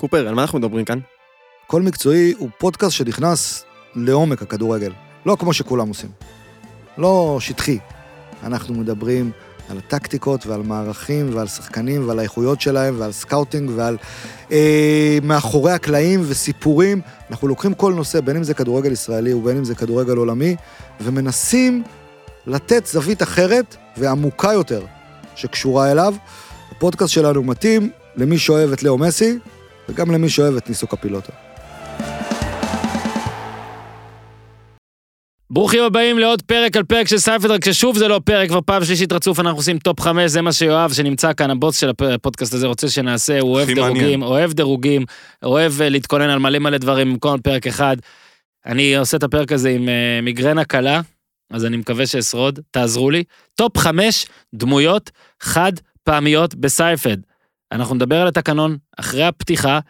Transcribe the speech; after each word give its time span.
קופר, 0.00 0.28
על 0.28 0.34
מה 0.34 0.42
אנחנו 0.42 0.58
מדברים 0.58 0.84
כאן? 0.84 0.98
הכל 1.66 1.82
מקצועי 1.82 2.34
הוא 2.38 2.48
פודקאסט 2.58 2.92
שנכנס 2.92 3.64
לעומק 3.94 4.42
הכדורגל. 4.42 4.92
לא 5.26 5.36
כמו 5.40 5.52
שכולם 5.52 5.88
עושים. 5.88 6.10
לא 6.98 7.36
שטחי. 7.40 7.78
אנחנו 8.42 8.74
מדברים 8.74 9.30
על 9.68 9.78
הטקטיקות 9.78 10.46
ועל 10.46 10.62
מערכים 10.62 11.30
ועל 11.34 11.46
שחקנים 11.46 12.08
ועל 12.08 12.18
האיכויות 12.18 12.60
שלהם 12.60 12.94
ועל 12.98 13.12
scouting 13.12 13.70
ועל 13.74 13.96
אה, 14.52 15.18
מאחורי 15.22 15.72
הקלעים 15.72 16.20
וסיפורים. 16.26 17.00
אנחנו 17.30 17.48
לוקחים 17.48 17.74
כל 17.74 17.92
נושא, 17.94 18.20
בין 18.20 18.36
אם 18.36 18.42
זה 18.42 18.54
כדורגל 18.54 18.92
ישראלי 18.92 19.32
ובין 19.32 19.56
אם 19.56 19.64
זה 19.64 19.74
כדורגל 19.74 20.16
עולמי, 20.16 20.56
ומנסים 21.00 21.82
לתת 22.46 22.86
זווית 22.86 23.22
אחרת 23.22 23.76
ועמוקה 23.96 24.52
יותר 24.52 24.82
שקשורה 25.34 25.90
אליו. 25.90 26.14
הפודקאסט 26.70 27.12
שלנו 27.12 27.42
מתאים 27.42 27.90
למי 28.16 28.38
שאוהב 28.38 28.72
את 28.72 28.82
לאו 28.82 28.98
מסי 28.98 29.38
וגם 29.90 30.10
למי 30.10 30.28
שאוהב 30.28 30.56
את 30.56 30.68
ניסו 30.68 30.86
קפילוטו. 30.86 31.32
ברוכים 35.52 35.82
הבאים 35.82 36.18
לעוד 36.18 36.42
פרק 36.42 36.76
על 36.76 36.84
פרק 36.84 37.08
של 37.08 37.18
סיינפלד, 37.18 37.50
רק 37.50 37.64
ששוב 37.64 37.98
זה 37.98 38.08
לא 38.08 38.20
פרק, 38.24 38.48
כבר 38.48 38.60
פעם 38.60 38.84
שלישית 38.84 39.12
רצוף 39.12 39.40
אנחנו 39.40 39.58
עושים 39.58 39.78
top 39.78 40.00
חמש, 40.00 40.30
זה 40.30 40.42
מה 40.42 40.52
שיואב 40.52 40.92
שנמצא 40.92 41.32
כאן, 41.32 41.50
הבוס 41.50 41.80
של 41.80 41.90
הפודקאסט 42.14 42.54
הזה 42.54 42.66
רוצה 42.66 42.88
שנעשה, 42.88 43.40
הוא 43.40 43.52
אוהב 43.52 43.66
דירוגים, 43.66 43.94
מעניין. 43.94 44.22
אוהב 44.22 44.52
דירוגים, 44.52 45.04
אוהב 45.42 45.82
אה, 45.82 45.88
להתכונן 45.88 46.30
על 46.30 46.38
מלא 46.38 46.58
מלא 46.58 46.78
דברים 46.78 47.12
במקום 47.12 47.40
פרק 47.40 47.66
אחד. 47.66 47.96
אני 48.66 48.96
עושה 48.96 49.16
את 49.16 49.22
הפרק 49.22 49.52
הזה 49.52 49.70
עם 49.70 49.88
אה, 49.88 50.20
מיגרנה 50.22 50.64
קלה, 50.64 51.00
אז 51.50 51.64
אני 51.64 51.76
מקווה 51.76 52.06
שאשרוד, 52.06 52.60
תעזרו 52.70 53.10
לי. 53.10 53.24
top 53.54 53.78
חמש 53.78 54.26
דמויות 54.54 55.10
חד 55.40 55.72
פעמיות 56.04 56.54
בסיינפלד. 56.54 57.16
אנחנו 57.72 57.94
נדבר 57.94 58.20
על 58.20 58.28
התקנון 58.28 58.76
אחרי 58.96 59.24
הפתיחה. 59.24 59.80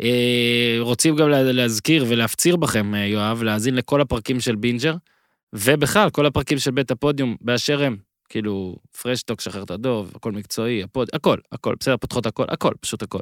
אה, 0.00 0.76
רוצים 0.80 1.16
גם 1.16 1.28
לה- 1.28 1.52
להזכיר 1.52 2.04
ולהפציר 2.08 2.56
בכם, 2.56 2.94
אה, 2.94 3.06
יואב, 3.06 3.42
להאזין 3.42 3.74
לכל 3.74 4.00
הפרקים 4.00 4.40
של 4.40 4.54
בינג'ר, 4.54 4.94
ובכלל, 5.52 6.10
כל 6.10 6.26
הפרקים 6.26 6.58
של 6.58 6.70
בית 6.70 6.90
הפודיום 6.90 7.36
באשר 7.40 7.82
הם. 7.82 7.96
כאילו, 8.28 8.76
פרשטוק, 9.02 9.40
שחרר 9.40 9.62
את 9.62 9.70
הדוב, 9.70 10.12
הכל 10.14 10.32
מקצועי, 10.32 10.82
הפוד, 10.82 11.08
הכל, 11.12 11.38
הכל, 11.52 11.74
בסדר, 11.80 11.96
פותחות 11.96 12.26
הכל, 12.26 12.44
הכל, 12.48 12.72
פשוט 12.80 13.02
הכל. 13.02 13.18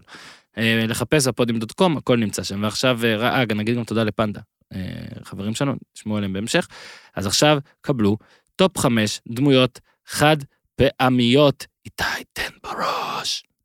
אה, 0.59 0.85
לחפש 0.89 1.27
הפודיום 1.27 1.59
dot 1.59 1.73
com, 1.73 1.97
הכל 1.97 2.17
נמצא 2.17 2.43
שם. 2.43 2.63
ועכשיו, 2.63 3.01
אה, 3.05 3.45
נגיד 3.55 3.77
גם 3.77 3.85
תודה 3.85 4.05
לפנדה, 4.05 4.41
אה, 4.75 4.79
חברים 5.25 5.55
שלנו, 5.55 5.75
תשמעו 5.93 6.17
עליהם 6.17 6.33
בהמשך. 6.33 6.69
אז 7.17 7.27
עכשיו, 7.27 7.59
קבלו 7.81 8.17
טופ 8.57 8.79
חמש 8.79 9.21
דמויות 9.29 9.81
חד 10.07 10.37
פעמיות. 10.77 11.67
איתי, 11.87 12.25
תן 12.33 12.69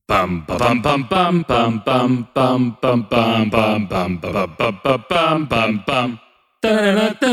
פעם 0.08 0.42
פעם 0.48 0.82
פעם 0.84 1.04
פעם 1.10 1.44
פעם 1.48 1.80
פעם 1.86 2.22
פעם 2.34 2.72
פעם 2.80 3.10
פעם 3.10 3.50
פעם 3.50 3.88
פעם 3.90 4.18
פעם 4.20 4.20
פעם 4.58 5.00
פעם 5.08 5.46
פעם 5.50 5.78
פעם 5.86 6.16
טה-נה-נה-טה. 6.60 7.28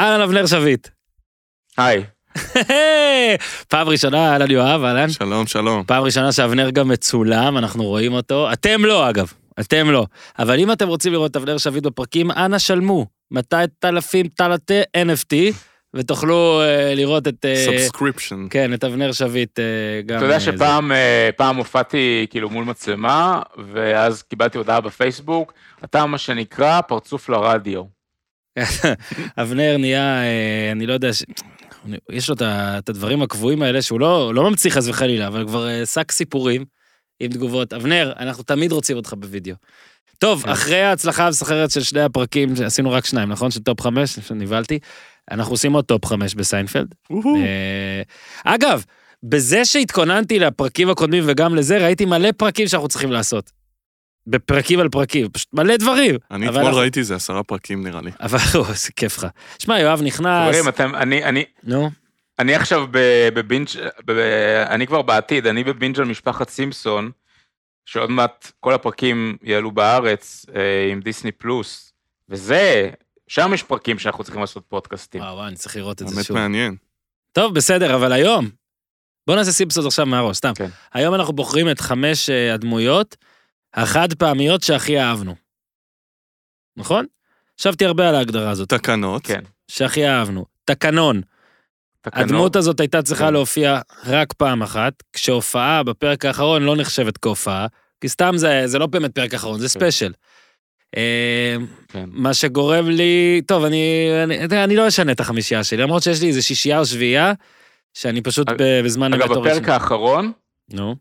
אהלן 0.00 0.20
אבנר 0.20 0.46
שביט. 0.46 0.88
היי. 1.76 2.04
פעם 3.70 3.88
ראשונה, 3.88 4.32
אהלן 4.32 4.50
יואב, 4.50 4.84
אהלן. 4.84 5.08
שלום, 5.10 5.46
שלום. 5.46 5.84
פעם 5.86 6.02
ראשונה 6.02 6.32
שאבנר 6.32 6.70
גם 6.70 6.88
מצולם, 6.88 7.58
אנחנו 7.58 7.84
רואים 7.84 8.12
אותו. 8.12 8.52
אתם 8.52 8.84
לא, 8.84 9.10
אגב. 9.10 9.32
אתם 9.60 9.90
לא. 9.90 10.06
אבל 10.38 10.58
אם 10.58 10.72
אתם 10.72 10.88
רוצים 10.88 11.12
לראות 11.12 11.30
את 11.30 11.36
אבנר 11.36 11.58
שביט 11.58 11.84
בפרקים, 11.84 12.30
אנא 12.30 12.58
שלמו. 12.58 13.06
200 13.30 13.68
אלפים 13.84 14.28
טלטה 14.28 14.74
NFT, 14.96 15.34
ותוכלו 15.94 16.60
אה, 16.62 16.94
לראות 16.94 17.28
את... 17.28 17.44
אה, 17.44 17.64
subscription. 17.64 18.46
כן, 18.50 18.74
את 18.74 18.84
אבנר 18.84 19.12
שביט 19.12 19.58
אה, 19.58 19.64
גם... 20.06 20.16
אתה 20.16 20.24
יודע 20.24 20.34
אה, 20.34 20.38
זה. 20.38 20.44
שפעם 20.44 20.92
אה, 20.92 21.30
פעם 21.36 21.56
הופעתי 21.56 22.26
כאילו 22.30 22.50
מול 22.50 22.64
מצלמה, 22.64 23.42
ואז 23.72 24.22
קיבלתי 24.22 24.58
הודעה 24.58 24.80
בפייסבוק, 24.80 25.52
אתה 25.84 26.06
מה 26.06 26.18
שנקרא 26.18 26.80
פרצוף 26.80 27.28
לרדיו. 27.28 27.82
אבנר 29.42 29.76
נהיה, 29.78 30.22
אה, 30.22 30.72
אני 30.72 30.86
לא 30.86 30.92
יודע, 30.92 31.12
ש... 31.12 31.22
יש 32.10 32.28
לו 32.28 32.34
את 32.42 32.88
הדברים 32.88 33.22
הקבועים 33.22 33.62
האלה 33.62 33.82
שהוא 33.82 34.00
לא, 34.00 34.34
לא 34.34 34.50
ממציא 34.50 34.70
חס 34.70 34.88
וחלילה, 34.88 35.26
אבל 35.26 35.46
כבר 35.46 35.68
אה, 35.68 35.86
שק 35.86 36.12
סיפורים 36.12 36.64
עם 37.20 37.30
תגובות. 37.30 37.72
אבנר, 37.72 38.12
אנחנו 38.18 38.42
תמיד 38.42 38.72
רוצים 38.72 38.96
אותך 38.96 39.14
בווידאו. 39.18 39.54
טוב, 40.18 40.42
כן. 40.42 40.48
אחרי 40.48 40.82
ההצלחה 40.82 41.26
המסחררת 41.26 41.70
של 41.70 41.82
שני 41.82 42.00
הפרקים, 42.00 42.54
עשינו 42.66 42.90
רק 42.90 43.06
שניים, 43.06 43.28
נכון? 43.28 43.50
של 43.50 43.60
טופ 43.60 43.80
חמש, 43.80 44.18
נבהלתי. 44.30 44.78
אנחנו 45.30 45.52
עושים 45.52 45.72
עוד 45.72 45.84
טופ 45.84 46.06
חמש 46.06 46.34
בסיינפלד. 46.34 46.94
אה, 47.10 48.02
אגב, 48.44 48.84
בזה 49.22 49.64
שהתכוננתי 49.64 50.38
לפרקים 50.38 50.90
הקודמים 50.90 51.24
וגם 51.26 51.54
לזה, 51.54 51.78
ראיתי 51.78 52.04
מלא 52.04 52.28
פרקים 52.36 52.68
שאנחנו 52.68 52.88
צריכים 52.88 53.12
לעשות. 53.12 53.50
בפרקים 54.26 54.80
על 54.80 54.88
פרקים, 54.88 55.28
פשוט 55.28 55.48
מלא 55.52 55.76
דברים. 55.76 56.16
אני 56.30 56.46
אתמול 56.48 56.62
אנחנו- 56.64 56.78
ראיתי 56.78 57.00
איזה 57.00 57.14
עשרה 57.14 57.42
פרקים 57.42 57.86
נראה 57.86 58.00
לי. 58.00 58.10
אבל 58.20 58.38
איזה 58.70 58.88
כיף 58.96 59.18
לך. 59.18 59.26
שמע, 59.58 59.80
יואב 59.80 60.02
נכנס, 60.02 60.48
חברים, 60.54 60.68
אתם, 60.68 60.94
אני, 60.94 61.24
אני, 61.24 61.44
נו, 61.62 61.90
אני 62.38 62.54
עכשיו 62.54 62.86
ב- 62.90 63.28
בבינג', 63.34 63.68
ב- 64.06 64.64
אני 64.68 64.86
כבר 64.86 65.02
בעתיד, 65.02 65.46
אני 65.46 65.64
בבינג' 65.64 65.98
על 65.98 66.04
משפחת 66.04 66.48
סימפסון, 66.48 67.10
שעוד 67.86 68.10
מעט 68.10 68.52
כל 68.60 68.74
הפרקים 68.74 69.36
יעלו 69.42 69.70
בארץ 69.70 70.46
אה, 70.56 70.60
עם 70.92 71.00
דיסני 71.00 71.32
פלוס, 71.32 71.92
וזה, 72.28 72.90
שם 73.28 73.50
יש 73.54 73.62
פרקים 73.62 73.98
שאנחנו 73.98 74.24
צריכים 74.24 74.40
לעשות 74.40 74.64
פודקאסטים. 74.68 75.20
וואו, 75.20 75.34
וואו, 75.34 75.46
אני 75.46 75.56
צריך 75.56 75.76
לראות 75.76 76.02
את 76.02 76.08
זה 76.08 76.14
באמת 76.14 76.26
שוב. 76.26 76.36
מעניין. 76.36 76.76
טוב, 77.32 77.54
בסדר, 77.54 77.94
אבל 77.94 78.12
היום, 78.12 78.48
בוא 79.26 79.36
נעשה 79.36 79.52
סימפסון 79.52 79.86
עכשיו 79.86 80.06
מהראש, 80.06 80.36
סתם. 80.36 80.52
כן. 80.54 80.68
היום 80.92 81.14
אנחנו 81.14 81.32
בוחרים 81.32 81.70
את 81.70 81.80
חמש 81.80 82.30
אה, 82.30 82.54
הדמויות 82.54 83.16
החד 83.74 84.14
פעמיות 84.14 84.62
שהכי 84.62 85.00
אהבנו. 85.00 85.34
נכון? 86.76 87.06
חשבתי 87.60 87.84
הרבה 87.84 88.08
על 88.08 88.14
ההגדרה 88.14 88.50
הזאת, 88.50 88.68
תקנות. 88.68 89.26
כן. 89.26 89.40
שהכי 89.68 90.08
אהבנו. 90.08 90.44
תקנון, 90.64 91.20
תקנות. 92.00 92.24
הדמות 92.24 92.56
הזאת 92.56 92.80
הייתה 92.80 93.02
צריכה 93.02 93.26
כן. 93.26 93.32
להופיע 93.32 93.80
רק 94.06 94.32
פעם 94.32 94.62
אחת, 94.62 95.02
כשהופעה 95.12 95.82
בפרק 95.82 96.24
האחרון 96.24 96.62
לא 96.62 96.76
נחשבת 96.76 97.18
כהופעה, 97.18 97.66
כי 98.00 98.08
סתם 98.08 98.32
זה, 98.36 98.62
זה 98.66 98.78
לא 98.78 98.86
באמת 98.86 99.14
פרק 99.14 99.34
אחרון, 99.34 99.60
זה 99.60 99.68
ספיישל. 99.68 100.12
אה, 100.14 100.33
כן. 101.88 102.04
מה 102.12 102.34
שגורם 102.34 102.88
לי, 102.88 103.42
טוב, 103.46 103.64
אני, 103.64 104.08
אני, 104.24 104.64
אני 104.64 104.76
לא 104.76 104.88
אשנה 104.88 105.12
את 105.12 105.20
החמישייה 105.20 105.64
שלי, 105.64 105.78
למרות 105.82 106.02
שיש 106.02 106.20
לי 106.22 106.28
איזה 106.28 106.42
שישייה 106.42 106.78
או 106.78 106.86
שביעייה, 106.86 107.32
שאני 107.94 108.20
פשוט 108.22 108.48
אג- 108.48 108.62
בזמן 108.84 109.14
אגב, 109.14 109.32
בפרק 109.32 109.64
שם. 109.64 109.70
האחרון, 109.72 110.32
נו, 110.72 110.96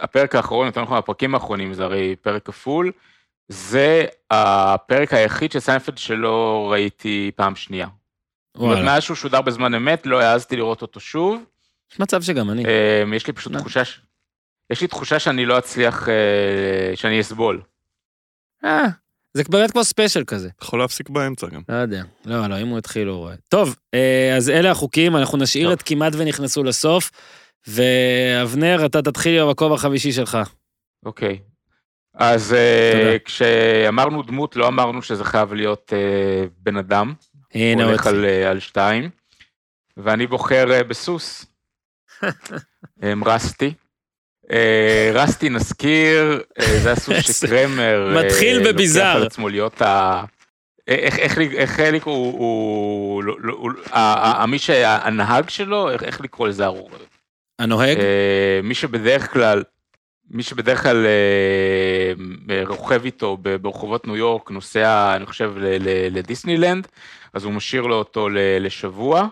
הפרק 0.00 0.34
האחרון, 0.34 0.66
יותר 0.66 0.82
נכון, 0.82 0.98
הפרקים 0.98 1.34
האחרונים, 1.34 1.74
זה 1.74 1.84
הרי 1.84 2.16
פרק 2.22 2.42
כפול, 2.46 2.92
זה 3.48 4.04
הפרק 4.30 5.12
היחיד 5.14 5.52
של 5.52 5.60
סיינפלד 5.60 5.98
שלא 5.98 6.68
ראיתי 6.72 7.30
פעם 7.36 7.56
שנייה. 7.56 7.86
וואלה. 8.56 8.82
מאז 8.82 9.02
שהוא 9.02 9.16
שודר 9.16 9.40
בזמן 9.40 9.74
אמת, 9.74 10.06
לא 10.06 10.20
העזתי 10.20 10.56
לראות 10.56 10.82
אותו 10.82 11.00
שוב. 11.00 11.42
יש 11.92 12.00
מצב 12.00 12.22
שגם 12.22 12.50
אני. 12.50 12.64
אמ, 13.02 13.14
יש 13.14 13.26
לי 13.26 13.32
פשוט. 13.32 13.52
תחושה, 13.56 13.82
יש 14.70 14.80
לי 14.80 14.86
תחושה 14.86 15.18
שאני 15.18 15.46
לא 15.46 15.58
אצליח, 15.58 16.08
אה, 16.08 16.14
שאני 16.96 17.20
אסבול. 17.20 17.60
אה, 18.64 18.86
זה 19.34 19.42
באמת 19.48 19.70
כמו 19.70 19.84
ספיישל 19.84 20.24
כזה. 20.26 20.48
יכול 20.62 20.78
להפסיק 20.78 21.08
באמצע 21.08 21.46
גם. 21.46 21.62
לא 21.68 21.74
יודע. 21.74 22.02
לא, 22.24 22.46
לא, 22.46 22.60
אם 22.60 22.68
הוא 22.68 22.78
התחיל, 22.78 23.08
הוא 23.08 23.16
רואה. 23.16 23.34
טוב, 23.48 23.76
אה, 23.94 24.36
אז 24.36 24.50
אלה 24.50 24.70
החוקים, 24.70 25.16
אנחנו 25.16 25.38
נשאיר. 25.38 25.72
את 25.72 25.82
כמעט 25.82 26.12
ונכנסו 26.16 26.64
לסוף, 26.64 27.10
ואבנר, 27.66 28.86
אתה 28.86 29.02
תתחיל 29.02 29.42
במקום 29.42 29.72
החמישי 29.72 30.12
שלך. 30.12 30.38
אוקיי. 31.04 31.38
אז 32.14 32.52
אה. 32.52 33.16
כשאמרנו 33.24 34.22
דמות, 34.22 34.56
לא 34.56 34.68
אמרנו 34.68 35.02
שזה 35.02 35.24
חייב 35.24 35.54
להיות 35.54 35.92
אה, 35.92 36.44
בן 36.58 36.76
אדם. 36.76 37.14
הנה 37.54 37.82
הוא 37.82 37.90
הולך. 37.90 38.06
על, 38.06 38.24
על 38.24 38.60
שתיים. 38.60 39.10
ואני 39.96 40.26
בוחר 40.26 40.82
בסוס. 40.88 41.46
רסטי. 43.26 43.74
אה, 44.52 45.10
רסטי 45.14 45.48
נזכיר, 45.48 46.42
אה, 46.60 46.80
זה 46.80 46.92
הסוס 46.92 47.16
שקרמר 47.40 48.16
אה, 48.16 48.24
מתחיל 48.24 48.72
בביזאר. 48.72 49.04
לוקח 49.04 49.16
על 49.16 49.26
עצמו 49.26 49.48
להיות 49.48 49.82
ה... 49.82 50.24
איך, 50.88 51.38
לקרוא, 51.92 52.32
הוא, 52.32 53.24
לא- 53.24 53.36
לא- 53.40 54.46
מי 54.48 54.58
שהנהג 54.58 55.48
שלו, 55.48 55.90
איך, 55.90 56.20
לקרוא 56.20 56.48
לזה, 56.48 56.66
הנוהג? 57.58 57.98
מי 58.62 58.74
שבדרך 58.74 59.32
כלל, 59.32 59.62
מי 60.30 60.42
שבדרך 60.42 60.82
כלל 60.82 61.06
רוכב 62.66 63.04
איתו 63.04 63.36
ברחובות 63.36 64.06
ניו 64.06 64.16
יורק, 64.16 64.50
נוסע, 64.50 65.16
אני 65.16 65.26
חושב, 65.26 65.52
לדיסנילנד, 66.10 66.88
אז 67.34 67.44
הוא 67.44 67.52
משאיר 67.52 67.82
לו 67.82 67.94
אותו 67.94 68.28
לשבוע, 68.60 69.26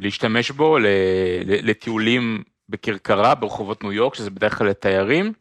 להשתמש 0.00 0.50
בו 0.50 0.78
לטיולים 1.44 2.42
בכרכרה 2.68 3.34
ברחובות 3.34 3.82
ניו 3.82 3.92
יורק, 3.92 4.14
שזה 4.14 4.30
בדרך 4.30 4.58
כלל 4.58 4.66
לתיירים, 4.66 5.32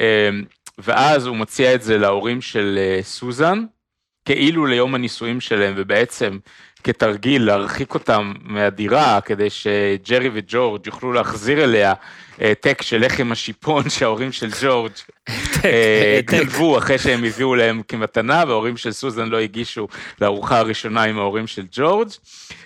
אה, 0.00 0.30
ואז 0.78 1.26
הוא 1.26 1.36
מציע 1.36 1.74
את 1.74 1.82
זה 1.82 1.98
להורים 1.98 2.40
של 2.40 2.78
אה, 2.78 3.02
סוזן, 3.02 3.64
כאילו 4.24 4.66
ליום 4.66 4.94
הנישואים 4.94 5.40
שלהם, 5.40 5.74
ובעצם 5.76 6.38
כתרגיל 6.84 7.44
להרחיק 7.44 7.94
אותם 7.94 8.32
מהדירה, 8.42 9.20
כדי 9.20 9.50
שג'רי 9.50 10.30
וג'ורג' 10.32 10.86
יוכלו 10.86 11.12
להחזיר 11.12 11.64
אליה 11.64 11.94
העתק 12.38 12.82
של 12.82 13.04
לחם 13.04 13.32
השיפון 13.32 13.88
שההורים 13.90 14.32
של 14.32 14.50
ג'ורג' 14.62 14.92
אה, 15.64 16.14
העתק. 16.16 16.30
גנבו 16.30 16.78
אחרי 16.78 16.98
שהם 16.98 17.24
הביאו 17.24 17.54
להם 17.54 17.82
כמתנה, 17.88 18.44
וההורים 18.46 18.76
של 18.76 18.92
סוזן 18.92 19.28
לא 19.28 19.38
הגישו 19.38 19.88
לארוחה 20.20 20.58
הראשונה 20.58 21.02
עם 21.02 21.18
ההורים 21.18 21.46
של 21.46 21.62
ג'ורג'. 21.72 22.08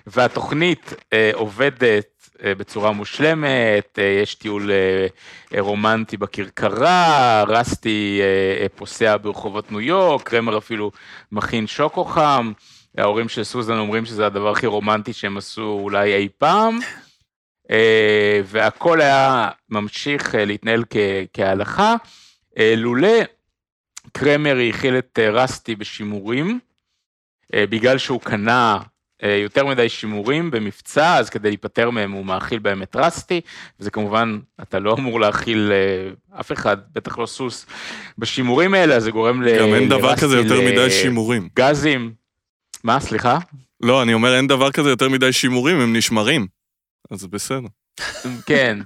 והתוכנית 0.07 0.95
אה, 1.13 1.31
עובדת 1.35 2.07
אה, 2.45 2.55
בצורה 2.55 2.93
מושלמת, 2.93 3.99
אה, 3.99 4.05
יש 4.23 4.35
טיול 4.35 4.71
אה, 4.71 5.07
אה, 5.55 5.61
רומנטי 5.61 6.17
בכרכרה, 6.17 7.45
רסטי 7.49 8.21
אה, 8.23 8.63
אה, 8.63 8.67
פוסע 8.75 9.17
ברחובות 9.23 9.73
ניו 9.73 9.81
יורק, 9.81 10.29
קרמר 10.29 10.59
אפילו 10.59 10.91
מכין 11.33 11.67
שוקו 11.67 12.05
חם, 12.05 12.53
ההורים 12.97 13.29
של 13.29 13.45
סוזן 13.45 13.79
אומרים 13.79 14.07
שזה 14.07 14.27
הדבר 14.27 14.51
הכי 14.51 14.67
רומנטי 14.67 15.13
שהם 15.13 15.37
עשו 15.37 15.79
אולי 15.83 16.15
אי 16.15 16.29
פעם, 16.39 16.79
אה, 17.71 18.41
והכל 18.45 19.01
היה 19.01 19.49
ממשיך 19.71 20.35
אה, 20.35 20.45
להתנהל 20.45 20.85
כ- 20.91 20.97
כהלכה, 21.33 21.95
אה, 22.59 22.75
לולא 22.77 23.19
קרמר 24.13 24.57
האכיל 24.57 24.99
את 24.99 25.19
רסטי 25.33 25.75
בשימורים, 25.75 26.59
בגלל 27.57 27.99
שהוא 27.99 28.21
קנה 28.21 28.79
יותר 29.23 29.67
מדי 29.67 29.89
שימורים 29.89 30.51
במבצע, 30.51 31.17
אז 31.17 31.31
כדי 31.31 31.49
להיפטר 31.49 31.91
מהם 31.91 32.13
הוא 32.13 32.27
מאכיל 32.27 32.59
בהם 32.59 32.83
את 32.83 32.97
רסטי, 32.97 33.41
וזה 33.81 33.91
כמובן, 33.91 34.39
אתה 34.63 34.79
לא 34.79 34.95
אמור 34.99 35.21
להאכיל 35.21 35.73
אף 36.41 36.53
אחד, 36.53 36.77
בטח 36.93 37.19
לא 37.19 37.27
סוס, 37.27 37.67
בשימורים 38.19 38.75
האלה, 38.75 38.95
אז 38.95 39.03
זה 39.03 39.11
גורם 39.11 39.43
ל... 39.43 39.59
גם 39.59 39.75
אין 39.75 39.89
דבר 39.89 40.17
כזה 40.17 40.37
יותר 40.37 40.61
מדי 40.61 40.91
שימורים. 40.91 41.49
גזים. 41.57 42.26
מה, 42.87 43.01
סליחה? 43.01 43.39
לא, 43.81 44.03
אני 44.03 44.15
אומר, 44.15 44.37
אין 44.37 44.47
דבר 44.47 44.71
כזה 44.71 44.91
יותר 44.91 45.09
מדי 45.09 45.33
שימורים, 45.33 45.81
הם 45.81 45.97
נשמרים. 45.97 46.47
אז 47.11 47.27
בסדר. 47.27 47.69
כן. 48.47 48.79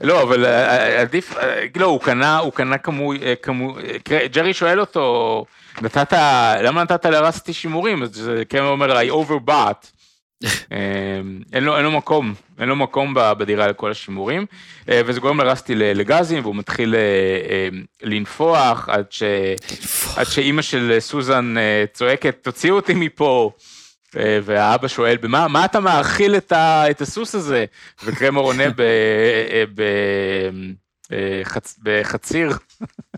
לא, 0.00 0.22
אבל 0.22 0.44
אה, 0.44 0.76
אה, 0.76 1.00
עדיף, 1.00 1.36
אה, 1.36 1.64
לא, 1.76 1.86
הוא 1.86 2.00
קנה, 2.00 2.38
הוא 2.38 2.52
קנה 2.52 2.78
כמו, 2.78 3.12
כמו, 3.42 3.78
אה, 3.78 3.98
קר- 4.04 4.26
ג'רי 4.32 4.54
שואל 4.54 4.80
אותו, 4.80 5.44
נתת, 5.82 6.12
למה 6.62 6.82
נתת 6.82 7.06
לרסטי 7.06 7.52
שימורים? 7.52 8.02
אז 8.02 8.30
קרמר 8.48 8.68
אומר, 8.68 9.00
I 9.00 9.10
overbought. 9.10 9.86
אין 11.52 11.64
לו, 11.64 11.76
אין 11.76 11.84
לו 11.84 11.90
מקום, 11.90 12.34
אין 12.60 12.68
לו 12.68 12.76
מקום 12.76 13.14
בדירה 13.16 13.68
לכל 13.68 13.90
השימורים, 13.90 14.46
אה, 14.88 15.00
וזה 15.06 15.20
גורם 15.20 15.40
לרסטי 15.40 15.74
לגזים, 15.74 16.42
והוא 16.42 16.56
מתחיל 16.56 16.94
אה, 16.94 17.00
אה, 17.00 17.68
לנפוח 18.02 18.88
עד, 18.88 19.04
ש, 19.10 19.22
עד 20.16 20.26
שאימא 20.26 20.62
של 20.62 20.96
סוזן 20.98 21.54
צועקת, 21.92 22.36
תוציאו 22.42 22.76
אותי 22.76 22.94
מפה. 22.94 23.50
והאבא 24.42 24.88
שואל, 24.88 25.16
במה 25.16 25.48
מה 25.48 25.64
אתה 25.64 25.80
מאכיל 25.80 26.36
את, 26.36 26.52
ה, 26.52 26.90
את 26.90 27.00
הסוס 27.00 27.34
הזה? 27.34 27.64
וקרמר 28.04 28.40
עונה 28.40 28.64
ב, 28.76 28.82
ב, 29.74 29.82
אה, 31.12 31.40
חצ, 31.44 31.78
בחציר. 31.82 32.52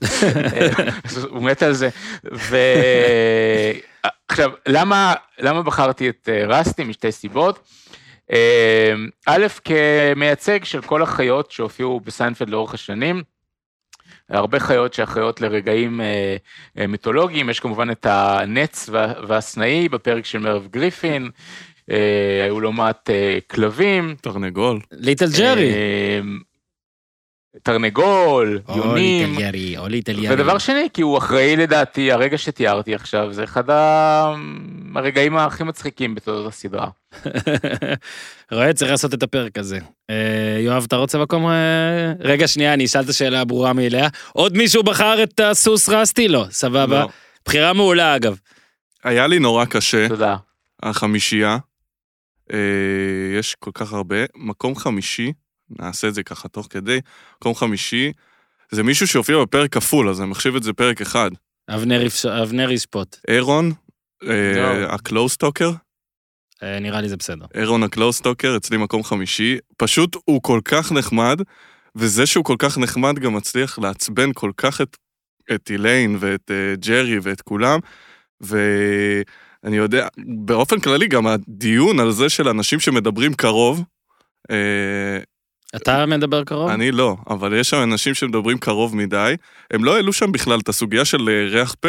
הוא 1.31 1.43
מת 1.43 1.63
על 1.63 1.73
זה. 1.73 1.89
ועכשיו, 4.25 4.51
למה, 4.67 5.15
למה 5.39 5.63
בחרתי 5.63 6.09
את 6.09 6.29
רסטי? 6.49 6.85
משתי 6.85 7.13
סיבות. 7.13 7.69
אה, 8.33 8.95
א', 9.27 9.47
כמייצג 9.65 10.65
של 10.65 10.83
כל 10.83 11.03
החיות 11.03 11.51
שהופיעו 11.51 12.01
בסיינפלד 12.01 12.51
לאורך 12.51 12.75
השנים. 12.75 13.23
הרבה 14.29 14.61
חיות 14.61 14.95
שאחראיות 14.95 15.41
לרגעים 15.41 16.01
אה, 16.01 16.37
אה, 16.79 16.87
מיתולוגיים, 16.87 17.51
יש 17.51 17.61
כמובן 17.61 17.91
את 17.91 18.07
הנץ 18.11 18.89
וה- 18.89 19.13
והסנאי 19.29 19.89
בפרק 19.89 20.25
של 20.27 20.39
מרב 20.39 20.67
גריפין, 20.71 21.31
אה, 21.91 22.41
היו 22.45 22.61
לא 22.61 22.73
מעט 22.73 23.11
אה, 23.11 23.39
כלבים. 23.51 24.15
תרנגול. 24.21 24.81
ליטל 24.93 25.27
ג'רי. 25.39 25.73
אה, 25.73 26.21
תרנגול, 27.63 28.61
או 28.69 28.77
יונים. 28.77 29.31
ליטל 29.31 29.43
ג'רי, 29.43 29.79
או 29.79 29.89
ליטל 29.89 30.13
ג'רי. 30.13 30.35
ודבר 30.35 30.59
שני, 30.59 30.89
כי 30.93 31.03
הוא 31.03 31.19
אחראי 31.19 31.57
לדעתי, 31.57 32.13
הרגע 32.13 32.39
שתיארתי 32.39 32.95
עכשיו, 32.95 33.33
זה 33.33 33.45
אחד 33.45 33.65
הרגעים 34.95 35.37
הכי 35.37 35.65
מצחיקים 35.65 36.15
בתולדות 36.15 36.47
הסדרה. 36.47 36.89
רואה, 38.53 38.73
צריך 38.73 38.91
לעשות 38.91 39.15
את 39.15 39.23
הפרק 39.23 39.59
הזה. 39.59 39.79
אה, 40.11 40.59
יואב, 40.61 40.85
אתה 40.87 40.97
רוצה 40.97 41.19
מקום... 41.19 41.47
אה, 41.47 42.13
רגע, 42.21 42.49
שנייה, 42.49 42.75
אני 42.75 42.85
אשאל 42.85 43.01
את 43.01 43.09
השאלה 43.09 43.41
הברורה 43.41 43.73
מאליה. 43.73 44.09
עוד 44.33 44.57
מישהו 44.57 44.83
בחר 44.83 45.23
את 45.23 45.41
הסוס 45.41 45.89
רסטי? 45.89 46.29
לא, 46.29 46.47
סבבה. 46.51 47.01
לא. 47.01 47.09
בחירה 47.45 47.73
מעולה, 47.73 48.17
אגב. 48.17 48.37
היה 49.05 49.27
לי 49.27 49.39
נורא 49.39 49.65
קשה, 49.65 50.09
תודה. 50.09 50.37
החמישייה. 50.83 51.59
אה, 52.53 52.59
יש 53.39 53.55
כל 53.55 53.71
כך 53.75 53.93
הרבה. 53.93 54.17
מקום 54.37 54.77
חמישי, 54.77 55.33
נעשה 55.79 56.09
את 56.09 56.15
זה 56.15 56.23
ככה 56.23 56.49
תוך 56.49 56.67
כדי, 56.71 57.01
מקום 57.37 57.55
חמישי, 57.55 58.13
זה 58.71 58.83
מישהו 58.83 59.07
שהופיע 59.07 59.43
בפרק 59.43 59.73
כפול, 59.73 60.09
אז 60.09 60.21
אני 60.21 60.29
מחשיב 60.31 60.57
את 60.57 60.63
זה 60.63 60.73
פרק 60.73 61.01
אחד. 61.01 61.31
אבנר 62.43 62.71
ישפוט. 62.71 63.17
אירון, 63.29 63.73
אה. 64.29 64.95
ה 64.95 65.00
close 65.00 65.30
talker, 65.30 65.71
אה, 66.63 66.79
נראה 66.81 67.01
לי 67.01 67.09
זה 67.09 67.17
בסדר. 67.17 67.47
אירון 67.55 67.83
ה 67.83 67.88
close 67.88 68.17
talker, 68.17 68.57
אצלי 68.57 68.77
מקום 68.77 69.05
חמישי. 69.05 69.59
פשוט 69.77 70.17
הוא 70.25 70.43
כל 70.43 70.61
כך 70.65 70.93
נחמד, 70.93 71.41
וזה 71.97 72.27
שהוא 72.27 72.45
כל 72.45 72.57
כך 72.59 72.79
נחמד 72.79 73.19
גם 73.19 73.35
מצליח 73.35 73.79
לעצבן 73.79 74.33
כל 74.35 74.51
כך 74.57 74.81
את, 74.81 74.97
את 75.55 75.71
איליין 75.71 76.17
ואת 76.21 76.51
אה, 76.51 76.81
ג'רי 76.81 77.19
ואת 77.23 77.41
כולם, 77.41 77.79
ואני 78.41 79.77
יודע, 79.77 80.09
באופן 80.27 80.81
כללי 80.81 81.07
גם 81.09 81.27
הדיון 81.27 82.01
על 82.01 82.13
זה 82.13 82.29
של 82.29 82.49
אנשים 82.49 82.81
שמדברים 82.81 83.35
קרוב, 83.35 83.85
אה, 84.53 84.55
אתה 85.77 86.07
מדבר 86.07 86.45
קרוב? 86.45 86.71
אני 86.71 86.91
לא, 86.91 87.17
אבל 87.31 87.61
יש 87.61 87.71
שם 87.71 87.83
אנשים 87.83 88.15
שמדברים 88.15 88.59
קרוב 88.59 88.97
מדי, 88.97 89.35
הם 89.71 89.85
לא 89.85 89.97
העלו 89.97 90.13
שם 90.13 90.33
בכלל 90.33 90.59
את 90.59 90.69
הסוגיה 90.69 91.05
של 91.05 91.29
אה, 91.29 91.49
ריח 91.51 91.75
פה, 91.81 91.89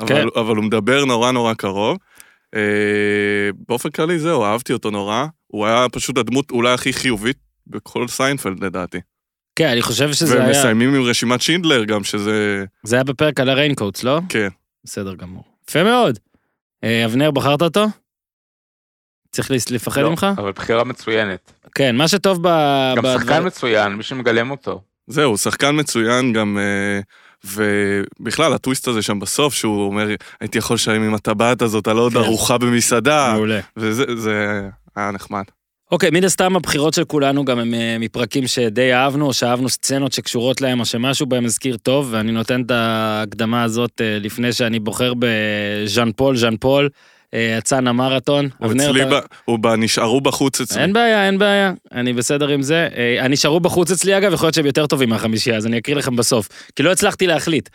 אבל, 0.00 0.08
כן. 0.08 0.26
אבל 0.36 0.56
הוא 0.56 0.64
מדבר 0.64 1.04
נורא 1.04 1.32
נורא 1.32 1.54
קרוב. 1.54 1.98
אה, 2.54 3.50
באופן 3.68 3.90
כללי 3.90 4.18
זהו, 4.18 4.44
אהבתי 4.44 4.72
אותו 4.72 4.90
נורא, 4.90 5.26
הוא 5.46 5.66
היה 5.66 5.86
פשוט 5.92 6.18
הדמות 6.18 6.50
אולי 6.50 6.72
הכי 6.72 6.92
חיובית 6.92 7.36
בכל 7.66 8.08
סיינפלד 8.08 8.64
לדעתי. 8.64 8.98
כן, 9.56 9.68
אני 9.68 9.82
חושב 9.82 10.12
שזה 10.12 10.40
היה... 10.40 10.48
ומסיימים 10.48 10.94
עם 10.94 11.02
רשימת 11.02 11.42
שינדלר 11.42 11.84
גם, 11.84 12.04
שזה... 12.04 12.64
זה 12.82 12.96
היה 12.96 13.04
בפרק 13.04 13.40
על 13.40 13.48
ה 13.48 13.53
Raincoats, 13.53 14.02
לא? 14.02 14.20
כן. 14.28 14.48
בסדר 14.84 15.14
גמור. 15.14 15.44
יפה 15.68 15.84
מאוד. 15.84 16.18
אה, 16.84 17.04
אבנר, 17.04 17.30
בחרת 17.30 17.62
אותו? 17.62 17.86
צריך 19.32 19.50
לפחד 19.70 20.00
לא, 20.02 20.10
ממך? 20.10 20.26
אבל 20.38 20.52
בחירה 20.52 20.84
מצוינת. 20.84 21.52
כן, 21.74 21.96
מה 21.96 22.08
שטוב 22.08 22.38
ב... 22.42 22.46
גם 22.96 23.02
בדבר- 23.02 23.18
שחקן 23.18 23.46
מצוין, 23.46 23.92
מי 23.92 24.02
שמגלם 24.02 24.50
אותו. 24.50 24.80
זהו, 25.06 25.38
שחקן 25.38 25.80
מצוין 25.80 26.32
גם, 26.32 26.58
אה, 26.58 27.00
ובכלל, 27.44 28.52
הטוויסט 28.52 28.88
הזה 28.88 29.02
שם 29.02 29.20
בסוף, 29.20 29.54
שהוא 29.54 29.86
אומר, 29.86 30.08
הייתי 30.40 30.58
יכול 30.58 30.74
לשלם 30.74 31.02
עם 31.02 31.14
הטבעת 31.14 31.62
הזאת 31.62 31.88
על 31.88 31.96
עוד 31.98 32.12
כן. 32.12 32.18
ארוחה 32.18 32.58
במסעדה, 32.58 33.32
מעולה. 33.34 33.60
וזה 33.76 34.04
זה 34.16 34.60
היה 34.96 35.10
נחמד. 35.10 35.42
אוקיי, 35.92 36.10
מן 36.10 36.24
הסתם 36.24 36.56
הבחירות 36.56 36.94
של 36.94 37.04
כולנו 37.04 37.44
גם 37.44 37.58
הם 37.58 37.74
אה, 37.74 37.96
מפרקים 38.00 38.46
שדי 38.46 38.94
אהבנו, 38.94 39.26
או 39.26 39.32
שאהבנו 39.32 39.68
סצנות 39.68 40.12
שקשורות 40.12 40.60
להם, 40.60 40.80
או 40.80 40.84
שמשהו 40.84 41.26
בהם 41.26 41.44
הזכיר 41.44 41.76
טוב, 41.76 42.08
ואני 42.10 42.32
נותן 42.32 42.62
את 42.62 42.70
ההקדמה 42.70 43.62
הזאת 43.62 44.00
אה, 44.00 44.18
לפני 44.20 44.52
שאני 44.52 44.80
בוחר 44.80 45.12
בז'אן 45.18 46.10
פול, 46.16 46.36
ז'אן 46.36 46.56
פול, 46.60 46.88
אצן 47.58 47.86
המרתון. 47.86 48.48
הוא 48.58 48.72
אצלי, 48.72 49.02
אתה- 49.02 49.10
ב- 49.20 49.24
הוא 49.44 49.58
ב- 49.58 49.66
נשארו 49.78 50.20
בחוץ 50.20 50.60
אצלי. 50.60 50.82
אין 50.82 50.92
בעיה, 50.92 51.26
אין 51.26 51.38
בעיה, 51.38 51.72
אני 51.92 52.12
בסדר 52.12 52.48
עם 52.48 52.62
זה. 52.62 52.88
אה, 52.96 53.24
הנשארו 53.24 53.60
בחוץ 53.60 53.90
אצלי 53.90 54.18
אגב, 54.18 54.32
יכול 54.32 54.46
להיות 54.46 54.54
שהם 54.54 54.66
יותר 54.66 54.86
טובים 54.86 55.08
מהחמישייה, 55.08 55.56
אז 55.56 55.66
אני 55.66 55.78
אקריא 55.78 55.96
לכם 55.96 56.16
בסוף, 56.16 56.48
כי 56.76 56.82
לא 56.82 56.92
הצלחתי 56.92 57.26
להחליט. 57.26 57.68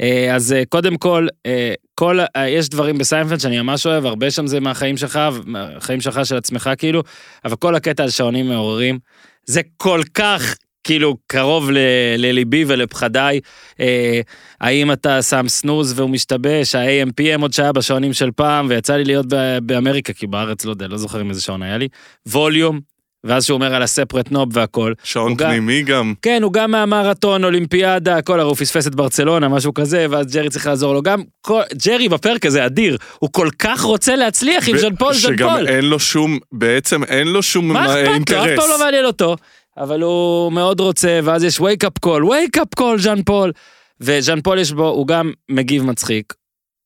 אה, 0.00 0.34
אז 0.34 0.52
אה, 0.52 0.62
קודם 0.68 0.96
כל, 0.96 1.26
אה, 1.46 1.74
כל, 1.94 2.18
אה, 2.36 2.48
יש 2.48 2.68
דברים 2.68 2.98
בסיינפלד 2.98 3.40
שאני 3.40 3.60
ממש 3.62 3.86
אוהב, 3.86 4.06
הרבה 4.06 4.30
שם 4.30 4.46
זה 4.46 4.60
מהחיים 4.60 4.96
שלך, 4.96 5.20
מהחיים 5.44 6.00
שלך 6.00 6.26
של 6.26 6.36
עצמך 6.36 6.70
כאילו, 6.78 7.02
אבל 7.44 7.56
כל 7.56 7.74
הקטע 7.74 8.02
על 8.02 8.10
שעונים 8.10 8.48
מעוררים, 8.48 8.98
זה 9.46 9.60
כל 9.76 10.00
כך 10.14 10.54
כאילו 10.84 11.16
קרוב 11.26 11.70
ל- 11.70 11.78
לליבי 12.18 12.64
ולפחדיי. 12.66 13.40
אה, 13.80 14.20
האם 14.60 14.92
אתה 14.92 15.22
שם 15.22 15.48
סנוז 15.48 15.92
והוא 15.98 16.10
משתבש, 16.10 16.74
ה-AMPM 16.74 17.40
עוד 17.42 17.52
שהיה 17.52 17.72
בשעונים 17.72 18.12
של 18.12 18.30
פעם, 18.36 18.66
ויצא 18.70 18.96
לי 18.96 19.04
להיות 19.04 19.26
ב- 19.28 19.58
באמריקה, 19.62 20.12
כי 20.12 20.26
בארץ 20.26 20.64
לא 20.64 20.70
יודע, 20.70 20.86
לא 20.88 20.96
זוכר 20.96 21.18
עם 21.18 21.30
איזה 21.30 21.42
שעון 21.42 21.62
היה 21.62 21.78
לי, 21.78 21.88
ווליום, 22.28 22.80
ואז 23.24 23.44
שהוא 23.44 23.54
אומר 23.54 23.74
על 23.74 23.82
ה 23.82 23.87
separate 23.87 24.30
knob 24.30 24.48
והכל. 24.56 24.92
שעון 25.04 25.30
הוא 25.30 25.38
גם- 25.38 25.50
פנימי 25.50 25.82
גם. 25.82 26.14
כן, 26.22 26.42
הוא 26.42 26.52
גם 26.52 26.70
מהמרתון, 26.70 27.44
אולימפיאדה, 27.44 28.16
הכל, 28.16 28.40
הרי 28.40 28.48
הוא 28.48 28.56
פספס 28.56 28.86
את 28.86 28.94
ברצלונה, 28.94 29.48
משהו 29.48 29.74
כזה, 29.74 30.06
ואז 30.10 30.34
ג'רי 30.36 30.50
צריך 30.50 30.66
לעזור 30.66 30.94
לו. 30.94 31.02
גם 31.02 31.22
כל, 31.40 31.60
ג'רי 31.86 32.08
בפרק 32.08 32.46
הזה 32.46 32.66
אדיר, 32.66 32.96
הוא 33.18 33.30
כל 33.32 33.48
כך 33.58 33.80
רוצה 33.80 34.16
להצליח 34.16 34.68
עם 34.68 34.74
ו- 34.74 34.78
ז'אן 34.78 34.96
פול, 34.96 35.14
ז'אן 35.14 35.32
שגם 35.36 35.48
פול. 35.56 35.68
אין 35.68 35.84
לו 35.84 35.98
שום, 35.98 36.38
בעצם 36.52 37.04
אין 37.04 37.26
לו 37.28 37.42
שום 37.42 37.68
מה 37.68 37.78
אה, 37.78 37.84
אכפת 37.86 37.96
לו? 37.96 38.10
אף 38.10 38.14
אינטרס. 38.14 38.58
פעם 38.60 38.68
לא 38.70 38.78
מעניין 38.78 39.04
אותו. 39.04 39.36
אבל 39.76 40.02
הוא 40.02 40.52
מאוד 40.52 40.80
רוצה, 40.80 41.20
ואז 41.24 41.44
יש 41.44 41.60
wake 41.60 41.84
up 41.84 42.08
call, 42.08 42.20
wake 42.22 42.60
up 42.60 42.80
call, 42.80 42.98
ז'אן 42.98 43.22
פול. 43.22 43.52
וז'אן 44.00 44.40
פול 44.40 44.58
יש 44.58 44.72
בו, 44.72 44.88
הוא 44.88 45.06
גם 45.06 45.32
מגיב 45.48 45.82
מצחיק. 45.82 46.34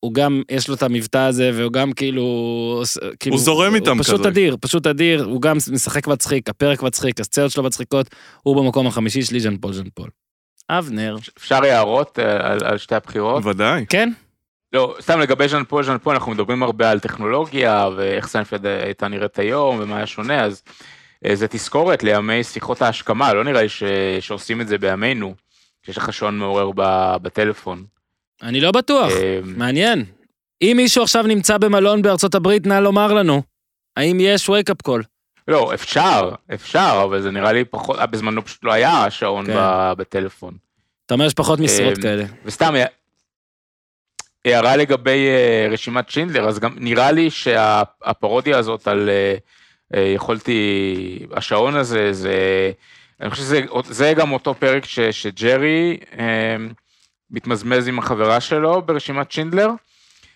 הוא 0.00 0.14
גם, 0.14 0.42
יש 0.50 0.68
לו 0.68 0.74
את 0.74 0.82
המבטא 0.82 1.18
הזה, 1.18 1.50
והוא 1.54 1.72
גם 1.72 1.92
כאילו... 1.92 2.82
כאילו 3.20 3.38
זורם 3.38 3.74
איתם 3.74 3.96
הוא 3.96 4.02
פשוט 4.04 4.20
כזה. 4.20 4.28
אדיר, 4.28 4.56
פשוט 4.60 4.86
אדיר, 4.86 5.24
הוא 5.24 5.42
גם 5.42 5.56
משחק 5.72 6.06
מצחיק, 6.06 6.48
הפרק 6.48 6.82
מצחיק, 6.82 7.20
הסצנות 7.20 7.50
שלו 7.50 7.62
מצחיקות, 7.62 8.06
הוא 8.42 8.56
במקום 8.56 8.86
החמישי 8.86 9.22
שלי, 9.22 9.40
ז'אן 9.40 9.56
פול 9.56 9.72
ז'אן 9.72 9.88
פול. 9.94 10.10
אבנר. 10.70 11.16
אפשר 11.38 11.64
הערות 11.64 12.18
אה, 12.18 12.52
על, 12.52 12.58
על 12.64 12.78
שתי 12.78 12.94
הבחירות? 12.94 13.44
ודאי. 13.44 13.86
כן? 13.88 14.12
לא, 14.72 14.96
סתם 15.00 15.20
לגבי 15.20 15.48
ז'אן 15.48 15.64
פול, 15.64 15.84
ז'אן 15.84 15.98
פול, 15.98 16.14
אנחנו 16.14 16.32
מדברים 16.32 16.62
הרבה 16.62 16.90
על 16.90 17.00
טכנולוגיה 17.00 17.88
ואיך 17.96 18.26
סיינפלד 18.26 18.66
הייתה 18.66 19.08
נראית 19.08 19.38
היום 19.38 19.78
ומה 19.80 19.96
היה 19.96 20.06
שונה, 20.06 20.44
אז 20.44 20.62
זה 21.34 21.48
תזכורת 21.48 22.02
לימי 22.02 22.44
שיחות 22.44 22.82
ההשכמה, 22.82 23.34
לא 23.34 23.44
נראה 23.44 23.62
לי 23.62 23.68
ש... 23.68 23.82
שעושים 24.20 24.60
את 24.60 24.68
זה 24.68 24.78
בימינו, 24.78 25.34
שיש 25.82 25.96
לך 25.96 26.12
שעון 26.12 26.38
מעורר 26.38 26.70
ב... 26.74 27.16
בטלפון. 27.22 27.84
אני 28.42 28.60
לא 28.60 28.72
בטוח. 28.72 29.12
אה, 29.12 29.40
מעניין. 29.44 30.04
אם 30.62 30.72
מישהו 30.76 31.02
עכשיו 31.02 31.22
נמצא 31.22 31.58
במלון 31.58 32.02
בארצות 32.02 32.34
הברית, 32.34 32.66
נא 32.66 32.74
לומר 32.74 33.12
לנו. 33.12 33.42
האם 33.96 34.18
יש 34.20 34.50
wake-up 34.50 34.88
call? 34.90 35.02
לא, 35.48 35.74
אפשר, 35.74 36.30
אפשר, 36.54 37.00
אבל 37.04 37.22
זה 37.22 37.30
נראה 37.30 37.52
לי 37.52 37.64
פחות, 37.64 37.98
אה, 37.98 38.06
בזמנו 38.06 38.44
פשוט 38.44 38.64
לא 38.64 38.72
היה 38.72 39.10
שעון 39.10 39.46
כן. 39.46 39.56
בטלפון. 39.96 40.54
אתה 41.06 41.14
אומר 41.14 41.26
יש 41.26 41.34
פחות 41.34 41.60
משרות 41.60 41.96
אה, 41.98 42.02
כאלה. 42.02 42.24
וסתם, 42.44 42.74
אה, 42.76 42.84
הערה 44.44 44.76
לגבי 44.76 45.28
אה, 45.28 45.68
רשימת 45.70 46.10
שינדלר, 46.10 46.48
אז 46.48 46.58
גם 46.58 46.74
נראה 46.76 47.12
לי 47.12 47.30
שהפרודיה 47.30 48.58
הזאת 48.58 48.88
על 48.88 49.08
אה, 49.08 49.14
אה, 49.14 49.36
יכולתי, 49.94 51.26
השעון 51.32 51.76
הזה, 51.76 52.12
זה, 52.12 52.70
אני 53.20 53.30
חושב 53.30 53.42
שזה 53.42 53.60
זה 53.84 54.12
גם 54.16 54.32
אותו 54.32 54.54
פרק 54.54 54.84
ש, 54.84 55.00
שג'רי 55.00 55.96
אה, 56.18 56.56
מתמזמז 57.30 57.88
עם 57.88 57.98
החברה 57.98 58.40
שלו 58.40 58.82
ברשימת 58.82 59.32
שינדלר, 59.32 59.70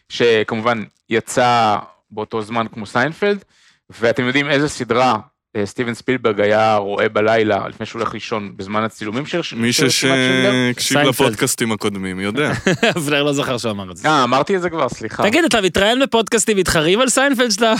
שכמובן 0.08 0.82
יצא 1.08 1.76
באותו 2.10 2.42
זמן 2.42 2.66
כמו 2.72 2.86
סיינפלד, 2.86 3.44
ואתם 3.90 4.22
יודעים 4.24 4.50
איזה 4.50 4.68
סדרה 4.68 5.10
אה, 5.12 5.18
סטיבן 5.64 5.94
ספילברג 5.94 6.40
היה 6.40 6.76
רואה 6.76 7.08
בלילה 7.08 7.68
לפני 7.68 7.86
שהוא 7.86 8.00
הולך 8.00 8.14
לישון 8.14 8.56
בזמן 8.56 8.82
הצילומים 8.84 9.26
של 9.26 9.56
מי 9.56 9.68
רשימת 9.68 9.90
שינדלר? 9.90 10.52
שהקשיב 10.52 10.98
סיינפלד. 10.98 11.08
לפודקאסטים 11.08 11.72
הקודמים 11.72 12.20
יודע. 12.20 12.52
אבנר 12.96 13.22
לא 13.22 13.32
זוכר 13.32 13.58
שהוא 13.58 13.70
אמר 13.70 13.90
את 13.90 13.96
זה. 13.96 14.08
אה, 14.08 14.24
אמרתי 14.24 14.56
את 14.56 14.62
זה 14.62 14.70
כבר, 14.70 14.88
סליחה. 14.88 15.22
תגיד, 15.22 15.44
אתה 15.44 15.60
מתראיין 15.60 16.00
בפודקאסטים, 16.02 16.56
אחרים 16.56 17.00
על 17.00 17.08
סיינפלד 17.08 17.50
שאתה... 17.50 17.74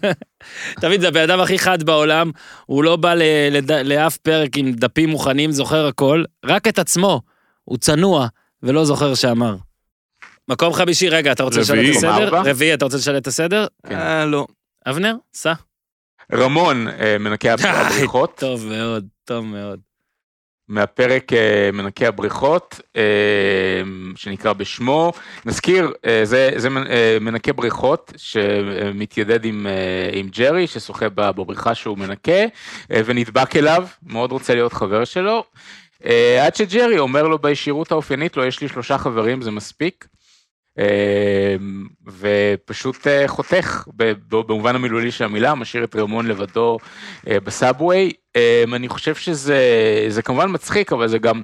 תמיד 0.80 1.00
זה 1.00 1.08
הבן 1.08 1.22
אדם 1.22 1.40
הכי 1.40 1.58
חד 1.58 1.82
בעולם, 1.82 2.30
הוא 2.66 2.84
לא 2.84 2.96
בא 2.96 3.14
לאף 3.84 4.16
פרק 4.16 4.56
עם 4.56 4.72
דפים 4.72 5.08
מוכנים, 5.08 5.52
זוכר 5.52 5.86
הכל, 5.86 6.24
רק 6.44 6.68
את 6.68 6.78
עצמו. 6.78 7.20
הוא 7.64 7.78
צנוע, 7.78 8.26
ולא 8.62 8.84
זוכר 8.84 9.14
שאמר. 9.14 9.56
מקום 10.48 10.72
חמישי, 10.72 11.08
רגע, 11.08 11.32
אתה 11.32 11.42
רוצה 11.42 11.60
לשאול 11.60 11.78
את. 11.78 11.96
הסדר? 11.96 12.40
רביעי, 12.44 12.74
אתה 12.74 12.84
רוצה 12.84 12.96
לשאול 12.96 13.16
את 13.16 13.26
הסדר? 13.26 13.66
כן. 13.86 13.96
אה, 13.96 14.24
לא. 14.24 14.46
אבנר, 14.86 15.14
סע. 15.34 15.52
רמון, 16.32 16.88
אה, 16.88 17.16
מנקה 17.18 17.54
הבריחות, 17.64 18.36
טוב 18.36 18.66
מאוד, 18.66 19.06
טוב 19.24 19.44
מאוד. 19.44 19.80
מהפרק 20.68 21.32
אה, 21.32 21.70
מנקה 21.72 22.08
הבריחות, 22.08 22.80
אה, 22.96 23.02
שנקרא 24.16 24.52
בשמו. 24.52 25.12
נזכיר, 25.44 25.92
זה, 26.24 26.50
זה 26.56 26.68
מנ- 26.70 26.86
מנקה 27.20 27.52
בריחות 27.52 28.12
שמתיידד 28.16 29.44
עם, 29.44 29.66
עם 30.12 30.28
ג'רי, 30.28 30.66
ששוחה 30.66 31.08
בבריכה 31.08 31.74
שהוא 31.74 31.98
מנקה, 31.98 32.42
ונדבק 32.90 33.56
אליו, 33.56 33.86
מאוד 34.06 34.32
רוצה 34.32 34.54
להיות 34.54 34.72
חבר 34.72 35.04
שלו. 35.04 35.44
עד 36.40 36.54
שג'רי 36.54 36.98
אומר 36.98 37.22
לו 37.22 37.38
בישירות 37.38 37.92
האופיינית 37.92 38.36
לו, 38.36 38.44
יש 38.44 38.60
לי 38.60 38.68
שלושה 38.68 38.98
חברים, 38.98 39.42
זה 39.42 39.50
מספיק. 39.50 40.06
אה, 40.78 41.56
ופשוט 42.18 43.06
אה, 43.06 43.28
חותך 43.28 43.84
במובן 44.30 44.74
המילולי 44.74 45.10
של 45.10 45.24
המילה, 45.24 45.54
משאיר 45.54 45.84
את 45.84 45.96
רמון 45.96 46.26
לבדו 46.26 46.78
אה, 47.28 47.40
בסאבווי. 47.40 48.12
אה, 48.36 48.64
אני 48.72 48.88
חושב 48.88 49.14
שזה 49.14 49.60
זה 50.08 50.22
כמובן 50.22 50.46
מצחיק, 50.52 50.92
אבל 50.92 51.08
זה 51.08 51.18
גם, 51.18 51.42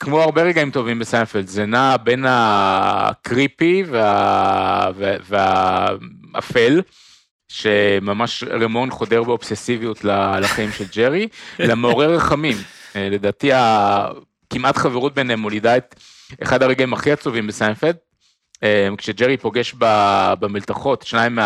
כמו 0.00 0.22
הרבה 0.22 0.42
רגעים 0.42 0.70
טובים 0.70 0.98
בסיינפלד, 0.98 1.46
זה 1.46 1.66
נע 1.66 1.96
בין 1.96 2.24
הקריפי 2.28 3.82
וה- 3.86 4.90
וה- 4.96 5.16
והאפל. 6.34 6.80
שממש 7.52 8.44
רמון 8.44 8.90
חודר 8.90 9.22
באובססיביות 9.22 10.04
לחיים 10.40 10.70
של 10.72 10.84
ג'רי, 10.96 11.28
למעורר 11.58 12.14
רחמים. 12.14 12.56
אה, 12.96 13.08
לדעתי 13.10 13.50
הכמעט 13.54 14.76
חברות 14.76 15.14
ביניהם 15.14 15.40
מולידה 15.40 15.76
את 15.76 15.94
אחד 16.42 16.62
הרגעים 16.62 16.92
הכי 16.92 17.12
עצובים 17.12 17.46
בסיינפלד, 17.46 17.96
כשג'רי 18.98 19.36
פוגש 19.36 19.74
במלתחות 20.40 21.02
שניים 21.02 21.38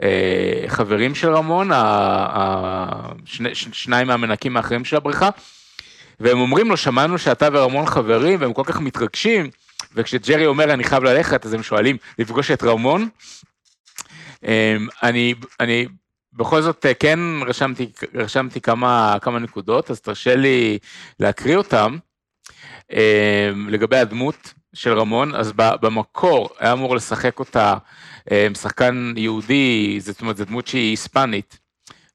מהחברים 0.00 1.14
של 1.14 1.34
רמון, 1.34 1.70
שניים 3.72 4.06
מהמנקים 4.06 4.56
האחרים 4.56 4.84
של 4.84 4.96
הבריכה, 4.96 5.28
והם 6.20 6.38
אומרים 6.38 6.68
לו, 6.68 6.76
שמענו 6.76 7.18
שאתה 7.18 7.48
ורמון 7.52 7.86
חברים, 7.86 8.40
והם 8.40 8.52
כל 8.52 8.62
כך 8.64 8.80
מתרגשים, 8.80 9.50
וכשג'רי 9.94 10.46
אומר, 10.46 10.72
אני 10.72 10.84
חייב 10.84 11.04
ללכת, 11.04 11.46
אז 11.46 11.54
הם 11.54 11.62
שואלים, 11.62 11.96
לפגוש 12.18 12.50
את 12.50 12.62
רמון. 12.62 13.08
אה, 14.44 14.76
אני, 15.02 15.34
אני 15.60 15.86
בכל 16.32 16.62
זאת 16.62 16.86
אה, 16.86 16.94
כן 16.94 17.18
רשמתי, 17.46 17.92
רשמתי 18.14 18.60
כמה, 18.60 19.16
כמה 19.22 19.38
נקודות, 19.38 19.90
אז 19.90 20.00
תרשה 20.00 20.36
לי 20.36 20.78
להקריא 21.20 21.56
אותם. 21.56 21.96
אה, 22.92 23.50
לגבי 23.68 23.96
הדמות 23.96 24.54
של 24.74 24.98
רמון, 24.98 25.34
אז 25.34 25.52
במקור 25.56 26.48
היה 26.58 26.72
אמור 26.72 26.96
לשחק 26.96 27.38
אותה 27.38 27.74
אה, 28.30 28.48
שחקן 28.54 29.14
יהודי, 29.16 30.00
זאת 30.00 30.20
אומרת, 30.20 30.36
זו 30.36 30.44
דמות 30.44 30.66
שהיא 30.66 30.90
היספנית, 30.90 31.58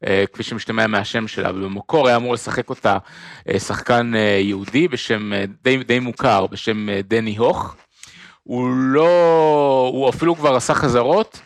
אה, 0.08 0.24
כפי 0.34 0.44
שמשתמע 0.44 0.88
מהשם 0.88 1.28
שלה, 1.28 1.50
אבל 1.50 1.64
במקור 1.64 2.08
היה 2.08 2.16
אמור 2.16 2.34
לשחק 2.34 2.70
אותה 2.70 2.98
אה, 3.50 3.60
שחקן 3.60 4.12
יהודי 4.40 4.88
בשם, 4.88 5.32
די, 5.64 5.78
די 5.84 6.00
מוכר, 6.00 6.48
בשם 6.48 6.88
דני 7.04 7.38
הוך. 7.38 7.76
הוא 8.44 8.70
לא, 8.76 9.90
הוא 9.94 10.10
אפילו 10.10 10.36
כבר 10.36 10.56
עשה 10.56 10.74
חזרות, 10.74 11.42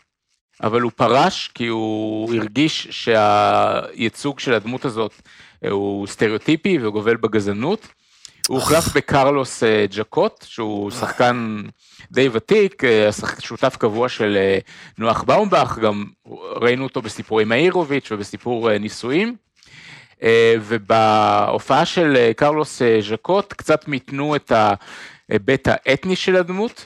אבל 0.64 0.82
הוא 0.82 0.92
פרש 0.96 1.52
כי 1.54 1.68
הוא 1.68 2.36
הרגיש 2.36 2.88
שהייצוג 2.92 4.40
של 4.40 4.54
הדמות 4.54 4.86
הזאת 4.86 5.22
הוא 5.70 6.08
סטריאוטיפי 6.08 6.78
וגובל 6.82 7.18
בגזענות. 7.18 7.88
הוא 8.48 8.60
הוחלף 8.60 8.96
בקרלוס 8.96 9.64
אה, 9.64 9.86
ג'קוט, 9.90 10.46
שהוא 10.48 10.92
שחקן 10.92 11.62
די 12.12 12.30
ותיק, 12.32 12.84
אה, 12.84 13.10
שותף 13.40 13.76
קבוע 13.80 14.10
של 14.10 14.38
אה, 14.38 14.58
נוח 14.98 15.24
באומבך, 15.24 15.78
גם 15.82 16.06
ראינו 16.56 16.84
אותו 16.84 17.02
בסיפורי 17.02 17.46
מאירוביץ' 17.46 18.12
ובסיפור 18.12 18.72
אה, 18.72 18.78
נישואים. 18.78 19.36
ובהופעה 20.62 21.86
של 21.86 22.32
קרלוס 22.36 22.82
ז'קוט 23.10 23.54
קצת 23.54 23.88
מיתנו 23.88 24.36
את 24.36 24.52
ההיבט 24.52 25.68
האתני 25.68 26.16
של 26.16 26.36
הדמות 26.36 26.86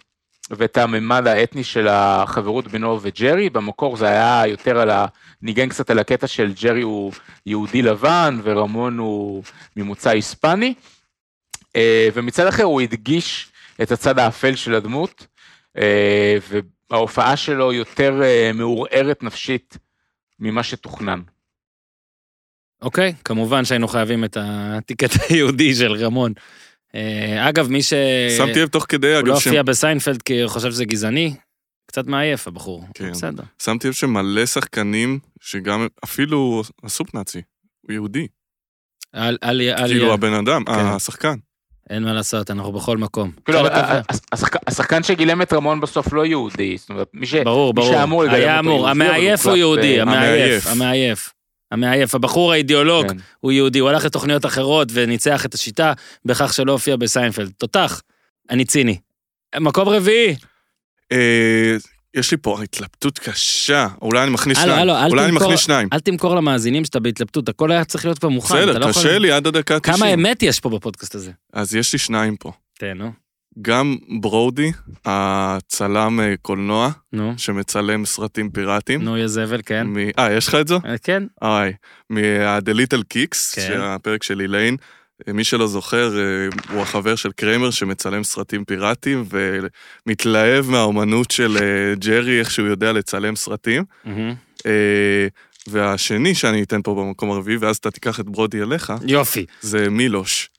ואת 0.52 0.78
הממד 0.78 1.28
האתני 1.28 1.64
של 1.64 1.88
החברות 1.88 2.68
בינו 2.68 3.00
וג'רי, 3.02 3.50
במקור 3.50 3.98
זה 3.98 4.08
היה 4.08 4.44
יותר 4.48 4.80
על 4.80 4.90
ה... 4.90 5.06
ניגן 5.42 5.70
קצת 5.70 5.90
על 5.90 6.00
הקטע 6.00 6.28
של 6.28 6.54
ג'רי 6.62 6.82
הוא 6.82 7.12
יהודי 7.46 7.82
לבן 7.82 8.40
ורמון 8.44 8.98
הוא 8.98 9.44
ממוצא 9.76 10.10
היספני, 10.10 10.74
ומצד 12.14 12.48
אחר 12.48 12.64
הוא 12.64 12.82
הדגיש 12.82 13.52
את 13.82 13.92
הצד 13.92 14.20
האפל 14.20 14.56
של 14.56 14.76
הדמות, 14.76 15.28
אה, 15.78 16.38
וההופעה 16.90 17.38
שלו 17.38 17.74
יותר 17.74 18.22
אה, 18.24 18.52
מעורערת 18.54 19.24
נפשית 19.24 19.78
ממה 20.40 20.64
שתוכנן. 20.64 21.22
אוקיי, 22.82 23.14
כמובן 23.26 23.66
שהיינו 23.66 23.88
חייבים 23.88 24.24
את 24.24 24.38
הטיקט 24.40 25.10
היהודי 25.30 25.76
של 25.76 25.92
רמון. 25.92 26.34
אה, 26.96 27.50
אגב, 27.50 27.70
מי 27.70 27.84
ש... 27.84 27.94
שמתי 28.38 28.62
לב 28.62 28.68
תוך 28.68 28.86
כדי, 28.90 29.08
הוא 29.08 29.14
לא 29.16 29.20
אגב, 29.20 29.30
הופיע 29.30 29.64
בסיינפלד 29.64 30.22
כי 30.22 30.42
הוא 30.42 30.50
חושב 30.50 30.72
שזה 30.72 30.86
גזעני, 30.86 31.36
קצת 31.88 32.08
מעייף 32.08 32.48
הבחור. 32.48 32.86
כן. 32.94 33.12
בסדר. 33.12 33.44
שמתי 33.62 33.88
לב 33.88 33.94
שמלא 33.94 34.46
שחקנים 34.46 35.20
שגם 35.42 35.88
אפילו 36.04 36.64
הסופ 36.84 37.14
נאצי, 37.14 37.42
הוא 37.82 37.94
יהודי. 37.94 38.28
על, 39.14 39.38
על, 39.42 39.62
על, 39.62 39.88
כאילו 39.88 40.14
הבן 40.14 40.34
אדם, 40.34 40.66
כן. 40.66 40.72
השחקן. 40.72 41.36
אין 41.90 42.04
מה 42.04 42.14
לעשות, 42.14 42.52
אנחנו 42.52 42.72
בכל 42.72 42.98
מקום. 42.98 43.32
כאילו, 43.46 43.60
השחקן 44.68 45.04
שגילם 45.04 45.42
את 45.42 45.54
רמון 45.54 45.82
בסוף 45.82 46.14
לא 46.14 46.26
יהודי, 46.26 46.78
זאת 46.78 46.90
אומרת, 46.90 47.08
מי 47.14 47.26
ש- 47.28 47.36
ברור, 47.36 47.74
מי 47.74 47.76
ברור. 47.76 47.92
שהיה 47.92 48.04
אמור 48.04 48.24
לגלם 48.24 48.34
היה 48.36 48.58
אותו 48.58 48.70
אמור, 48.70 48.78
יהודי, 48.88 48.92
אבל 48.92 49.02
המעייף 49.06 49.46
הוא 49.48 49.56
יהודי, 49.58 50.02
המעייף. 50.02 50.68
המעייף. 50.68 51.34
המעייף, 51.72 52.16
הבחור 52.16 52.52
האידיאולוג, 52.52 53.08
כן. 53.08 53.18
הוא 53.40 53.52
יהודי, 53.52 53.80
הוא 53.80 53.90
הלך 53.90 54.06
לתוכניות 54.06 54.46
אחרות 54.46 54.88
וניצח 54.94 55.46
את 55.46 55.54
השיטה 55.54 55.94
בכך 56.26 56.54
שלא 56.54 56.72
הופיע 56.72 56.96
בסיינפלד. 56.96 57.52
תותח, 57.58 58.02
אני 58.50 58.66
ציני. 58.66 58.98
מקום 59.60 59.90
רביעי, 59.90 60.36
אה, 61.12 61.76
יש 62.18 62.32
לי 62.32 62.38
פה 62.42 62.64
התלבטות 62.64 63.20
קשה, 63.20 63.88
אולי 64.02 64.24
אני 64.24 64.32
מכניס 64.32 64.58
שניים. 64.58 64.80
הלו, 64.80 64.96
אל 64.96 65.10
אולי 65.10 65.24
אני 65.24 65.32
מכניס 65.32 65.60
שניים. 65.60 65.90
אל 65.94 66.00
תמכור 66.00 66.36
למאזינים 66.36 66.86
שאתה 66.86 67.00
בהתלבטות, 67.00 67.50
הכל 67.50 67.72
היה 67.72 67.86
צריך 67.86 68.06
להיות 68.06 68.20
פה 68.20 68.30
מוכן. 68.30 68.56
אתה 68.56 68.66
לא 68.66 68.72
בסדר, 68.74 68.90
יכול- 68.90 69.02
קשה 69.04 69.18
לי 69.20 69.32
עד 69.32 69.48
הדקה 69.48 69.76
ה-90. 69.76 69.82
כמה 69.82 70.14
אמת 70.14 70.44
יש 70.44 70.60
פה 70.60 70.70
בפודקאסט 70.70 71.16
הזה? 71.16 71.32
אז 71.54 71.76
יש 71.76 71.94
לי 71.94 72.00
שניים 72.00 72.36
פה. 72.36 72.52
תן, 72.80 72.94
נו. 72.98 73.12
גם 73.62 73.96
ברודי, 74.22 74.72
הצלם 75.06 76.20
אה, 76.20 76.34
קולנוע, 76.42 76.90
נו, 77.14 77.34
שמצלם 77.38 78.06
סרטים 78.06 78.50
פיראטיים. 78.50 79.04
נו, 79.04 79.18
יא 79.18 79.28
זבל, 79.28 79.62
כן. 79.66 79.88
מ- 79.88 79.98
אה, 80.20 80.34
יש 80.34 80.48
לך 80.48 80.56
את 80.56 80.68
זה? 80.68 80.76
אה, 80.86 80.98
כן, 80.98 81.24
איי, 81.44 81.74
מה-The 82.10 82.72
Little 82.74 83.02
Kicks, 83.14 83.56
כן. 83.56 83.62
שהפרק 83.68 84.24
של 84.24 84.42
איליין. 84.42 84.78
מי 85.34 85.44
שלא 85.44 85.68
זוכר, 85.68 86.18
אה, 86.18 86.24
הוא 86.74 86.82
החבר 86.82 87.16
של 87.16 87.32
קריימר 87.32 87.72
שמצלם 87.72 88.24
סרטים 88.24 88.66
פיראטיים 88.66 89.26
ומתלהב 90.06 90.70
מהאומנות 90.70 91.32
של 91.32 91.58
אה, 91.58 91.96
ג'רי, 91.96 92.40
איך 92.40 92.52
שהוא 92.52 92.68
יודע 92.68 92.92
לצלם 92.92 93.36
סרטים. 93.36 93.84
מהמם. 94.06 94.34
אה, 94.66 95.28
והשני 95.68 96.36
שאני 96.36 96.64
אתן 96.64 96.82
פה 96.82 96.96
במקום 96.96 97.32
הרביעי, 97.32 97.58
ואז 97.58 97.78
אתה 97.78 97.92
תיקח 97.92 98.20
את 98.20 98.26
ברודי 98.26 98.62
אליך, 98.62 98.94
יופי. 99.06 99.46
זה 99.62 99.90
מילוש. 99.90 100.50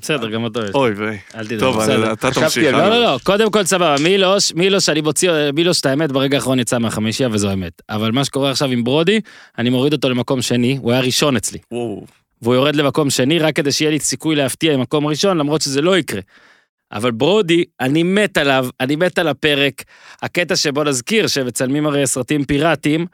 בסדר, 0.00 0.30
גם 0.30 0.44
אותו 0.44 0.60
יש. 0.64 0.74
אוי 0.74 0.90
ויי. 0.90 1.18
אל 1.34 1.46
תדאג, 1.46 1.60
טוב. 1.60 1.80
אתה 1.80 2.30
תמשיך. 2.30 2.72
לא. 2.72 2.88
לא, 2.88 3.02
לא, 3.02 3.18
קודם 3.24 3.50
כל 3.50 3.64
סבבה, 3.64 3.94
מילוש, 4.02 4.52
מילוש, 4.52 4.88
אני 4.88 5.00
מוציא, 5.00 5.30
מילוש, 5.54 5.80
את 5.80 5.86
האמת, 5.86 6.12
ברגע 6.12 6.36
האחרון 6.36 6.58
יצא 6.58 6.78
מהחמישייה 6.78 7.28
וזו 7.32 7.52
אמת. 7.52 7.82
אבל 7.88 8.12
מה 8.12 8.24
שקורה 8.24 8.50
עכשיו 8.50 8.70
עם 8.70 8.84
ברודי, 8.84 9.20
אני 9.58 9.70
מוריד 9.70 9.92
אותו 9.92 10.08
למקום 10.08 10.42
שני, 10.42 10.78
הוא 10.82 10.92
היה 10.92 11.00
ראשון 11.00 11.36
אצלי. 11.36 11.58
וואו. 11.72 12.06
והוא 12.42 12.54
יורד 12.54 12.76
למקום 12.76 13.10
שני 13.10 13.38
רק 13.38 13.56
כדי 13.56 13.72
שיהיה 13.72 13.90
לי 13.90 13.98
סיכוי 13.98 14.36
להפתיע 14.36 14.74
עם 14.74 14.80
מקום 14.80 15.06
ראשון, 15.06 15.38
למרות 15.38 15.62
שזה 15.62 15.82
לא 15.82 15.98
יקרה. 15.98 16.20
אבל 16.92 17.10
ברודי, 17.10 17.64
אני 17.80 18.02
מת 18.02 18.38
עליו, 18.38 18.66
אני 18.80 18.96
מת 18.96 19.18
על 19.18 19.28
הפרק. 19.28 19.82
הקטע 20.22 20.56
שבו 20.56 20.84
נזכיר 20.84 21.26
שמצלמים 21.26 21.86
הרי 21.86 22.06
סרטים 22.06 22.44
פיראטיים, 22.44 23.06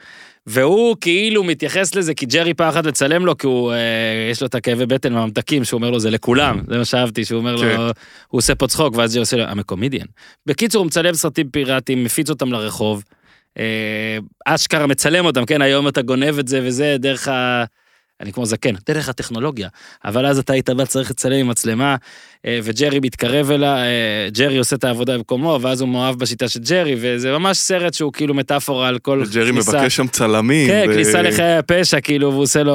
והוא 0.46 0.96
כאילו 1.00 1.44
מתייחס 1.44 1.94
לזה 1.94 2.14
כי 2.14 2.26
ג'רי 2.26 2.54
פעם 2.54 2.68
אחת 2.68 2.86
מצלם 2.86 3.26
לו, 3.26 3.38
כי 3.38 3.46
הוא, 3.46 3.72
אה, 3.72 4.28
יש 4.30 4.40
לו 4.40 4.46
את 4.46 4.54
הכאבי 4.54 4.86
בטן 4.86 5.12
מהממתקים, 5.12 5.64
שהוא 5.64 5.78
אומר 5.78 5.90
לו 5.90 6.00
זה 6.00 6.10
לכולם, 6.10 6.60
זה 6.68 6.78
מה 6.78 6.84
שאהבתי, 6.84 7.24
שהוא 7.24 7.38
אומר 7.38 7.58
כן. 7.58 7.76
לו, 7.76 7.82
הוא 8.28 8.38
עושה 8.38 8.54
פה 8.54 8.66
צחוק, 8.66 8.96
ואז 8.96 9.12
ג'רי 9.12 9.20
עושה 9.20 9.36
לו, 9.36 9.44
comedian. 9.72 10.06
בקיצור, 10.46 10.78
הוא 10.78 10.86
מצלם 10.86 11.14
סרטים 11.14 11.48
פיראטיים, 11.48 12.04
מפיץ 12.04 12.30
אותם 12.30 12.52
לרחוב, 12.52 13.04
אה, 13.58 14.18
אשכרה 14.46 14.86
מצלם 14.86 15.24
אותם, 15.24 15.44
כן, 15.44 15.62
היום 15.62 15.88
אתה 15.88 16.02
גונב 16.02 16.38
את 16.38 16.48
זה 16.48 16.60
וזה 16.62 16.96
דרך 16.98 17.28
ה... 17.28 17.64
אני 18.20 18.32
כמו 18.32 18.46
זקן, 18.46 18.74
דרך 18.88 19.08
הטכנולוגיה. 19.08 19.68
אבל 20.04 20.26
אז 20.26 20.38
אתה 20.38 20.52
היית 20.52 20.70
בא 20.70 20.84
צריך 20.84 21.10
לצלם 21.10 21.40
עם 21.40 21.48
מצלמה, 21.48 21.96
אה, 22.46 22.58
וג'רי 22.62 23.00
מתקרב 23.00 23.50
אליה, 23.50 23.76
אה, 23.76 24.28
ג'רי 24.32 24.58
עושה 24.58 24.76
את 24.76 24.84
העבודה 24.84 25.18
במקומו, 25.18 25.58
ואז 25.62 25.80
הוא 25.80 25.88
מאוהב 25.88 26.18
בשיטה 26.18 26.48
של 26.48 26.60
ג'רי, 26.60 26.96
וזה 27.00 27.32
ממש 27.32 27.58
סרט 27.58 27.94
שהוא 27.94 28.12
כאילו 28.12 28.34
מטאפורה 28.34 28.88
על 28.88 28.98
כל 28.98 29.22
ג'רי 29.32 29.52
מבקש 29.52 29.96
שם 29.96 30.06
צלמים. 30.06 30.68
כן, 30.68 30.86
ו- 30.88 30.92
כניסה 30.92 31.22
לחיי 31.22 31.56
הפשע, 31.56 32.00
כאילו, 32.00 32.30
והוא 32.30 32.42
עושה 32.42 32.62
לו, 32.62 32.72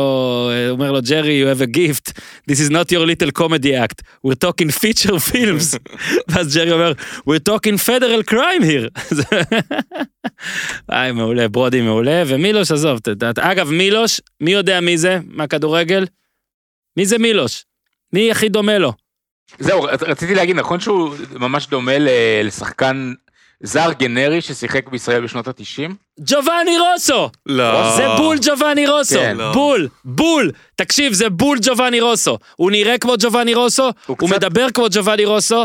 הוא 0.68 0.72
אומר 0.72 0.92
לו, 0.92 1.00
ג'רי, 1.02 1.44
you 1.44 1.58
have 1.58 1.62
a 1.62 1.78
gift, 1.78 2.12
this 2.52 2.68
is 2.68 2.72
not 2.72 2.92
your 2.92 3.06
little 3.06 3.42
comedy 3.42 3.74
act, 3.86 4.02
we're 4.28 4.46
talking 4.46 4.70
feature 4.70 5.20
films. 5.34 5.78
ואז 6.30 6.58
ג'רי 6.58 6.72
אומר, 6.72 6.94
we're 7.30 7.50
talking 7.50 7.78
federal 7.88 8.32
crime 8.32 8.64
here. 8.64 9.02
איי, 10.92 11.12
מעולה, 11.12 11.48
ברודי 11.48 11.82
מעולה, 11.82 12.24
ומילוש, 12.28 12.72
עזוב, 12.72 13.00
אגב, 13.40 13.72
מילוש, 13.72 14.22
מי 14.42 14.52
יודע 14.52 14.80
מי 14.80 14.98
זה 14.98 15.20
מהכדורגל? 15.34 16.06
מי 16.98 17.06
זה 17.06 17.18
מילוש? 17.18 17.66
מי 18.14 18.32
הכי 18.32 18.50
דומה 18.50 18.78
לו? 18.78 18.94
זהו, 19.60 19.84
רצ- 19.84 20.04
רציתי 20.04 20.36
להגיד, 20.36 20.56
נכון 20.56 20.80
שהוא 20.80 21.10
ממש 21.36 21.68
דומה 21.68 21.92
לשחקן 22.44 23.14
זר 23.64 23.92
גנרי 23.92 24.42
ששיחק 24.42 24.90
בישראל 24.90 25.22
בשנות 25.24 25.48
ה-90? 25.48 25.92
ג'ובאני 26.20 26.78
רוסו! 26.80 27.30
לא. 27.46 27.96
זה 27.98 28.08
בול 28.18 28.38
ג'ובאני 28.42 28.88
רוסו, 28.88 29.16
כן. 29.16 29.38
לא. 29.38 29.52
בול, 29.54 29.88
בול. 30.06 30.52
תקשיב, 30.76 31.14
זה 31.14 31.30
בול 31.30 31.58
ג'ובאני 31.62 32.02
רוסו. 32.02 32.38
הוא 32.56 32.72
נראה 32.72 32.98
כמו 32.98 33.14
ג'ובאני 33.20 33.54
רוסו, 33.54 33.90
הוא 34.08 34.18
קצת- 34.18 34.28
מדבר 34.36 34.68
כמו 34.74 34.86
ג'ובאני 34.92 35.26
רוסו, 35.26 35.64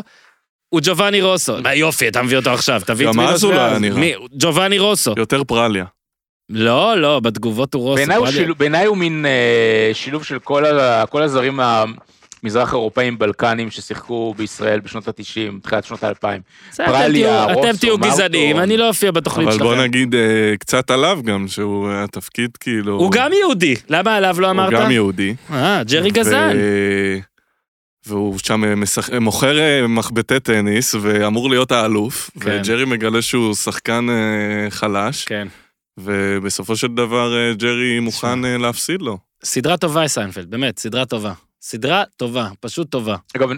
הוא 0.68 0.80
ג'ובאני 0.84 1.22
רוסו. 1.22 1.56
מה 1.62 1.74
יופי, 1.74 2.08
אתה 2.08 2.22
מביא 2.22 2.36
אותו 2.36 2.50
עכשיו, 2.50 2.82
תביא 2.86 3.08
את 3.08 3.12
גם 3.14 3.18
מילוש 3.20 3.34
אז 3.34 3.44
הוא 3.44 3.52
לא. 3.54 3.60
היה 3.60 3.78
נראה. 3.78 4.12
ג'ובאני 4.38 4.78
רוסו. 4.78 5.14
יותר 5.16 5.44
פרליה. 5.44 5.84
לא, 6.50 7.00
לא, 7.00 7.20
בתגובות 7.20 7.74
הוא 7.74 7.82
רוסו. 7.82 7.96
בעיניי 7.96 8.16
הוא, 8.16 8.26
פרדיה. 8.26 8.42
שיל... 8.42 8.52
בעיניי 8.52 8.86
הוא 8.86 8.96
מין 8.96 9.26
אה, 9.26 9.90
שילוב 9.94 10.24
של 10.24 10.38
כל, 10.38 10.64
ה... 10.64 11.06
כל 11.06 11.22
הזרים 11.22 11.60
המזרח 11.60 12.72
אירופאים 12.72 13.18
בלקנים 13.18 13.70
ששיחקו 13.70 14.34
בישראל 14.36 14.80
בשנות 14.80 15.08
ה-90, 15.08 15.62
תחילת 15.62 15.84
שנות 15.84 16.04
ה-2000. 16.04 16.26
בסדר, 16.70 16.86
אתם 16.86 16.92
פרליה, 16.92 17.44
רוסו, 17.44 17.60
אתם 17.60 17.76
תהיו 17.76 17.98
מאוטו. 17.98 18.12
גזענים, 18.12 18.58
אני 18.58 18.76
לא 18.76 18.88
אופיע 18.88 19.10
בתוכנית 19.10 19.48
אבל 19.48 19.58
בוא 19.58 19.74
שלכם. 19.74 19.82
נגיד 19.82 20.14
אה, 20.14 20.20
קצת 20.58 20.90
עליו 20.90 21.20
גם, 21.24 21.48
שהוא 21.48 21.90
התפקיד 21.92 22.56
כאילו... 22.56 22.98
הוא 22.98 23.12
גם 23.12 23.32
יהודי, 23.32 23.74
למה 23.88 24.16
עליו 24.16 24.40
לא 24.40 24.50
אמרת? 24.50 24.72
הוא 24.72 24.80
גם 24.80 24.90
יהודי. 24.90 25.34
אה, 25.50 25.82
ג'רי 25.84 26.10
גזען. 26.10 26.56
ו- 26.56 27.18
והוא 28.06 28.38
שם 28.38 28.64
אה, 28.64 28.74
משח... 28.74 29.10
מוכר 29.20 29.58
אה, 29.58 29.86
מחבטי 29.86 30.40
טניס 30.40 30.94
ואמור 31.00 31.50
להיות 31.50 31.72
האלוף, 31.72 32.30
כן. 32.40 32.60
וג'רי 32.60 32.84
מגלה 32.84 33.22
שהוא 33.22 33.54
שחקן 33.54 34.06
אה, 34.10 34.70
חלש, 34.70 35.24
כן. 35.24 35.48
ובסופו 35.98 36.76
של 36.76 36.88
דבר 36.88 37.36
אה, 37.36 37.54
ג'רי 37.54 38.00
מוכן 38.00 38.44
אה, 38.44 38.58
להפסיד 38.58 39.02
לו. 39.02 39.18
סדרה 39.44 39.76
טובה, 39.76 40.08
סיינפלד, 40.08 40.50
באמת, 40.50 40.78
סדרה 40.78 41.06
טובה. 41.06 41.32
סדרה 41.62 42.04
טובה, 42.16 42.48
פשוט 42.60 42.90
טובה. 42.90 43.16
אגב, 43.36 43.48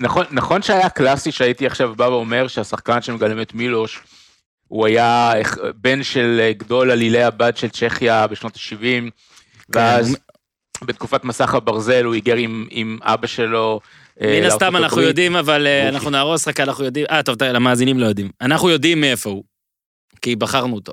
נכון, 0.00 0.24
נכון 0.30 0.62
שהיה 0.62 0.88
קלאסי 0.88 1.32
שהייתי 1.32 1.66
עכשיו 1.66 1.94
בא 1.94 2.04
ואומר 2.04 2.48
שהשחקן 2.48 3.02
שמגלם 3.02 3.40
את 3.42 3.54
מילוש, 3.54 4.00
הוא 4.68 4.86
היה 4.86 5.32
בן 5.74 6.02
של 6.02 6.38
אה, 6.40 6.52
גדול 6.52 6.90
אלילי 6.90 7.22
הבד 7.22 7.56
של 7.56 7.68
צ'כיה 7.68 8.26
בשנות 8.26 8.56
ה-70, 8.56 9.10
ואז 9.68 10.16
בתקופת 10.84 11.24
מסך 11.24 11.54
הברזל 11.54 12.04
הוא 12.04 12.14
היגר 12.14 12.36
עם, 12.36 12.66
עם 12.70 12.98
אבא 13.02 13.26
שלו. 13.26 13.80
אה, 14.20 14.40
מן 14.40 14.46
הסתם 14.46 14.76
אנחנו 14.76 14.86
הברית. 14.86 15.08
יודעים, 15.08 15.36
אבל. 15.36 15.66
אנחנו 15.66 16.10
נהרוס 16.10 16.48
רק, 16.48 16.60
אנחנו 16.60 16.84
יודעים, 16.84 17.06
אה, 17.10 17.22
טוב, 17.22 17.42
המאזינים 17.42 17.98
לא 17.98 18.06
יודעים. 18.06 18.30
אנחנו 18.40 18.70
יודעים 18.70 19.00
מאיפה 19.00 19.30
הוא. 19.30 19.44
כי 20.22 20.36
בחרנו 20.36 20.74
אותו. 20.74 20.92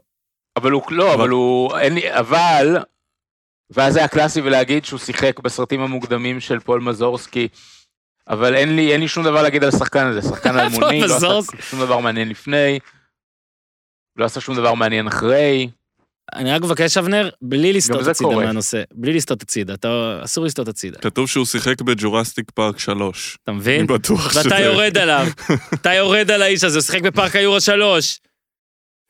אבל 0.56 0.72
הוא, 0.72 0.82
לא, 0.90 1.14
אבל 1.14 1.30
הוא, 1.30 1.78
אין 1.78 1.94
לי, 1.94 2.20
אבל, 2.20 2.78
ואז 3.70 3.96
היה 3.96 4.08
קלאסי 4.08 4.42
ולהגיד 4.42 4.86
שהוא 4.86 5.00
שיחק 5.00 5.40
בסרטים 5.40 5.82
המוקדמים 5.82 6.40
של 6.40 6.60
פול 6.60 6.82
מזורסקי, 6.82 7.48
אבל 8.28 8.56
אין 8.56 8.76
לי, 8.76 8.92
אין 8.92 9.02
לי 9.02 9.08
שום 9.08 9.24
דבר 9.24 9.44
להגיד 9.44 9.64
על 9.64 9.70
השחקן 9.70 10.06
הזה, 10.06 10.22
שחקן 10.22 10.58
אלמוני, 10.60 11.02
לא 11.02 11.16
עשה. 11.16 11.62
שום 11.62 11.80
דבר 11.80 12.00
מעניין 12.00 12.30
לפני, 12.30 12.80
לא 14.16 14.26
עשה 14.26 14.42
שום 14.42 14.56
דבר 14.56 14.74
מעניין 14.74 15.08
אחרי, 15.08 15.70
אני 16.34 16.52
רק 16.52 16.62
מבקש, 16.62 16.98
אבנר, 16.98 17.30
בלי 17.42 17.74
לסטות 17.74 18.04
זה 18.04 18.12
הצידה 18.12 18.30
קורה. 18.30 18.46
מהנושא. 18.46 18.84
בלי 18.92 19.14
לסטות 19.14 19.42
הצידה, 19.42 19.74
אתה... 19.74 20.20
אסור 20.24 20.46
לסטות 20.46 20.68
הצידה. 20.68 21.00
כתוב 21.00 21.28
שהוא 21.28 21.46
שיחק 21.46 21.82
בג'ורסטיק 21.82 22.52
פארק 22.52 22.80
3. 22.80 23.38
אתה 23.44 23.52
אני 23.52 23.60
מבין? 23.60 23.88
בטוח 23.88 24.32
שזה... 24.32 24.40
ואתה 24.44 24.60
יורד 24.60 24.98
עליו. 24.98 25.28
אתה 25.74 25.94
יורד 25.94 26.32
על 26.32 26.42
האיש 26.42 26.64
הזה, 26.64 26.78
הוא 26.78 26.84
שיחק 26.84 27.02
בפארק 27.02 27.36
היורו 27.36 27.62
3. 27.62 28.20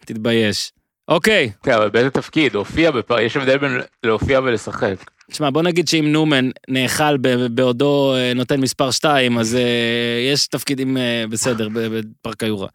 תתבייש. 0.06 0.72
אוקיי, 1.08 1.52
כן, 1.64 1.72
אבל 1.72 1.90
באיזה 1.90 2.10
תפקיד, 2.10 2.56
הופיע 2.56 2.92
בפר... 2.92 3.20
יש 3.20 3.38
הבדל 3.38 3.58
בין 3.58 3.80
להופיע 4.04 4.40
ולשחק. 4.40 4.96
תשמע, 5.32 5.50
בוא 5.50 5.62
נגיד 5.62 5.88
שאם 5.88 6.12
נומן 6.12 6.50
נאכל 6.68 7.18
בעודו 7.50 8.16
אה, 8.16 8.34
נותן 8.34 8.62
מספר 8.62 8.92
2, 8.92 9.38
אז 9.38 9.56
אה, 9.56 10.32
יש 10.34 10.48
תפקידים 10.48 10.98
אה, 10.98 11.24
בסדר 11.30 11.70
בפארק 11.74 12.44
היורה. 12.44 12.68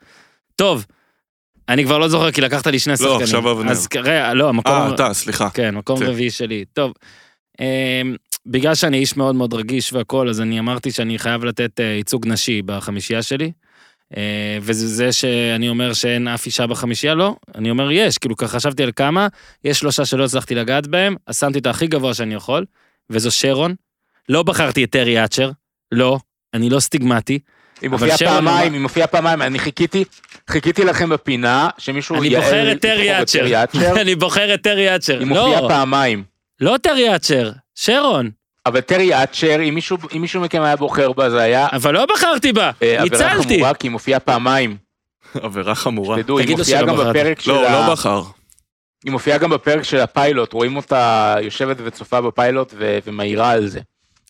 טוב, 0.57 0.87
אני 1.69 1.85
כבר 1.85 1.99
לא 1.99 2.09
זוכר 2.09 2.31
כי 2.31 2.41
לקחת 2.41 2.67
לי 2.67 2.79
שני 2.79 2.97
שחקנים. 2.97 3.21
עכשיו 3.21 3.53
אבנר. 3.53 3.71
אז 3.71 3.87
כרגע, 3.87 4.35
לא, 4.35 4.49
המקום... 4.49 4.73
אה, 4.73 4.95
אתה, 4.95 5.15
סליחה. 5.15 5.51
כן, 5.51 5.75
מקום 5.75 5.99
כן. 5.99 6.07
רביעי 6.07 6.31
שלי. 6.31 6.65
טוב, 6.73 6.93
בגלל 8.47 8.75
שאני 8.75 8.99
איש 8.99 9.17
מאוד 9.17 9.35
מאוד 9.35 9.55
רגיש 9.55 9.93
והכל, 9.93 10.29
אז 10.29 10.41
אני 10.41 10.59
אמרתי 10.59 10.91
שאני 10.91 11.19
חייב 11.19 11.45
לתת 11.45 11.81
ייצוג 11.81 12.27
נשי 12.27 12.63
בחמישייה 12.63 13.23
שלי. 13.23 13.53
אה, 14.17 14.59
וזה 14.61 14.89
זה 14.89 15.13
שאני 15.13 15.69
אומר 15.69 15.93
שאין 15.93 16.29
אף 16.29 16.47
אישה 16.47 16.67
בחמישייה, 16.67 17.15
לא. 17.15 17.37
אני 17.55 17.71
אומר 17.71 17.91
יש, 17.91 18.19
כאילו 18.19 18.37
ככה 18.37 18.49
חשבתי 18.59 18.83
על 18.83 18.91
כמה, 18.97 19.29
יש 19.65 19.79
שלושה 19.79 20.05
שלא 20.05 20.25
הצלחתי 20.25 20.55
לגעת 20.55 20.87
בהם, 20.87 21.17
אז 21.27 21.39
שמתי 21.39 21.59
אותה 21.59 21.71
הכי 21.71 21.87
גבוה 21.87 22.15
שאני 22.15 22.35
יכול, 22.35 22.65
וזו 23.11 23.31
שרון. 23.31 23.75
לא 24.29 24.43
בחרתי 24.43 24.85
את 24.85 24.91
טרי 24.91 25.25
אצ'ר, 25.25 25.51
לא, 25.93 26.19
אני 26.55 26.71
לא 26.71 26.81
סטיגמטי. 26.81 27.39
היא 27.83 27.91
מופיעה 27.91 28.19
פעמיים, 28.19 28.73
היא 28.73 28.81
מופיעה 28.81 29.07
פעמיים, 29.07 29.43
אני 29.43 29.59
חיכיתי, 29.59 30.05
חיכיתי 30.51 30.85
לכם 30.85 31.09
בפינה, 31.09 31.69
שמישהו 31.79 32.17
אני 32.17 32.29
יעל 32.29 32.43
בוחר 32.43 32.73
את 32.73 32.81
טרי 32.81 33.23
אצ'ר. 33.23 33.47
אני 34.03 34.15
בוחר 34.15 34.55
את 34.55 34.63
טרי 34.63 34.97
אצ'ר. 34.97 35.19
היא 35.19 35.27
מופיעה 35.27 35.61
לא, 35.61 35.69
פעמיים. 35.69 36.25
לא 36.61 36.77
טרי 36.83 37.17
אצ'ר, 37.17 37.53
שרון. 37.75 38.31
אבל 38.67 38.81
טרי 38.81 39.23
אצ'ר, 39.23 39.61
אם 39.69 39.75
מישהו, 39.75 39.99
אם 40.17 40.21
מישהו 40.21 40.41
מכם 40.41 40.63
היה 40.63 40.77
בוחר 40.77 41.13
בה, 41.13 41.31
זה 41.31 41.41
היה 41.41 41.69
אבל 41.73 41.95
לא 41.95 42.07
בחרתי 42.15 42.53
בה, 42.53 42.71
אה, 42.83 43.03
עבירה 43.03 43.03
ניצלתי. 43.05 43.55
חמורה, 43.55 43.75
כי 43.75 43.87
היא 43.87 43.93
מופיעה 43.93 44.21
פעמיים. 44.21 44.77
עבירה 45.35 45.75
חמורה. 45.75 46.23
תדעו, 46.23 46.39
היא 46.39 46.45
תגידו 46.47 46.59
מופיעה 46.59 46.83
גם 46.83 46.95
בחרתי. 46.95 47.19
בפרק 47.19 47.41
של 47.41 47.51
לא, 47.53 47.69
ה... 47.69 47.87
לא 47.87 47.93
בחר. 47.93 48.23
היא 49.05 49.13
מופיעה 49.13 49.39
גם 49.39 49.51
בפרק 49.51 49.83
של 49.83 50.01
הפיילוט, 50.01 50.53
רואים 50.53 50.77
אותה 50.77 51.37
יושבת 51.43 51.77
וצופה 51.85 52.21
בפיילוט 52.21 52.75
ו- 52.77 52.99
ומעירה 53.07 53.51
על 53.51 53.67
זה. 53.67 53.81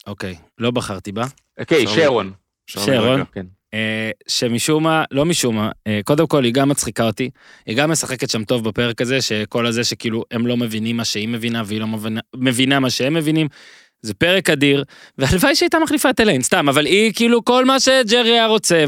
אוקיי, 0.06 0.36
לא 0.58 0.70
בחרתי 0.70 1.12
בה. 1.12 1.24
אוקיי, 1.60 1.86
שרון. 1.86 2.32
שרון. 2.66 3.24
כן. 3.32 3.46
אה, 3.74 4.10
שמשום 4.28 4.82
מה, 4.82 5.04
לא 5.10 5.24
משום 5.24 5.56
מה, 5.56 5.70
אה, 5.86 6.00
קודם 6.04 6.26
כל 6.26 6.44
היא 6.44 6.52
גם 6.52 6.68
מצחיקה 6.68 7.04
אותי, 7.04 7.30
היא 7.66 7.76
גם 7.76 7.90
משחקת 7.90 8.30
שם 8.30 8.44
טוב 8.44 8.68
בפרק 8.68 9.00
הזה, 9.00 9.20
שכל 9.20 9.66
הזה 9.66 9.84
שכאילו 9.84 10.24
הם 10.30 10.46
לא 10.46 10.56
מבינים 10.56 10.96
מה 10.96 11.04
שהיא 11.04 11.28
מבינה 11.28 11.62
והיא 11.66 11.80
לא 11.80 11.86
מבינה, 11.86 12.20
מבינה 12.36 12.80
מה 12.80 12.90
שהם 12.90 13.14
מבינים, 13.14 13.48
זה 14.02 14.14
פרק 14.14 14.50
אדיר, 14.50 14.84
והלוואי 15.18 15.54
שהייתה 15.56 15.78
מחליפה 15.78 16.10
את 16.10 16.20
אליין, 16.20 16.42
סתם, 16.42 16.68
אבל 16.68 16.86
היא 16.86 17.12
כאילו 17.14 17.44
כל 17.44 17.64
מה 17.64 17.80
שג'רי 17.80 18.30
היה 18.30 18.46
רוצה, 18.46 18.84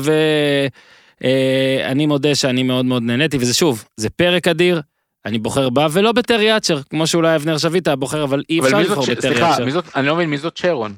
ואני 1.20 2.06
מודה 2.06 2.34
שאני 2.34 2.62
מאוד 2.62 2.84
מאוד 2.84 3.02
נהניתי, 3.02 3.36
וזה 3.40 3.54
שוב, 3.54 3.84
זה 3.96 4.10
פרק 4.10 4.48
אדיר, 4.48 4.80
אני 5.26 5.38
בוחר 5.38 5.70
בה 5.70 5.86
ולא 5.92 6.12
בטרי 6.12 6.56
אצ'ר, 6.56 6.80
כמו 6.90 7.06
שאולי 7.06 7.36
אבנר 7.36 7.58
שביט 7.58 7.88
בוחר, 7.88 8.24
אבל 8.24 8.42
אי 8.50 8.60
אפשר 8.60 8.78
לבחור 8.80 9.06
ש- 9.06 9.10
בטרי 9.10 9.30
סליחה, 9.34 9.54
אצ'ר. 9.54 9.70
זאת, 9.70 9.84
אני 9.96 10.06
לא 10.06 10.14
מבין, 10.14 10.30
מי 10.30 10.38
זאת 10.38 10.56
שרון? 10.56 10.94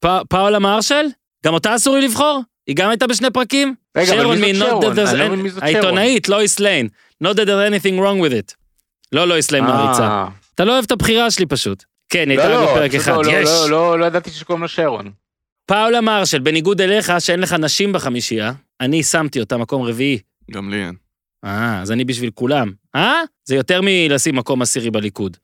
פא- 0.00 0.20
פאולה 0.28 0.58
מרשל? 0.58 1.04
גם 1.44 1.54
אותה 1.54 1.74
אסור 1.76 1.96
לי 1.96 2.04
לבחור? 2.08 2.42
היא 2.66 2.76
גם 2.76 2.90
הייתה 2.90 3.06
בשני 3.06 3.30
פרקים? 3.30 3.74
רגע, 3.96 4.12
אבל 4.12 4.22
שרון 4.22 4.38
מי 4.40 4.54
זאת 4.54 4.68
שרון? 4.68 4.98
אני 4.98 5.18
לא 5.18 5.26
מבין 5.26 5.40
מי 5.40 5.50
זאת 5.50 5.58
שרון. 5.60 5.74
העיתונאית, 5.74 6.28
לואיס 6.28 6.60
ליין. 6.60 6.88
Not 7.24 7.26
that 7.26 7.46
there's 7.46 7.70
anything 7.70 7.98
wrong 8.00 8.20
with 8.28 8.32
it. 8.32 8.54
לא 9.12 9.24
לואיס 9.28 9.50
ליין 9.50 9.64
מעריצה. 9.64 10.02
אה, 10.06 10.26
אתה 10.54 10.64
לא 10.64 10.72
אוהב 10.72 10.84
את 10.84 10.90
הבחירה 10.92 11.30
שלי 11.30 11.46
פשוט. 11.46 11.84
כן, 12.08 12.30
היא 12.30 12.38
לא, 12.38 12.42
הייתה 12.42 12.58
רק 12.58 12.66
לא, 12.68 12.72
בפרק 12.74 12.90
פשוט 12.90 13.02
אחד, 13.02 13.12
לא, 13.12 13.22
לא, 13.22 13.30
יש. 13.30 13.48
לא, 13.48 13.70
לא, 13.70 13.98
לא 13.98 14.04
ידעתי 14.04 14.30
שקוראים 14.30 14.62
לה 14.62 14.68
שרון. 14.68 15.10
פאולה 15.66 16.00
מרשל, 16.00 16.38
בניגוד 16.38 16.80
אליך, 16.80 17.12
שאין 17.18 17.40
לך 17.40 17.52
נשים 17.52 17.92
בחמישייה, 17.92 18.52
אני 18.80 19.02
שמתי 19.02 19.40
אותה 19.40 19.56
מקום 19.56 19.82
רביעי. 19.82 20.18
גם 20.50 20.70
לי 20.70 20.84
אין. 20.84 20.94
אה, 21.44 21.80
אז 21.80 21.92
אני 21.92 22.04
בשביל 22.04 22.30
כולם. 22.34 22.72
אה? 22.94 23.20
זה 23.44 23.54
יותר 23.54 23.80
מלשים 23.82 24.36
מקום 24.36 24.62
עשירי 24.62 24.90
בליכוד. 24.90 25.36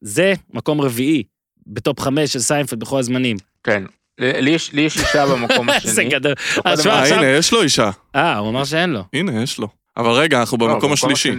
זה 0.00 0.34
מקום 0.50 0.80
רביעי, 0.80 1.22
ב 1.66 1.74
top 1.74 2.00
חמש 2.00 2.32
של 2.32 2.38
סיינפלד 2.38 2.80
בכל 2.80 2.98
הזמנים. 2.98 3.36
כן. 3.64 3.84
לי 4.18 4.50
יש 4.50 4.72
אישה 4.74 5.26
במקום 5.26 5.70
איזה 5.70 5.90
השני. 5.90 6.08
גדול. 6.08 6.34
אז 6.64 6.82
שמע, 6.82 6.92
אה. 6.92 7.16
הנה, 7.16 7.26
יש 7.26 7.52
לו 7.52 7.62
אישה. 7.62 7.90
אה, 8.14 8.36
הוא 8.38 8.50
אמר 8.50 8.64
שאין 8.64 8.90
לו. 8.90 9.04
הנה, 9.12 9.42
יש 9.42 9.58
לו. 9.58 9.68
אבל 9.96 10.10
רגע, 10.10 10.40
אנחנו 10.40 10.58
במקום 10.58 10.92
השלישי. 10.92 11.32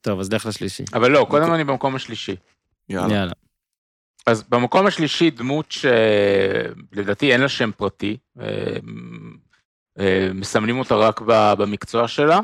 טוב, 0.00 0.20
אז 0.20 0.32
לך 0.32 0.46
לשלישי. 0.46 0.84
אבל 0.94 1.10
לא, 1.10 1.26
קודם 1.30 1.54
אני 1.54 1.64
במקום 1.64 1.94
השלישי. 1.94 2.36
יאללה. 2.88 3.32
אז 4.26 4.44
במקום 4.48 4.86
השלישי 4.86 5.30
דמות 5.30 5.72
שלדעתי 5.72 7.32
אין 7.32 7.40
לה 7.40 7.48
שם 7.48 7.70
פרטי, 7.76 8.16
אה, 8.40 8.46
אה, 9.98 10.28
מסמנים 10.34 10.78
אותה 10.78 10.94
רק 10.94 11.20
במקצוע 11.58 12.08
שלה, 12.08 12.40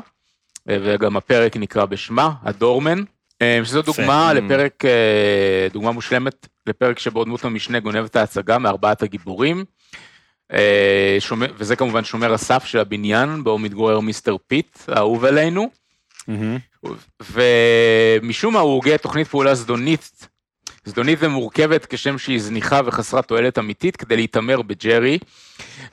אה, 0.69 0.77
וגם 0.83 1.17
הפרק 1.17 1.57
נקרא 1.57 1.85
בשמה, 1.85 2.31
ה 2.43 2.50
doorman, 2.50 3.03
שזו. 3.63 3.81
דוגמה 3.81 4.31
Mm. 4.31 4.33
לפרק, 4.33 4.83
דוגמה 5.73 5.91
מושלמת 5.91 6.47
לפרק 6.67 6.99
שבו 6.99 7.23
דמות 7.23 7.45
המשנה 7.45 7.79
גונבת 7.79 8.03
את 8.03 8.15
ההצגה 8.15 8.57
מארבעת 8.57 9.03
הגיבורים. 9.03 9.65
שומר, 11.19 11.53
וזה 11.57 11.75
כמובן 11.75 12.03
שומר 12.03 12.33
הסף 12.33 12.65
של 12.65 12.79
הבניין 12.79 13.43
בו 13.43 13.57
מתגורר 13.57 13.99
מיסטר 13.99 14.35
פיט, 14.47 14.77
האהוב 14.87 15.25
עלינו. 15.25 15.69
מהמם. 16.27 16.57
ומשום 17.31 18.53
מה 18.53 18.59
הוא 18.59 18.73
הוגה 18.73 18.97
תוכנית 18.97 19.27
פעולה 19.27 19.55
זדונית, 19.55 20.27
זדונית 20.85 21.19
ומורכבת 21.21 21.85
כשם 21.89 22.17
שהיא 22.17 22.41
זניחה 22.41 22.81
וחסרת 22.85 23.27
תועלת 23.27 23.59
אמיתית 23.59 23.95
כדי 23.95 24.15
להתעמר 24.15 24.61
בג'רי. 24.61 25.19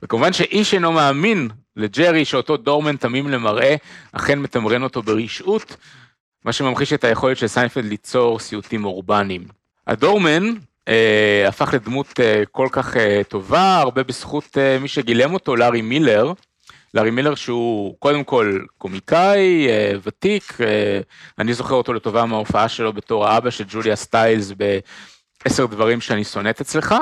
וכמובן 0.02 0.32
שאיש 0.32 0.74
אינו 0.74 0.92
מאמין 0.92 1.48
לג'רי 1.76 2.24
שאותו 2.24 2.56
doorman 2.56 2.96
תמים 2.96 3.28
למראה, 3.28 3.76
אכן 4.12 4.38
מתמרן 4.38 4.82
אותו 4.82 5.02
ברשעות, 5.02 5.76
מה 6.44 6.52
שממחיש 6.52 6.92
את 6.92 7.04
היכולת 7.04 7.36
של 7.36 7.46
סיינפלד 7.46 7.84
ליצור 7.84 8.38
סיוטים 8.38 8.84
אורבניים. 8.84 9.44
ה 9.86 9.95
doorman 9.95 10.54
אה, 10.88 11.44
הפך 11.48 11.74
לדמות 11.74 12.20
אה, 12.20 12.42
כל 12.52 12.68
כך 12.72 12.96
אה, 12.96 13.20
טובה, 13.28 13.78
הרבה 13.78 14.02
בזכות 14.02 14.58
אה, 14.58 14.78
מי 14.80 14.88
שגילם 14.88 15.34
אותו, 15.34 15.56
לארי 15.56 15.82
מילר. 15.82 16.32
לארי 16.94 17.10
מילר 17.10 17.34
שהוא 17.34 17.96
קודם 17.98 18.24
כל 18.24 18.58
קומיקאי, 18.78 19.68
אה, 19.68 19.92
ותיק, 20.02 20.58
אה, 20.60 21.00
אני 21.38 21.54
זוכר 21.54 21.74
אותו 21.74 21.92
לטובה 21.92 22.24
מההופעה 22.24 22.68
שלו 22.68 22.92
בתור 22.92 23.26
האבא 23.26 23.50
של 23.50 23.64
ג'וליה 23.68 23.96
סטיילס 23.96 24.52
בעשר 25.44 25.66
דברים 25.66 26.00
שאני 26.00 26.24
שונאת 26.24 26.60
אצלך. 26.60 26.94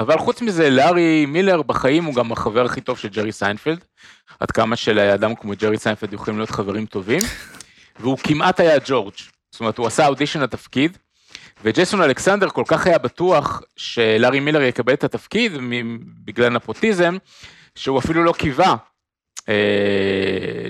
אבל 0.00 0.18
חוץ 0.18 0.42
מזה, 0.42 0.70
לארי 0.70 1.26
מילר 1.26 1.62
בחיים 1.62 2.04
הוא 2.04 2.14
גם 2.14 2.32
החבר 2.32 2.64
הכי 2.64 2.80
טוב 2.80 2.98
של 2.98 3.08
ג'רי 3.08 3.32
סיינפלד, 3.32 3.84
עד 4.40 4.50
כמה 4.50 4.76
שלאדם 4.76 5.34
כמו 5.34 5.52
ג'רי 5.58 5.78
סיינפלד 5.78 6.12
יכולים 6.12 6.38
להיות 6.38 6.50
חברים 6.50 6.86
טובים, 6.86 7.20
והוא 8.00 8.18
כמעט 8.18 8.60
היה 8.60 8.78
ג'ורג', 8.86 9.14
זאת 9.50 9.60
אומרת 9.60 9.78
הוא 9.78 9.86
עשה 9.86 10.06
אודישן 10.06 10.40
לתפקיד, 10.40 10.98
וג'ייסון 11.64 12.02
אלכסנדר 12.02 12.48
כל 12.48 12.62
כך 12.66 12.86
היה 12.86 12.98
בטוח 12.98 13.62
שלארי 13.76 14.40
מילר 14.40 14.62
יקבל 14.62 14.92
את 14.92 15.04
התפקיד 15.04 15.52
בגלל 16.24 16.48
נפוטיזם, 16.48 17.16
שהוא 17.74 17.98
אפילו 17.98 18.24
לא 18.24 18.32
קיווה 18.32 18.76
אה, 19.48 19.54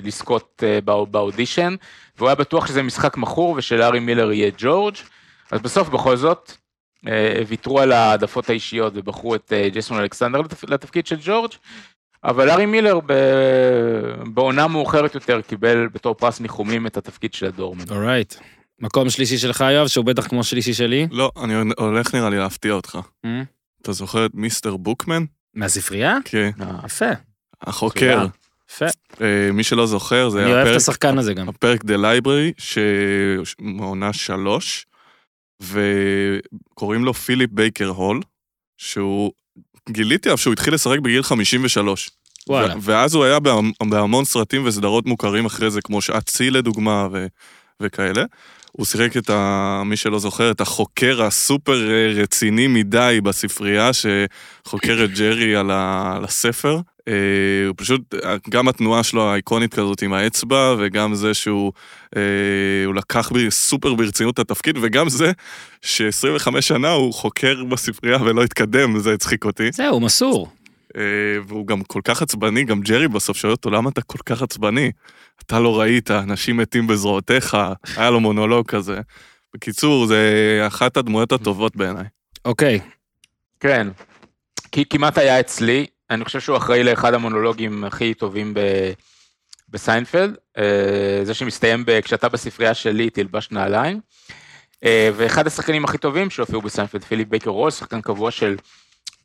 לזכות 0.03 0.63
אה, 0.67 0.81
בא- 0.81 1.03
באודישן, 1.11 1.75
והוא 2.17 2.29
היה 2.29 2.35
בטוח 2.35 2.67
שזה 2.67 2.83
משחק 2.83 3.17
מכור 3.17 3.53
ושלארי 3.57 3.99
מילר 3.99 4.31
יהיה 4.31 4.51
ג'ורג', 4.57 4.95
אז 5.51 5.61
בסוף 5.61 5.89
בכל 5.89 6.17
זאת 6.17 6.51
אה, 7.07 7.41
ויתרו 7.47 7.79
על 7.79 7.91
העדפות 7.91 8.49
האישיות 8.49 8.93
ובחרו 8.95 9.35
את 9.35 9.53
אה, 9.55 9.69
ג'ייסון 9.69 9.99
אלכסנדר 9.99 10.41
לתפ... 10.41 10.63
לתפקיד 10.69 11.07
של 11.07 11.17
ג'ורג', 11.25 11.51
אבל 12.23 12.45
לארי 12.47 12.65
מילר 12.65 12.99
ב... 13.05 13.13
בעונה 14.33 14.67
מאוחרת 14.67 15.15
יותר 15.15 15.41
קיבל 15.41 15.87
בתור 15.93 16.15
פרס 16.15 16.39
ניחומים 16.39 16.87
את 16.87 16.97
התפקיד 16.97 17.33
של 17.33 17.45
הדורמן. 17.45 17.83
אורייט. 17.91 18.35
מקום 18.79 19.09
שלישי 19.09 19.37
שלך, 19.37 19.65
יואב, 19.71 19.87
שהוא 19.87 20.05
בטח 20.05 20.27
כמו 20.27 20.43
שלישי 20.43 20.73
שלי. 20.73 21.07
לא, 21.11 21.31
אני 21.43 21.53
הולך 21.77 22.15
נראה 22.15 22.29
לי 22.29 22.37
להפתיע 22.37 22.73
אותך. 22.73 22.99
אה? 23.25 23.41
אתה 23.81 23.91
זוכר 23.91 24.25
את 24.25 24.31
מיסטר 24.33 24.77
בוקמן? 24.77 25.23
מהספרייה? 25.53 26.17
כן, 26.25 26.49
אה, 26.61 26.67
יפה, 26.85 27.05
החוקר. 27.61 28.25
יפה. 28.71 28.85
אה, 29.21 29.51
מי 29.53 29.63
שלא 29.63 29.85
זוכר, 29.87 30.29
זה 30.29 30.43
אני 30.43 30.51
אוהב 30.51 30.61
את 30.61 30.67
הפרק, 30.67 30.77
השחקן 30.77 31.17
הזה 31.17 31.33
גם. 31.33 31.49
הפרק 31.49 31.85
The 31.85 31.95
Library, 31.97 32.53
שמעונה 32.57 34.13
שלוש, 34.13 34.85
וקוראים 35.63 37.05
לו 37.05 37.13
פיליפ 37.13 37.49
בייקר 37.51 37.87
הול, 37.87 38.21
שהוא, 38.77 39.31
גיליתי 39.89 40.29
עליו 40.29 40.37
שהוא 40.37 40.53
התחיל 40.53 40.73
לשחק 40.73 40.99
בגיל 40.99 41.23
53. 41.23 42.09
וואלה. 42.49 42.73
ואז 42.81 43.13
הוא 43.15 43.23
היה 43.23 43.39
בהמ- 43.39 43.89
בהמון 43.89 44.25
סרטים 44.25 44.65
וסדרות 44.65 45.05
מוכרים 45.05 45.45
אחרי 45.45 45.71
זה, 45.71 45.81
כמו 45.81 46.01
שעת 46.01 46.27
שיא 46.27 46.51
לדוגמה 46.51 47.07
ו- 47.11 47.25
וכאלה. 47.79 48.23
הוא 48.77 48.85
שיחק 48.85 49.17
את 49.17 49.29
ה... 49.29 49.81
מי 49.85 49.97
שלא 49.97 50.19
זוכר, 50.19 50.51
את 50.51 50.61
החוקר 50.61 51.23
הסופר 51.23 51.89
אה, 51.89 52.21
רציני 52.21 52.67
מדי 52.67 53.19
בספרייה, 53.23 53.91
שחוקר 53.93 55.03
את 55.03 55.09
ג'רי 55.17 55.55
על, 55.55 55.71
ה... 55.71 56.13
על 56.17 56.23
הספר. 56.23 56.79
אה, 57.07 57.13
הוא 57.67 57.73
פשוט, 57.77 58.15
גם 58.49 58.67
התנועה 58.67 59.03
שלו 59.03 59.31
האיקונית 59.31 59.73
כזאת 59.73 60.01
עם 60.01 60.13
האצבע, 60.13 60.75
וגם 60.79 61.15
זה 61.15 61.33
שהוא 61.33 61.71
אה, 62.15 62.21
הוא 62.85 62.95
לקח 62.95 63.31
ב- 63.31 63.49
סופר 63.49 63.93
ברצינות 63.93 64.33
את 64.33 64.39
התפקיד, 64.39 64.77
וגם 64.81 65.09
זה 65.09 65.31
ש-25 65.81 66.61
שנה 66.61 66.91
הוא 66.91 67.13
חוקר 67.13 67.63
בספרייה 67.63 68.17
ולא 68.21 68.43
התקדם, 68.43 68.99
זה 68.99 69.13
הצחיק 69.13 69.45
אותי. 69.45 69.71
זהו, 69.71 69.99
מסור. 69.99 70.49
אה, 70.97 71.01
והוא 71.47 71.67
גם 71.67 71.83
כל 71.83 72.01
כך 72.03 72.21
עצבני, 72.21 72.63
גם 72.63 72.81
ג'רי 72.81 73.07
בסוף 73.07 73.37
שואל 73.37 73.51
אותו, 73.51 73.69
למה 73.69 73.89
אתה 73.89 74.01
כל 74.01 74.19
כך 74.25 74.41
עצבני? 74.41 74.91
אתה 75.45 75.59
לא 75.59 75.79
ראית, 75.79 76.11
אנשים 76.11 76.57
מתים 76.57 76.87
בזרועותיך, 76.87 77.57
היה 77.97 78.09
לו 78.09 78.19
מונולוג 78.19 78.67
כזה. 78.67 78.99
בקיצור, 79.53 80.05
זה 80.05 80.63
אחת 80.67 80.97
הדמויות 80.97 81.31
הטובות 81.31 81.75
בעיניי. 81.75 82.05
אוקיי. 82.45 82.79
כן, 83.59 83.87
כי 84.71 84.85
כמעט 84.85 85.17
היה 85.17 85.39
אצלי, 85.39 85.85
אני 86.09 86.25
חושב 86.25 86.39
שהוא 86.39 86.57
אחראי 86.57 86.83
לאחד 86.83 87.13
המונולוגים 87.13 87.83
הכי 87.83 88.13
טובים 88.13 88.53
ב... 88.53 88.59
בסיינפלד, 89.69 90.35
אה, 90.57 91.19
זה 91.23 91.33
שמסתיים 91.33 91.85
ב... 91.85 92.01
כשאתה 92.01 92.29
בספרייה 92.29 92.73
שלי 92.73 93.09
תלבש 93.09 93.51
נעליים, 93.51 93.99
אה, 94.83 95.09
ואחד 95.15 95.47
השחקנים 95.47 95.85
הכי 95.85 95.97
טובים 95.97 96.29
שהופיעו 96.29 96.61
בסיינפלד, 96.61 97.03
פיליפ 97.03 97.27
בייקר 97.27 97.49
הול, 97.49 97.71
שחקן 97.71 98.01
קבוע 98.01 98.31
של 98.31 98.55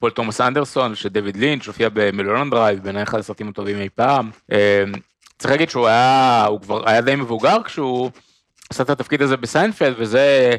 פול 0.03 0.11
תומאס 0.11 0.41
אנדרסון, 0.41 0.95
של 0.95 1.09
דויד 1.09 1.37
לינץ', 1.37 1.67
הופיע 1.67 1.89
במלהולנד 1.93 2.51
דרייב, 2.51 2.83
בעיניי 2.83 3.03
אחד 3.03 3.19
הסרטים 3.19 3.49
הטובים 3.49 3.81
אי 3.81 3.89
פעם. 3.95 4.31
אה, 4.53 4.85
צריך 5.39 5.51
להגיד 5.51 5.71
שהוא 5.71 5.87
היה, 5.87 6.45
הוא 6.49 6.61
כבר 6.61 6.89
היה 6.89 7.01
די 7.01 7.17
מבוגר 7.17 7.63
כשהוא 7.65 8.11
עשה 8.71 8.83
את 8.83 8.91
התפקיד 8.91 9.23
הזה 9.23 9.37
בסיינפלד, 9.37 9.95
וזה 9.99 10.57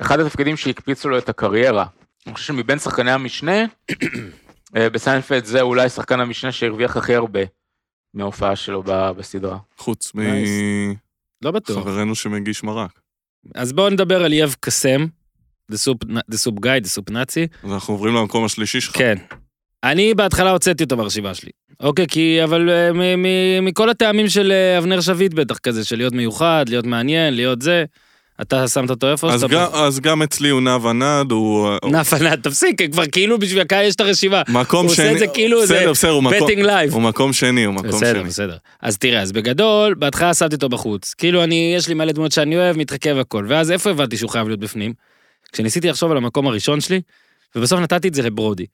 אחד 0.00 0.20
התפקידים 0.20 0.56
שהקפיצו 0.56 1.08
לו 1.08 1.18
את 1.18 1.28
הקריירה. 1.28 1.86
אני 2.26 2.34
חושב 2.34 2.46
שמבין 2.46 2.78
שחקני 2.78 3.10
המשנה, 3.10 3.64
אה, 4.76 4.90
בסיינפלד 4.90 5.44
זה 5.44 5.60
אולי 5.60 5.88
שחקן 5.88 6.20
המשנה 6.20 6.52
שהרוויח 6.52 6.96
הכי 6.96 7.14
הרבה 7.14 7.40
מההופעה 8.14 8.56
שלו 8.56 8.82
בסדרה. 8.86 9.58
חוץ 9.78 10.12
Nice. 10.16 10.96
לא 11.42 11.50
בטוח. 11.50 11.76
מחברנו 11.76 12.14
שמגיש 12.14 12.62
מרק. 12.62 13.00
אז 13.54 13.72
בואו 13.72 13.90
נדבר 13.90 14.24
על 14.24 14.32
יב 14.32 14.56
קסם, 14.60 15.06
The 15.72 15.76
Soup 15.76 16.08
The 16.32 16.36
Soup 16.36 16.60
Guy, 16.64 16.84
The 16.84 16.98
Soup 16.98 17.10
Nazi. 17.10 17.64
אז 17.64 17.72
אנחנו 17.72 17.94
עוברים 17.94 18.14
למקום 18.14 18.44
השלישי 18.44 18.80
שלך. 18.80 18.96
כן. 18.98 19.14
אני 19.84 20.14
בהתחלה 20.14 20.50
הוצאתי 20.50 20.84
אותו 20.84 20.96
ברשימה 20.96 21.34
שלי. 21.34 21.50
אוקיי, 21.80 22.06
כי 22.06 22.44
אבל 22.44 22.70
אה, 22.70 22.92
מ- 22.92 23.22
מ- 23.22 23.64
מכל 23.64 23.90
הטעמים 23.90 24.28
של 24.28 24.52
אה, 24.52 24.78
אבנר 24.78 25.00
שביט 25.00 25.34
בטח 25.34 25.58
כזה, 25.58 25.84
של 25.84 25.96
להיות 25.96 26.12
מיוחד, 26.12 26.64
להיות 26.68 26.86
מעניין, 26.86 27.34
להיות 27.34 27.62
זה. 27.62 27.84
אתה 28.40 28.68
שמת 28.68 28.90
אותו 28.90 29.10
איפה? 29.12 29.32
אז, 29.32 29.44
גם, 29.44 29.66
אז 29.72 30.00
גם 30.00 30.22
אצלי 30.22 30.48
הוא 30.48 30.60
נע 30.60 30.76
ונד, 30.76 31.30
הוא... 31.30 31.68
נף 31.92 32.12
ענת, 32.14 32.42
תפסיק, 32.42 32.82
כבר 32.92 33.06
כאילו 33.06 33.38
בשביל 33.38 33.60
הקהל 33.60 33.84
יש 33.84 33.94
את 33.94 34.00
הרשימה. 34.00 34.42
מקום 34.48 34.86
הוא 34.86 34.94
שני... 34.94 35.04
עושה 35.04 35.14
את 35.14 35.18
זה 35.18 35.26
כאילו 35.26 35.66
זה 35.66 35.74
בסדר, 35.74 35.90
בסדר, 35.92 36.10
הוא 36.10 36.22
מקום... 36.22 36.44
בטינג 36.44 36.62
לייב. 36.62 36.92
הוא 36.92 37.02
מקום 37.02 37.32
שני, 37.32 37.64
הוא 37.64 37.74
מקום 37.74 37.88
בסדר, 37.88 38.20
שני. 38.20 38.28
בסדר. 38.28 38.56
אז 38.82 38.98
תראה, 38.98 39.20
אז 39.22 39.32
בגדול, 39.32 39.94
בהתחלה 39.94 40.34
שמתי 40.34 40.54
אותו 40.54 40.68
בחוץ. 40.68 41.14
כאילו 41.18 41.44
אני, 41.44 41.74
יש 41.76 41.88
לי 41.88 41.94
מלא 41.94 42.12
דמות 42.12 42.32
שאני 42.32 42.56
אוהב, 42.56 42.76
מתחכב 42.76 43.16
הכל. 43.18 43.46
ואז 43.48 43.70
איפה 43.70 43.90
הבנתי 43.90 44.16
שהוא 44.16 44.30
חייב 44.30 44.46
להיות 44.48 44.60
בפנים? 44.60 44.92
כשניסיתי 45.54 45.88
לחשוב 45.88 46.10
על 46.10 46.16
המקום 46.16 46.46
הראשון 46.46 46.80
שלי, 46.80 47.00
ובסוף 47.56 47.80
נתתי 47.80 48.08
את 48.08 48.14
זה 48.14 48.22
לברודי. 48.22 48.66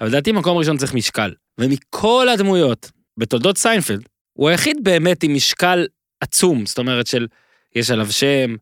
אבל 0.00 0.08
לדעתי 0.08 0.32
מקום 0.32 0.56
ראשון 0.58 0.76
צריך 0.76 0.94
משקל. 0.94 1.32
ומכל 1.58 2.28
הדמויות 2.34 2.90
בתולדות 3.16 3.58
סיינפלד, 3.58 4.02
הוא 4.32 4.48
היחיד 4.48 4.76
באמת 4.82 5.22
עם 5.22 5.34
משקל 5.34 5.86
עצום, 6.20 6.66
זאת 6.66 6.78
אומרת 6.78 7.06
של, 7.06 7.26
יש 7.74 7.90
עליו 7.90 8.12
שם, 8.12 8.54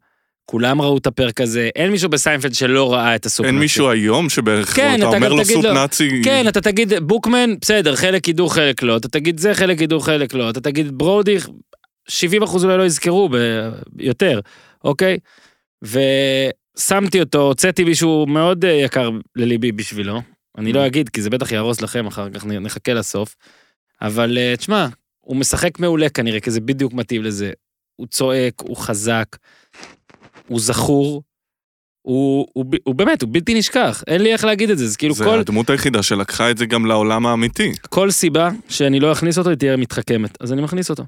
כולם 0.44 0.80
ראו 0.82 0.98
את 0.98 1.06
הפרק 1.06 1.40
הזה, 1.40 1.70
אין 1.76 1.90
מישהו 1.90 2.10
בסיינפלד 2.10 2.54
שלא 2.54 2.92
ראה 2.92 3.14
את 3.14 3.26
ה 3.26 3.30
Soup 3.30 3.46
אין. 3.46 3.58
מישהו 3.58 3.90
היום 3.90 4.28
שבערך, 4.28 4.76
כן, 4.76 4.94
אתה 4.98 5.08
אתה 5.08 5.16
אומר 5.16 5.28
לו 5.28 5.42
תגיד 5.42 5.54
Soup 5.56 5.64
לו- 5.64 5.74
Nazi, 5.74 6.20
כן, 6.24 6.48
אתה 6.48 6.60
תגיד 6.60 6.92
בוקמן, 7.02 7.50
בסדר, 7.60 7.96
חלק 7.96 8.28
ידעו, 8.28 8.48
חלק 8.48 8.82
לא, 8.82 8.96
אתה 8.96 9.08
תגיד 9.08 9.38
זה, 9.40 9.54
חלק 9.54 9.80
ידעו, 9.80 10.00
חלק 10.00 10.34
לא, 10.34 10.50
אתה 10.50 10.60
תגיד 10.60 10.98
ברודי, 10.98 11.36
70 12.08 12.42
אחוז 12.42 12.64
אולי 12.64 12.78
לא 12.78 12.86
יזכרו 12.86 13.28
ב- 13.32 13.70
יותר, 13.98 14.40
אוקיי? 14.84 15.16
ושמתי 16.76 17.20
אותו, 17.20 17.38
הוצאתי 17.38 17.84
מישהו 17.84 18.26
מאוד 18.26 18.64
אה, 18.64 18.70
יקר 18.70 19.10
לליבי 19.36 19.72
בשבילו, 19.72 20.22
אני 20.58 20.72
לא 20.72 20.86
אגיד, 20.86 21.08
כי 21.08 21.22
זה 21.22 21.30
בטח 21.30 21.52
יהרוס 21.52 21.82
לכם 21.82 22.06
אחר 22.06 22.30
כך, 22.30 22.46
נחכה 22.46 22.92
לסוף, 22.92 23.36
אבל 24.02 24.38
אה, 24.38 24.54
תשמע, 24.56 24.86
הוא 25.20 25.36
משחק 25.36 25.78
מעולה 25.80 26.08
כנראה, 26.08 26.40
כי 26.40 26.50
זה 26.50 26.60
בדיוק 26.60 26.92
מתאים 26.92 27.22
לזה. 27.22 27.52
הוא 27.96 28.06
צועק, 28.06 28.54
הוא 28.60 28.76
חזק, 28.76 29.36
הוא 30.48 30.60
זכור, 30.60 31.22
הוא, 32.02 32.46
הוא, 32.52 32.64
ב- 32.64 32.76
הוא 32.84 32.94
באמת, 32.94 33.22
הוא 33.22 33.30
בלתי 33.32 33.54
נשכח, 33.54 34.02
אין 34.06 34.22
לי 34.22 34.32
איך 34.32 34.44
להגיד 34.44 34.70
את 34.70 34.78
זה, 34.78 34.86
זה 34.86 34.98
כאילו 34.98 35.14
זה 35.14 35.24
כל... 35.24 35.38
הדמות 35.38 35.70
היחידה 35.70 36.02
שלקחה 36.02 36.50
את 36.50 36.58
זה 36.58 36.66
גם 36.66 36.86
לעולם 36.86 37.26
האמיתי. 37.26 37.72
כל 37.90 38.10
סיבה 38.10 38.50
שאני 38.68 39.00
לא 39.00 39.12
אכניס 39.12 39.38
אותו 39.38 39.50
היא 39.50 39.58
תהיה 39.58 39.76
מתחכמת, 39.76 40.36
אז 40.40 40.52
אני 40.52 40.62
מכניס 40.62 40.90
אותו. 40.90 41.04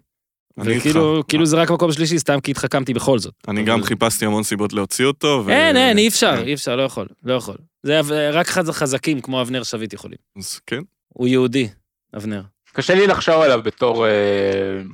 אני 0.59 0.73
איתך. 0.73 0.81
וכאילו, 0.87 1.23
כאילו 1.29 1.47
זה 1.47 1.57
רק 1.57 1.71
מקום 1.71 1.93
שלישי, 1.93 2.19
סתם 2.19 2.41
כי 2.41 2.51
התחכמתי 2.51 2.95
בכל 2.95 3.19
זאת. 3.19 3.35
אני 3.49 3.63
גם 3.65 3.83
חיפשתי 3.83 4.25
המון 4.27 4.43
סיבות 4.43 4.73
להוציא 4.73 5.05
אותו. 5.05 5.43
ו- 5.47 5.51
אין, 5.51 5.77
אין, 5.77 5.99
אי 5.99 6.09
אפשר, 6.09 6.37
כן. 6.37 6.43
אי 6.47 6.55
אפשר, 6.55 6.77
לא 6.77 6.83
יכול, 6.83 7.07
לא 7.25 7.35
יכול. 7.35 7.57
זה 7.83 8.01
רק 8.33 8.49
חז- 8.49 8.71
חזקים 8.71 9.21
כמו 9.21 9.41
אבנר 9.43 9.63
שביט 9.63 9.93
יכולים. 9.93 10.19
אז 10.39 10.61
כן. 10.67 10.81
הוא 11.09 11.29
יהודי, 11.29 11.69
אבנר. 12.17 12.43
קשה 12.73 12.95
לי 12.95 13.07
לחשוב 13.07 13.35
עליו 13.35 13.61
בתור, 13.65 14.07
אה, 14.07 14.11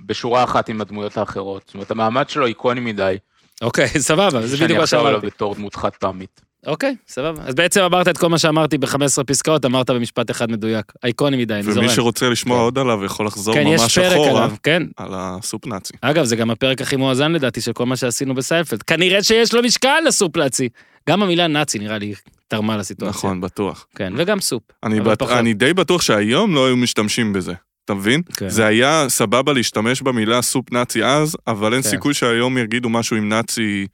בשורה 0.07 0.45
אחת 0.45 0.69
עם 0.69 0.81
הדמויות 0.81 1.17
האחרות. 1.17 1.63
זאת 1.67 1.75
אומרת, 1.75 1.91
המעמד 1.91 2.29
שלו 2.29 2.47
איקוני 2.47 2.81
מדי. 2.81 3.17
אוקיי, 3.63 3.89
סבבה, 4.09 4.47
זה 4.47 4.57
בדיוק 4.57 4.61
מה 4.63 4.67
שאני 4.69 4.85
אחשוב 4.85 4.99
עליו 5.01 5.11
שאמרתי. 5.21 5.27
בתור 5.27 5.55
דמות 5.55 5.75
חד 5.75 5.91
פעמית. 5.91 6.41
אוקיי, 6.67 6.97
סבבה. 7.09 7.43
אז 7.47 7.55
בעצם 7.55 7.81
אמרת 7.81 8.09
את 8.09 8.19
כל 8.19 8.29
מה 8.29 8.39
שאמרתי 8.39 8.79
ב-15 8.79 9.25
פסקאות, 9.27 9.65
אמרת 9.65 9.91
במשפט 9.91 10.31
אחד 10.31 10.51
מדויק. 10.51 10.93
אייקוני 11.05 11.37
מדי, 11.37 11.55
אני 11.55 11.63
זורם. 11.63 11.79
ומי 11.79 11.89
שרוצה 11.89 12.29
לשמוע 12.29 12.57
כן. 12.57 12.63
עוד 12.63 12.79
עליו 12.79 13.05
יכול 13.05 13.27
לחזור 13.27 13.55
כן, 13.55 13.67
יש 13.67 13.81
ממש 13.81 13.99
פרק 13.99 14.13
אחורה 14.13 14.31
עליו, 14.31 14.53
כן. 14.63 14.83
על 14.97 15.09
הסופ 15.13 15.67
נאצי. 15.67 15.93
אגב, 16.01 16.25
זה 16.25 16.37
גם 16.37 16.51
הפרק 16.51 16.81
הכי 16.81 16.97
מואזן 16.97 17.33
לדעתי 17.33 17.61
של 17.61 17.73
כל 17.73 17.87
מה 17.87 17.97
שעשינו 17.97 18.35
בסיינפלד. 18.35 18.83
כנראה 18.83 19.23
שיש 19.23 19.55
לו 19.55 19.63
משקל 19.63 20.01
לסופ 20.07 20.37
נאצי. 20.37 20.69
גם 21.09 21.23
המילה 21.23 21.47
נאצי 21.47 21.79
נראה 21.79 21.99
לי 21.99 22.15
תרמה 22.49 22.77
לסיטואציה. 22.77 23.19
נכון, 23.19 23.41
בטוח. 23.41 23.87
כן, 23.95 24.13
וגם 24.17 24.41
סופ. 24.41 24.63
אני, 24.83 25.01
בט... 25.01 25.19
פחות. 25.19 25.33
אני 25.33 25.55
די 25.55 25.75
בטוח 25.75 26.03
שהיום 26.03 26.55
לא 26.55 26.67
היו 26.67 26.77
משתמשים 26.77 27.33
בזה. 27.33 27.53
אתה 27.85 27.95
מבין? 27.95 28.23
כן. 28.37 28.49
זה 28.49 28.67
היה 28.67 29.07
סבבה 29.09 29.53
להשתמש 29.53 30.03
במילה 30.03 30.43
soup 30.43 30.73
Nazi 30.73 31.05
אז, 31.05 31.37
אבל 31.47 31.75
אין 31.75 31.83
כן. 31.83 31.89
סיכוי 31.89 32.15
שהיום 32.15 32.59
יגידו 32.59 32.89
משהו 32.89 33.17
עם 33.17 33.29
נאצי. 33.29 33.87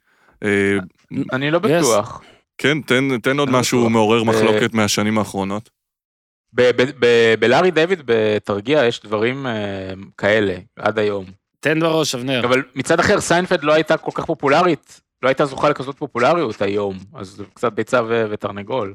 אה, 0.43 0.49
אני 1.33 1.51
לא 1.51 1.59
בטוח. 1.59 2.21
כן, 2.57 2.81
תן, 2.81 3.19
תן 3.19 3.39
עוד 3.39 3.49
משהו 3.49 3.79
בטוח. 3.79 3.91
מעורר 3.91 4.23
מחלוקת 4.23 4.73
מהשנים 4.73 5.17
האחרונות. 5.17 5.69
ב- 6.53 6.61
ב- 6.81 6.91
ב- 6.99 7.35
בלארי 7.39 7.71
דיוויד 7.71 8.01
בתרגיע 8.05 8.85
יש 8.85 9.01
דברים 9.03 9.47
אה, 9.47 9.53
כאלה 10.17 10.55
עד 10.75 10.99
היום. 10.99 11.25
תן 11.59 11.79
בראש, 11.79 12.15
אבנר. 12.15 12.45
אבל 12.45 12.63
מצד 12.75 12.99
אחר 12.99 13.21
סיינפלד 13.21 13.63
לא 13.63 13.73
הייתה 13.73 13.97
כל 13.97 14.11
כך 14.13 14.25
פופולרית, 14.25 15.01
לא 15.23 15.27
הייתה 15.27 15.45
זוכה 15.45 15.69
לכזאת 15.69 15.97
פופולריות 15.97 16.61
היום, 16.61 16.97
אז 17.15 17.27
זה 17.27 17.43
קצת 17.53 17.73
ביצה 17.73 18.03
ו- 18.03 18.25
ותרנגול. 18.29 18.93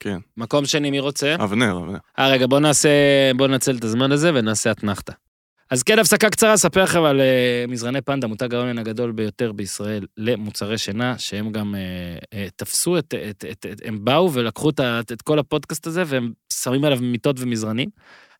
כן. 0.00 0.18
מקום 0.36 0.66
שני, 0.66 0.90
מי 0.90 1.00
רוצה? 1.00 1.34
אבנר, 1.34 1.78
אבנר. 1.78 1.98
אה, 2.18 2.28
רגע, 2.28 2.46
בוא 2.46 2.60
נעשה, 2.60 2.88
בוא 3.36 3.46
ננצל 3.46 3.76
את 3.76 3.84
הזמן 3.84 4.12
הזה 4.12 4.30
ונעשה 4.34 4.70
אתנחתא. 4.70 5.12
אז 5.72 5.82
כן, 5.82 5.98
הפסקה 5.98 6.30
קצרה, 6.30 6.54
אספר 6.54 6.82
לכם 6.82 7.02
על 7.02 7.20
uh, 7.20 7.70
מזרני 7.70 8.00
פנדה, 8.00 8.26
מותג 8.26 8.54
ההון 8.54 8.78
הגדול 8.78 9.12
ביותר 9.12 9.52
בישראל 9.52 10.06
למוצרי 10.16 10.78
שינה, 10.78 11.18
שהם 11.18 11.52
גם 11.52 11.74
uh, 11.74 12.24
uh, 12.24 12.36
תפסו 12.56 12.98
את, 12.98 13.14
את, 13.30 13.44
את, 13.50 13.66
את, 13.72 13.80
הם 13.84 14.04
באו 14.04 14.32
ולקחו 14.32 14.70
את, 14.70 14.80
את 15.12 15.22
כל 15.22 15.38
הפודקאסט 15.38 15.86
הזה, 15.86 16.02
והם 16.06 16.32
שמים 16.52 16.84
עליו 16.84 16.98
מיטות 17.02 17.36
ומזרנים. 17.38 17.88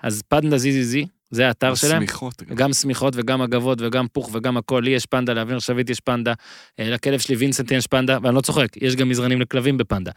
אז 0.03 0.23
פנדה 0.29 0.59
זיזיזי, 0.59 1.07
זה 1.33 1.49
האתר 1.49 1.75
שלהם. 1.75 2.01
שמיכות. 2.01 2.43
גם. 2.43 2.57
גם 2.57 2.73
שמיכות 2.73 3.15
וגם 3.17 3.43
אגבות 3.43 3.79
וגם 3.81 4.07
פוך 4.13 4.31
וגם 4.33 4.57
הכל, 4.57 4.81
לי 4.85 4.91
יש 4.91 5.07
פנדה, 5.07 5.33
לאבנר 5.33 5.59
שביט 5.59 5.91
יש 5.91 6.01
פנדה, 6.01 6.33
אה, 6.81 6.91
לכלב 6.91 7.21
שלי 7.21 7.37
וינסנט 7.37 7.71
יש 7.71 7.87
פנדה, 7.87 8.19
ואני 8.23 8.35
לא 8.35 8.41
צוחק, 8.41 8.69
יש 8.77 8.97
גם 8.97 9.09
מזרנים 9.09 9.41
לכלבים 9.41 9.79
בפנדה. 9.79 10.11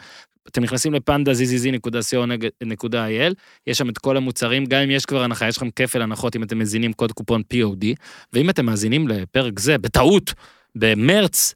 אתם 0.48 0.64
נכנסים 0.64 0.94
לפנדה 0.94 1.32
zzz.co.il, 1.32 3.34
יש 3.68 3.78
שם 3.78 3.90
את 3.90 3.98
כל 3.98 4.18
המוצרים, 4.18 4.66
גם 4.66 4.82
אם 4.82 4.92
יש 4.92 5.06
כבר 5.06 5.24
הנחה, 5.24 5.48
יש 5.48 5.58
לכם 5.58 5.70
כפל 5.76 6.02
הנחות 6.02 6.36
אם 6.36 6.44
אתם 6.44 6.60
מזינים 6.60 6.94
קוד 6.94 7.12
קופון 7.12 7.42
POD, 7.54 7.86
ואם 8.34 8.50
אתם 8.50 8.66
מאזינים 8.66 9.08
לפרק 9.08 9.60
זה, 9.60 9.78
בטעות, 9.78 10.34
במרץ 10.76 11.54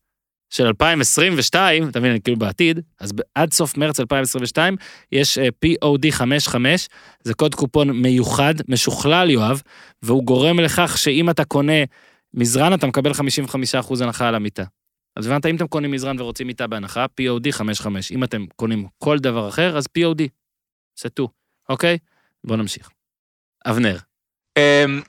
של 0.50 0.66
2022, 0.66 1.90
אתה 1.90 2.00
מבין, 2.00 2.20
כאילו 2.20 2.38
בעתיד, 2.38 2.80
אז 3.00 3.14
עד 3.36 3.54
סוף 3.54 3.78
מרץ 3.78 4.00
2022 4.00 4.76
יש 5.12 5.38
אה, 5.38 5.48
POD 5.66 6.12
55, 6.12 6.88
זה 7.24 7.34
קוד 7.34 7.56
קופון 7.56 7.92
מיוחד, 7.92 8.54
משוכלל, 8.68 9.30
יואב, 9.30 9.62
והוא 10.04 10.24
גורם 10.24 10.60
לכך 10.60 10.98
שאם 10.98 11.30
אתה 11.30 11.46
קונה 11.46 11.84
מזרן, 12.34 12.74
אתה 12.74 12.88
מקבל 12.88 13.12
55% 13.12 14.04
הנחה 14.04 14.28
על 14.28 14.36
המיטה. 14.36 14.64
אז 15.16 15.28
הבנת, 15.28 15.46
אם 15.46 15.56
אתם 15.56 15.68
קונים 15.68 15.92
מזרן 15.92 16.22
ורוצים 16.22 16.48
מיטה 16.48 16.68
בהנחה, 16.68 17.06
POD 17.22 17.52
55. 17.52 18.12
אם 18.12 18.24
אתם 18.24 18.46
קונים 18.56 18.88
כל 18.98 19.20
דבר 19.20 19.50
אחר, 19.50 19.78
אז 19.78 19.86
POD. 19.98 20.22
סטו, 21.00 21.30
אוקיי? 21.70 21.98
בואו 22.44 22.58
נמשיך. 22.58 22.90
אבנר, 23.66 23.98
אמ, 24.58 25.02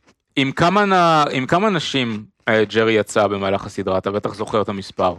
עם 1.33 1.47
כמה 1.47 1.71
נשים 1.71 2.25
אה, 2.49 2.65
ג'רי 2.65 2.93
יצא 2.93 3.27
במהלך 3.27 3.67
הסדרה, 3.67 3.99
אתה 3.99 4.11
בטח 4.11 4.35
זוכר 4.35 4.63
את 4.63 4.69
המספר. 4.69 5.15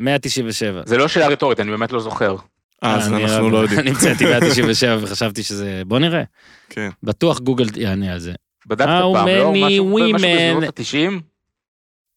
197. 0.00 0.82
זה 0.86 0.96
לא 0.98 1.08
שאלה 1.08 1.28
רטורית, 1.28 1.60
אני 1.60 1.70
באמת 1.70 1.92
לא 1.92 2.00
זוכר. 2.00 2.36
אז 2.82 3.08
אני- 3.12 3.24
אנחנו 3.24 3.50
לא 3.50 3.58
יודעים. 3.58 3.80
אני 3.80 3.90
המצאתי 3.90 4.24
197 4.24 4.98
וחשבתי 5.02 5.42
שזה... 5.42 5.82
בוא 5.86 5.98
נראה. 5.98 6.22
כן. 6.70 6.88
בטוח 7.02 7.38
גוגל 7.38 7.66
יענה 7.76 8.12
על 8.12 8.18
זה. 8.18 8.32
בדקת 8.66 8.86
פעם, 8.86 9.28
לא? 9.28 9.52
many 9.52 9.58
משהו 9.66 9.98
בסביבות 10.14 10.64
ה-90? 10.78 11.22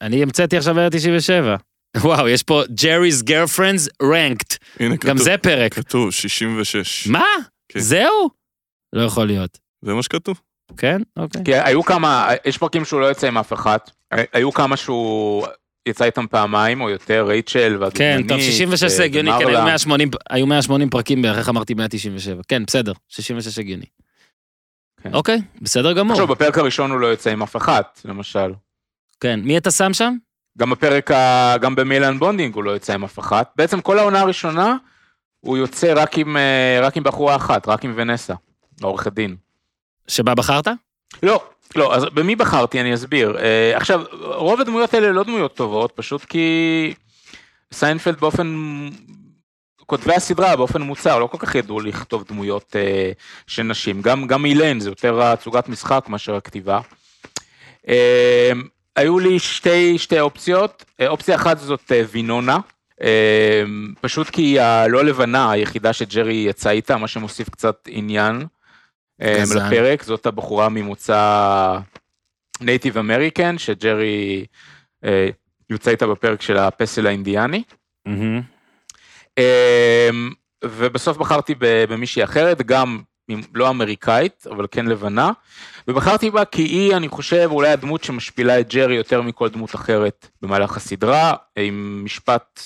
אני 0.02 0.24
המצאתי 0.24 0.58
עכשיו 0.58 0.76
197. 0.76 1.56
וואו, 1.98 2.28
יש 2.30 2.44
פה 2.44 2.62
Jerry's 2.64 3.24
girlfriends 3.24 4.04
ranked. 4.04 4.58
הנה 4.80 4.90
גם 4.90 4.98
כתוב. 4.98 5.18
זה 5.18 5.36
פרק. 5.38 5.74
כתוב 5.74 6.12
66. 6.12 7.08
מה? 7.08 7.26
כן. 7.70 7.80
זהו? 7.80 8.30
לא 8.94 9.02
יכול 9.02 9.28
להיות. 9.28 9.58
זה 9.82 9.94
מה 9.94 10.04
שכתוב. 10.04 10.42
כן? 10.78 11.02
אוקיי. 11.18 11.42
כי 11.46 11.56
היו 11.56 11.84
כמה, 11.84 12.30
יש 12.46 12.58
פרקים 12.58 12.86
שהוא 12.86 13.02
לא 13.02 13.06
יוצא 13.06 13.28
עם 13.28 13.38
אף 13.38 13.54
אחת, 13.54 13.92
היו 14.34 14.52
כמה 14.52 14.78
שהוא 14.78 15.48
יצא 15.86 16.06
איתם 16.06 16.28
פעמיים 16.28 16.82
או 16.82 16.90
יותר, 16.90 17.26
רייצ'ל 17.28 17.78
והדוגמנית. 17.80 17.96
כן, 17.98 18.28
טוב, 18.28 18.40
66 18.40 18.84
זה 18.84 19.04
הגיוני, 19.04 19.32
כן. 19.32 19.48
היו 19.48 19.64
180, 19.64 20.10
היו 20.30 20.48
180 20.48 20.90
פרקים 20.90 21.22
בערך, 21.22 21.38
איך 21.38 21.50
אמרתי 21.50 21.74
197. 21.74 22.42
כן, 22.48 22.66
בסדר, 22.66 22.94
66 23.10 23.60
הגיוני. 23.60 23.86
כן. 25.04 25.14
אוקיי, 25.14 25.42
בסדר 25.62 25.94
גמור. 25.94 26.12
עכשיו 26.12 26.28
בפרק 26.28 26.58
הראשון 26.58 26.92
הוא 26.92 27.00
לא 27.00 27.08
יוצא 27.08 27.30
עם 27.30 27.44
אף 27.44 27.56
אחת, 27.56 28.02
למשל. 28.06 28.54
כן, 29.20 29.40
מי 29.44 29.58
אתה 29.58 29.72
שם 29.72 29.94
שם? 29.94 30.14
גם 30.58 30.70
בפרק, 30.70 31.12
ה... 31.12 31.56
גם 31.62 31.76
ב-Male 31.76 32.20
Unbonding 32.20 32.56
הוא 32.56 32.64
לא 32.64 32.72
יוצא 32.72 32.94
עם 32.94 33.04
אף 33.04 33.20
אחת. 33.20 33.52
בעצם 33.56 33.82
כל 33.82 34.00
העונה 34.00 34.20
הראשונה 34.20 34.76
הוא 35.40 35.58
יוצא 35.58 35.94
רק 35.96 36.18
עם, 36.18 36.38
אה, 36.38 36.80
רק 36.82 36.98
עם 36.98 37.04
בחורה 37.04 37.36
אחת, 37.36 37.68
רק 37.68 37.86
עם 37.86 37.94
ונסה, 37.96 38.34
העורכת 38.82 39.14
דין. 39.14 39.36
שבה 40.08 40.36
בחרת? 40.36 40.68
לא, 41.24 41.44
לא, 41.76 41.96
אז 41.96 42.06
במי 42.14 42.36
בחרתי 42.36 42.82
אני 42.82 42.94
אסביר. 42.94 43.38
אה, 43.38 43.78
עכשיו, 43.78 44.04
רוב 44.22 44.62
הדמויות 44.62 44.94
האלה 44.94 45.12
לא 45.12 45.24
דמויות 45.24 45.56
טובות, 45.56 45.92
פשוט 45.96 46.26
כי 46.26 46.94
סיינפלד 47.74 48.20
באופן, 48.20 48.56
כותבי 49.86 50.14
הסדרה 50.14 50.56
באופן 50.56 50.82
מוצהר 50.82 51.20
לא 51.20 51.28
כל 51.28 51.38
כך 51.40 51.56
ידעו 51.56 51.80
לכתוב 51.80 52.24
דמויות 52.28 52.76
אה, 52.76 53.48
של 53.48 53.64
נשים. 53.64 54.02
גם, 54.02 54.28
גם 54.28 54.46
איליין 54.46 54.80
זה 54.80 54.90
יותר 54.90 55.22
תצוגת 55.22 55.70
משחק 55.70 56.06
מאשר 56.08 56.36
הכתיבה. 56.36 56.80
אה, 57.86 57.90
היו 58.96 59.20
לי 59.20 59.40
שתי, 59.40 59.98
שתי 59.98 60.20
אופציות, 60.20 60.86
אה, 61.02 61.06
אופציה 61.08 61.36
אחת 61.36 61.60
זאת 61.60 61.92
אה, 61.92 62.08
וינונה. 62.12 62.58
אה, 63.00 63.04
פשוט 64.02 64.30
כי 64.30 64.60
הלא 64.60 65.06
לבנה 65.06 65.52
היחידה 65.52 65.94
שג'רי 65.94 66.34
יצא 66.34 66.70
איתה, 66.70 66.98
מה 66.98 67.08
שמוסיף 67.08 67.50
קצת 67.50 67.88
עניין. 67.88 68.46
אה. 69.22 69.44
לפרק, 69.56 70.04
זאת 70.04 70.26
הבחורה 70.26 70.70
ממוצא 70.70 71.78
Native 72.62 72.98
American, 72.98 73.58
שג'רי 73.58 74.46
אה, 75.06 75.30
יוצא 75.70 75.92
איתה 75.92 76.08
בפרק 76.08 76.42
של 76.42 76.58
הפסל 76.58 77.08
האינדיאני. 77.08 77.64
אה, 79.38 80.10
ובסוף 80.64 81.18
בחרתי 81.18 81.56
במישהי 81.60 82.24
אחרת, 82.24 82.62
גם 82.62 83.02
לא 83.54 83.70
אמריקאית, 83.70 84.48
אבל 84.52 84.66
כן 84.72 84.86
לבנה, 84.86 85.32
ובחרתי 85.88 86.30
בה 86.30 86.46
כי 86.46 86.62
היא, 86.62 86.96
אני 86.96 87.08
חושב, 87.08 87.50
אולי 87.52 87.70
הדמות 87.70 88.04
שמשפילה 88.04 88.60
את 88.60 88.74
ג'רי 88.74 88.96
יותר 88.96 89.22
מכל 89.22 89.50
דמות 89.50 89.76
אחרת 89.76 90.28
במהלך 90.42 90.78
הסדרה, 90.78 91.34
עם 91.56 92.02
משפט 92.06 92.62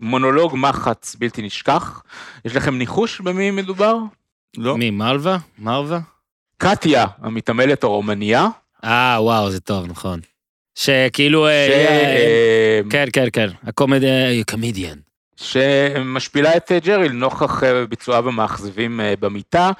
מונולוג 0.00 0.56
מחץ 0.56 1.16
בלתי 1.18 1.42
נשכח. 1.42 2.02
יש 2.44 2.56
לכם 2.56 2.78
ניחוש 2.78 3.20
במי 3.20 3.50
מדובר? 3.50 3.96
לא. 4.56 4.76
מי, 4.78 4.90
מלווה? 4.90 5.36
מרווה? 5.58 5.98
קטיה, 6.58 7.04
המתעמלת 7.22 7.84
הרומניה. 7.84 8.46
אה, 8.84 9.16
וואו, 9.20 9.50
זה 9.50 9.60
טוב, 9.60 9.86
נכון. 9.86 10.20
שכאילו... 10.74 11.46
אה, 11.46 11.66
ש- 11.68 11.70
אה, 11.70 12.16
אה, 12.16 12.80
כן, 12.90 13.04
כן, 13.12 13.26
כן. 13.32 13.48
הקומדיה, 13.66 14.44
קומדיאן. 14.50 14.98
שמשפילה 15.36 16.56
את 16.56 16.72
אה, 16.72 16.78
ג'רי 16.78 17.08
לנוכח 17.08 17.64
אה, 17.64 17.86
ביצועיו 17.86 18.28
המאכזבים 18.28 19.00
אה, 19.00 19.14
במיטה. 19.20 19.70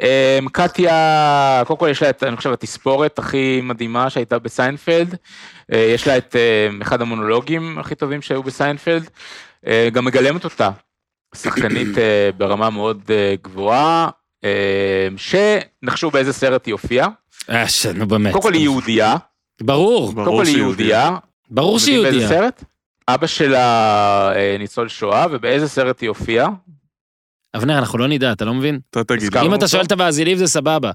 אה, 0.00 0.38
קטיה, 0.52 1.62
קודם 1.66 1.78
כל 1.78 1.88
יש 1.90 2.02
לה 2.02 2.10
את, 2.10 2.22
אני 2.22 2.36
חושב, 2.36 2.52
התספורת 2.52 3.18
הכי 3.18 3.60
מדהימה 3.62 4.10
שהייתה 4.10 4.38
בסיינפלד. 4.38 5.14
אה, 5.72 5.78
יש 5.94 6.06
לה 6.06 6.16
את 6.18 6.36
אה, 6.36 6.68
אחד 6.82 7.00
המונולוגים 7.02 7.78
הכי 7.78 7.94
טובים 7.94 8.22
שהיו 8.22 8.42
בסיינפלד. 8.42 9.10
אה, 9.66 9.88
גם 9.92 10.04
מגלמת 10.04 10.44
אותה. 10.44 10.70
שחקנית 11.34 11.98
אה, 11.98 12.30
ברמה 12.36 12.70
מאוד 12.70 13.02
אה, 13.10 13.34
גבוהה. 13.42 14.08
אה, 14.44 15.08
שנחשו 15.16 16.10
באיזה 16.10 16.32
סרט 16.32 16.66
היא 16.66 16.72
הופיעה. 16.72 17.08
אה, 17.50 17.68
ש- 17.68 17.86
נו 17.86 18.06
באמת. 18.08 18.32
קודם 18.32 18.42
כל 18.42 18.54
היא 18.54 18.62
יהודייה. 18.62 19.16
ברור, 19.62 20.14
קודם 20.14 20.26
כל 20.36 20.46
היא 20.46 20.56
יהודייה. 20.56 21.16
ברור 21.50 21.78
שהיא 21.78 21.94
יהודיה. 21.94 22.12
באיזה 22.12 22.28
סרט? 22.28 22.64
אבא 23.08 23.26
שלה 23.26 24.32
אה, 24.36 24.56
ניצול 24.58 24.88
שואה, 24.88 25.26
ובאיזה 25.30 25.68
סרט 25.68 26.00
היא 26.00 26.08
הופיעה? 26.08 26.48
אבנר, 27.56 27.78
אנחנו 27.78 27.98
לא 27.98 28.08
נדע, 28.08 28.32
אתה 28.32 28.44
לא 28.44 28.54
מבין? 28.54 28.78
אתה 28.90 29.04
תגיד. 29.04 29.36
אם 29.36 29.54
אתה? 29.54 29.68
שואל 29.68 29.84
את 29.84 29.92
המאזינים 29.92 30.36
זה 30.36 30.46
סבבה. 30.46 30.90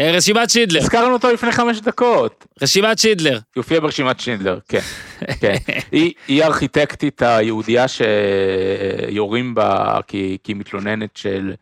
אה, 0.00 0.10
רשימת 0.12 0.50
שידלר, 0.50 0.80
הזכרנו 0.80 1.12
אותו 1.12 1.32
לפני 1.32 1.52
חמש 1.52 1.80
דקות. 1.80 2.46
רשימת 2.62 2.98
שידלר. 2.98 3.32
היא 3.32 3.40
הופיעה 3.56 3.80
ברשימת 3.80 4.20
שינדלר, 4.20 4.58
כן. 4.68 4.80
כן. 5.40 5.54
היא, 5.92 6.12
היא 6.28 6.44
הארכיטקטית 6.44 7.22
היהודייה 7.22 7.86
שיורים 9.08 9.54
בה 9.54 9.98
כי, 10.06 10.38
כי 10.44 10.52
היא 10.52 10.56
מתלוננת 10.56 11.16
של... 11.16 11.52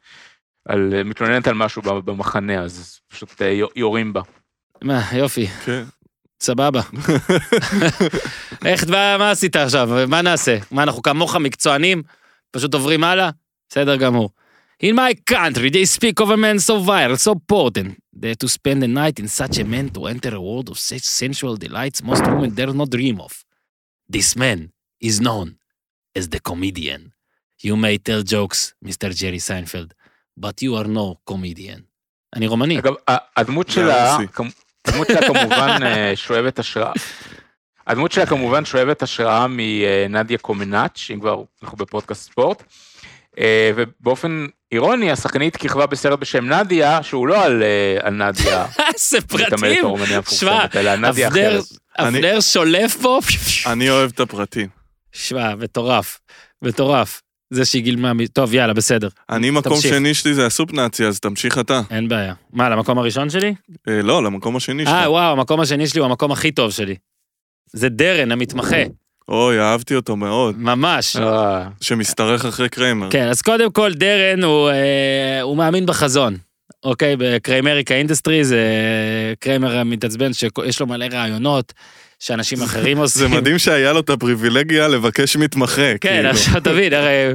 על, 0.68 1.02
מתלוננת 1.04 1.46
על 1.46 1.54
משהו 1.54 1.82
במחנה, 1.82 2.62
אז 2.62 3.00
פשוט 3.08 3.42
אה, 3.42 3.60
יורים 3.76 4.12
בה. 4.12 4.20
מה, 4.82 5.02
יופי, 5.12 5.46
כן. 5.46 5.84
סבבה. 6.40 6.80
איך, 8.64 8.84
מה, 8.88 9.18
מה 9.18 9.30
עשית 9.30 9.56
עכשיו? 9.56 9.88
מה 10.08 10.22
נעשה? 10.22 10.58
מה, 10.70 10.82
אנחנו 10.82 11.02
כמוך 11.02 11.36
מקצוענים? 11.36 12.02
פשוט 12.50 12.74
עוברים 12.74 13.04
הלאה? 13.04 13.30
בסדר 13.68 13.96
גמור. 13.96 14.30
In 14.82 14.96
my 14.96 15.14
country, 15.30 15.70
they 15.70 15.86
speak 15.86 16.20
of 16.20 16.30
a 16.30 16.36
man 16.36 16.58
so 16.58 16.80
viral, 16.80 17.16
so 17.16 17.34
potent, 17.52 17.96
that 18.20 18.40
to 18.40 18.48
spend 18.48 18.82
the 18.82 18.88
night 18.88 19.18
in 19.20 19.28
such 19.28 19.58
a 19.58 19.64
man 19.64 19.88
to 19.90 20.06
enter 20.06 20.34
a 20.34 20.40
world 20.40 20.68
of 20.68 20.78
such 20.78 21.04
sensual 21.22 21.56
delights 21.56 22.02
most 22.02 22.26
women 22.26 22.50
dare 22.50 22.74
not 22.74 22.90
dream 22.90 23.20
of. 23.20 23.32
This 24.08 24.36
man 24.36 24.72
is 25.00 25.20
known 25.20 25.56
as 26.14 26.28
the 26.28 26.40
comedian. 26.40 27.12
You 27.62 27.76
may 27.76 27.96
tell 27.98 28.22
jokes, 28.22 28.74
Mr. 28.84 29.14
Jerry 29.14 29.38
Seinfeld, 29.38 29.92
but 30.40 30.62
you 30.62 30.84
are 30.84 30.88
no 30.88 31.32
comedian. 31.32 31.80
אני 32.36 32.46
רומני. 32.46 32.78
אגב, 32.78 32.94
הדמות 33.36 33.68
שלה, 33.68 34.16
הדמות 34.84 35.06
שלה 35.06 35.20
כמובן 35.26 35.78
אה, 35.86 36.12
שואבת 36.14 36.58
השראה. 36.58 36.92
הדמות 37.86 38.12
שלה 38.12 38.26
כמובן 38.26 38.64
שואבת 38.64 39.02
השראה 39.02 39.46
מנדיה 39.48 40.38
קומנאץ', 40.38 41.10
אם 41.14 41.20
כבר 41.20 41.42
אנחנו 41.62 41.78
בפודקאסט 41.78 42.30
ספורט. 42.30 42.62
אה, 43.38 43.70
ובאופן 43.76 44.46
אירוני, 44.72 45.12
השחקנית 45.12 45.56
כיכבה 45.56 45.86
בסרט 45.86 46.18
בשם 46.18 46.52
נדיה, 46.52 47.02
שהוא 47.02 47.26
לא 47.28 47.44
על, 47.44 47.62
אה, 47.62 47.96
על 48.06 48.14
נדיה, 48.14 48.66
איזה 48.94 49.20
פרטים! 49.20 49.82
שמע. 50.30 50.64
אבנר 51.98 52.40
שולף 52.40 52.96
פה, 53.02 53.20
אני 53.66 53.90
אוהב 53.90 54.10
את 54.14 54.20
הפרטים. 54.20 54.68
שמע, 55.12 55.54
מטורף, 55.54 56.20
מטורף. 56.62 57.22
זה 57.50 57.64
שהיא 57.64 57.82
גילמה, 57.82 58.12
טוב, 58.32 58.54
יאללה, 58.54 58.74
בסדר, 58.74 59.08
אני, 59.30 59.50
מקום 59.50 59.74
תמשיך. 59.74 59.94
שני 59.94 60.14
שלי 60.14 60.34
זה 60.34 60.46
הסופ 60.46 60.72
נאצי, 60.72 61.04
אז 61.04 61.20
תמשיך 61.20 61.58
אתה. 61.58 61.80
אין 61.90 62.08
בעיה. 62.08 62.34
מה, 62.52 62.68
למקום 62.68 62.98
הראשון 62.98 63.30
שלי? 63.30 63.54
אה, 63.88 64.02
לא, 64.02 64.24
למקום 64.24 64.56
השני 64.56 64.82
אה, 64.82 64.86
שלך. 64.86 65.10
וואו, 65.10 65.32
המקום 65.32 65.60
השני 65.60 65.86
שלי 65.86 66.00
הוא 66.00 66.06
המקום 66.06 66.32
הכי 66.32 66.52
טוב 66.52 66.70
שלי. 66.70 66.94
זה 67.72 67.88
דרן, 67.88 68.32
המתמחה, 68.32 68.82
אוי, 69.28 69.60
אהבתי 69.60 69.96
אותו 69.96 70.16
מאוד. 70.16 70.58
ממש. 70.58 71.16
אה, 71.16 71.68
שמשתרך 71.80 72.44
אחרי 72.44 72.68
קריימר. 72.68 73.10
כן, 73.10 73.28
אז 73.28 73.42
קודם 73.42 73.72
כל, 73.72 73.92
דרן 73.94 74.42
הוא, 74.44 74.70
אה, 74.70 75.42
הוא 75.42 75.56
מאמין 75.56 75.86
בחזון. 75.86 76.36
אוקיי, 76.84 77.16
בקריימריקה 77.18 77.94
industry 77.94 78.44
זה 78.44 78.62
קריימר 79.40 79.84
מתעצבן 79.84 80.32
שיש 80.32 80.80
לו 80.80 80.86
מלא 80.86 81.06
רעיונות 81.12 81.72
שאנשים 82.18 82.62
אחרים 82.62 82.98
עושים. 82.98 83.20
זה 83.20 83.28
מדהים 83.28 83.58
שהיה 83.58 83.92
לו 83.92 84.00
את 84.00 84.10
הפריבילגיה 84.10 84.88
לבקש 84.88 85.36
מתמחה. 85.36 85.98
כן, 86.00 86.14
כאילו. 86.14 86.28
עכשיו 86.28 86.60
תבין, 86.60 86.92
הרי 86.92 87.32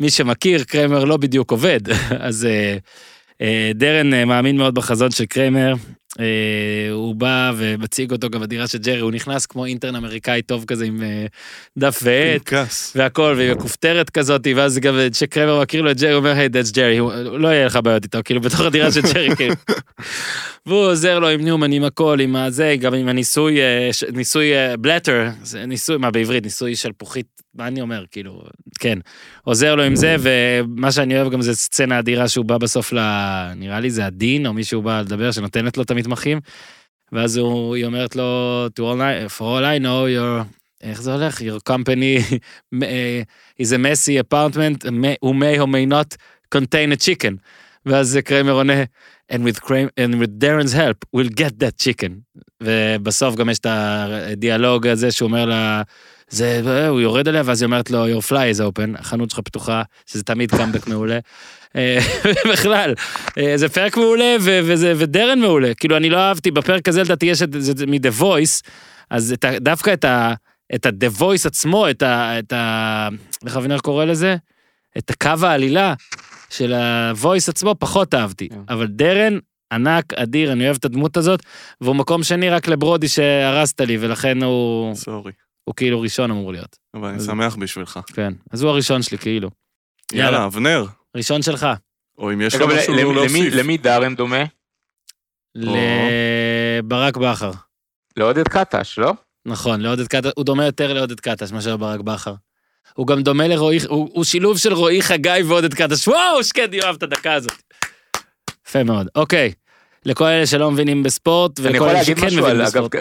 מי 0.00 0.10
שמכיר, 0.10 0.64
קריימר 0.64 1.04
לא 1.04 1.16
בדיוק 1.16 1.50
עובד. 1.50 1.80
אז 2.28 2.44
אה, 2.44 2.76
אה, 3.42 3.70
דארן 3.74 4.14
אה, 4.14 4.24
מאמין 4.24 4.56
מאוד 4.56 4.74
בחזון 4.74 5.10
של 5.10 5.24
קריימר. 5.24 5.74
אה, 6.20 6.92
הוא 6.92 7.14
בא 7.14 7.52
ומציג 7.56 8.12
אותו 8.12 8.30
גם 8.30 8.40
בדירה 8.40 8.68
של 8.68 8.78
ג'רי, 8.78 9.00
הוא 9.00 9.12
נכנס 9.12 9.46
כמו 9.46 9.64
intern 9.64 9.96
אמריקאי 9.96 10.42
טוב 10.42 10.64
כזה 10.64 10.84
עם 10.84 11.02
אה, 11.02 11.26
דף 11.78 12.00
ועט. 12.02 12.40
והכל, 12.94 13.34
ועם 13.38 13.58
המכופתרת 13.58 14.10
כזאת, 14.10 14.46
ואז 14.56 14.78
גם 14.78 14.94
כשקרמר 15.12 15.60
מכיר 15.60 15.82
לו 15.82 15.90
את 15.90 16.00
ג'רי, 16.00 16.10
הוא 16.10 16.18
אומר, 16.18 16.30
היי, 16.30 16.46
that's 16.46 16.74
ג'רי, 16.74 16.98
לא 17.38 17.48
יהיה 17.48 17.66
לך 17.66 17.78
בעיות 17.84 18.04
איתו, 18.04 18.18
כאילו, 18.24 18.40
בתוך 18.40 18.60
הדירה 18.60 18.92
של 18.92 19.00
ג'רי, 19.00 19.28
כאילו. 19.36 19.54
והוא 20.66 20.86
עוזר 20.86 21.18
לו 21.18 21.28
עם 21.28 21.40
ניומן, 21.40 21.72
עם 21.72 21.84
הכל, 21.84 22.18
עם 22.20 22.36
הזה, 22.36 22.74
גם 22.80 22.94
עם 22.94 23.08
הניסוי, 23.08 23.60
אה, 23.60 23.90
ניסוי 24.12 24.50
בלטר, 24.80 25.28
ניסוי, 25.66 25.96
מה 25.96 26.10
בעברית, 26.10 26.44
ניסוי 26.44 26.76
שלפוחית, 26.76 27.26
מה 27.54 27.66
אני 27.66 27.80
אומר, 27.80 28.04
כאילו, 28.10 28.42
כן. 28.80 28.98
עוזר 29.44 29.74
לו 29.74 29.82
עם 29.82 29.96
זה, 29.96 30.16
ומה 30.20 30.92
שאני 30.92 31.16
אוהב 31.20 31.32
גם 31.32 31.42
זה 31.42 31.54
סצנה 31.54 31.98
אדירה 31.98 32.28
שהוא 32.28 32.44
בא 32.44 32.58
בסוף 32.58 32.92
ל... 32.92 32.98
נראה 33.56 33.80
לי 33.80 33.90
זה 33.90 34.06
הדין, 34.06 34.46
או 34.46 34.52
מישהו 34.52 34.82
בא 34.82 35.00
לדבר, 35.00 35.30
שנותנת 35.30 35.76
לו 35.76 35.82
את 35.82 35.90
המתמחים, 35.90 36.40
ואז 37.12 37.36
הוא, 37.36 37.76
היא 37.76 37.84
אומרת 37.84 38.16
לו, 38.16 38.66
to 38.78 38.82
all 38.82 38.98
I, 38.98 39.38
for 39.38 39.42
all 39.42 39.62
I 39.62 39.82
know, 39.82 40.18
your... 40.18 40.44
איך 40.82 41.02
זה 41.02 41.14
הולך? 41.14 41.40
Your 41.40 41.72
company 41.72 42.34
אה, 42.82 43.22
is 43.62 43.66
a 43.66 43.78
messy 43.78 44.32
apartment, 44.32 44.84
who 45.22 45.32
may 45.34 45.58
or 45.58 45.66
may 45.66 45.86
not 45.86 46.16
contain 46.54 46.92
a 46.92 46.96
chicken. 46.96 47.36
ואז 47.86 48.18
קריימר 48.24 48.52
עונה, 48.52 48.82
and 49.32 49.44
with, 49.44 49.60
Kramer, 49.60 49.90
and 49.98 50.14
with 50.20 50.38
Darren's 50.38 50.72
help, 50.72 51.04
we'll 51.16 51.34
get 51.40 51.58
that 51.58 51.76
chicken. 51.84 52.42
ובסוף 52.62 53.34
גם 53.36 53.50
יש 53.50 53.58
את 53.58 53.66
הדיאלוג 53.70 54.86
הזה 54.86 55.10
שהוא 55.10 55.26
אומר 55.26 55.44
לה, 55.44 55.82
זה, 56.32 56.88
הוא 56.88 57.00
יורד 57.00 57.28
עליה, 57.28 57.42
ואז 57.44 57.62
היא 57.62 57.66
אומרת 57.66 57.90
לו, 57.90 58.06
your 58.06 58.22
fly 58.22 58.56
is 58.56 58.60
open, 58.60 58.98
החנות 58.98 59.30
שלך 59.30 59.40
פתוחה, 59.40 59.82
שזה 60.06 60.22
תמיד 60.22 60.50
קאמבק 60.50 60.86
מעולה. 60.86 61.18
אה, 61.76 61.98
בכלל, 62.52 62.94
אה, 63.38 63.52
זה 63.56 63.68
פרק 63.68 63.96
מעולה, 63.96 64.36
ו- 64.40 64.60
וזה, 64.64 64.92
ודרן 64.96 65.38
מעולה. 65.38 65.74
כאילו, 65.74 65.96
אני 65.96 66.10
לא 66.10 66.16
אהבתי, 66.16 66.50
בפרק 66.50 66.88
הזה 66.88 67.02
לדעתי 67.02 67.26
יש 67.26 67.42
את 67.42 67.48
זה 67.58 67.86
מ-The 67.86 68.20
Voice, 68.20 68.68
אז 69.10 69.32
את 69.32 69.44
ה, 69.44 69.58
דווקא 69.58 69.92
את 69.92 70.04
ה... 70.04 70.34
את 70.74 70.86
ה-The 70.86 71.20
Voice 71.20 71.46
עצמו, 71.46 71.90
את 71.90 72.02
ה... 72.02 72.38
את 72.38 72.52
ה... 72.52 73.08
איך 73.46 73.56
אבנר 73.56 73.78
קורא 73.78 74.04
לזה? 74.04 74.36
את 74.98 75.10
הקו 75.10 75.46
העלילה 75.46 75.94
של 76.50 76.72
ה-Voice 76.72 77.48
עצמו 77.48 77.74
פחות 77.78 78.14
אהבתי. 78.14 78.48
כן. 78.48 78.60
אבל 78.68 78.86
דרן, 78.86 79.38
ענק, 79.72 80.14
אדיר, 80.14 80.52
אני 80.52 80.64
אוהב 80.64 80.76
את 80.76 80.84
הדמות 80.84 81.16
הזאת, 81.16 81.42
והוא 81.80 81.96
מקום 81.96 82.22
שני 82.22 82.50
רק 82.50 82.68
לברודי 82.68 83.08
שהרסת 83.08 83.80
לי, 83.80 83.96
ולכן 84.00 84.42
הוא, 84.42 84.94
סורי. 84.94 85.32
הוא 85.64 85.74
כאילו 85.76 86.00
ראשון 86.00 86.30
אמור 86.30 86.52
להיות. 86.52 86.76
אבל 86.94 87.08
אני 87.08 87.20
שמח 87.20 87.56
בשבילך. 87.56 88.00
כן. 88.14 88.32
אז 88.50 88.62
הוא 88.62 88.70
הראשון 88.70 89.02
שלי, 89.02 89.18
כאילו. 89.18 89.50
יאללה, 90.12 90.24
יאללה. 90.24 90.46
אבנר. 90.46 90.84
ראשון 91.16 91.42
שלך. 91.42 91.66
או 92.18 92.32
אם 92.32 92.40
יש 92.40 92.54
לו 92.54 92.68
משהו 92.68 92.94
ל- 92.94 93.00
למי- 93.00 93.14
להוסיף. 93.14 93.54
למי 93.54 93.76
דארן 93.78 94.14
דומה? 94.16 94.44
לברק 95.54 97.16
בכר. 97.16 97.50
לעודד 98.16 98.48
קטש, 98.48 98.98
לא? 98.98 99.12
נכון, 99.46 99.80
לעודד 99.80 100.06
קטש, 100.06 100.30
הוא 100.36 100.44
דומה 100.44 100.64
יותר 100.66 100.92
לעודד 100.92 101.20
קטש 101.20 101.52
מאשר 101.52 101.76
ברק 101.76 102.00
בכר. 102.00 102.34
הוא 102.94 103.06
גם 103.06 103.22
דומה 103.22 103.48
לרועי, 103.48 103.78
הוא, 103.88 104.08
הוא 104.12 104.24
שילוב 104.24 104.58
של 104.58 104.72
רועי 104.72 105.02
חגי 105.02 105.42
ועודד 105.48 105.74
קטש. 105.74 106.08
וואו, 106.08 106.44
שקדי 106.44 106.82
אוהב 106.82 106.96
את 106.96 107.02
הדקה 107.02 107.32
הזאת. 107.34 107.52
יפה 108.68 108.82
מאוד. 108.84 109.06
אוקיי, 109.14 109.52
לכל 110.04 110.24
אלה 110.24 110.46
שלא 110.46 110.70
מבינים 110.70 111.02
בספורט, 111.02 111.60
ולכל 111.62 111.88
אלה 111.88 112.04
שכן 112.04 112.12
מבינים 112.12 112.44
על, 112.44 112.50
אגב, 112.62 112.66
בספורט. 112.66 112.94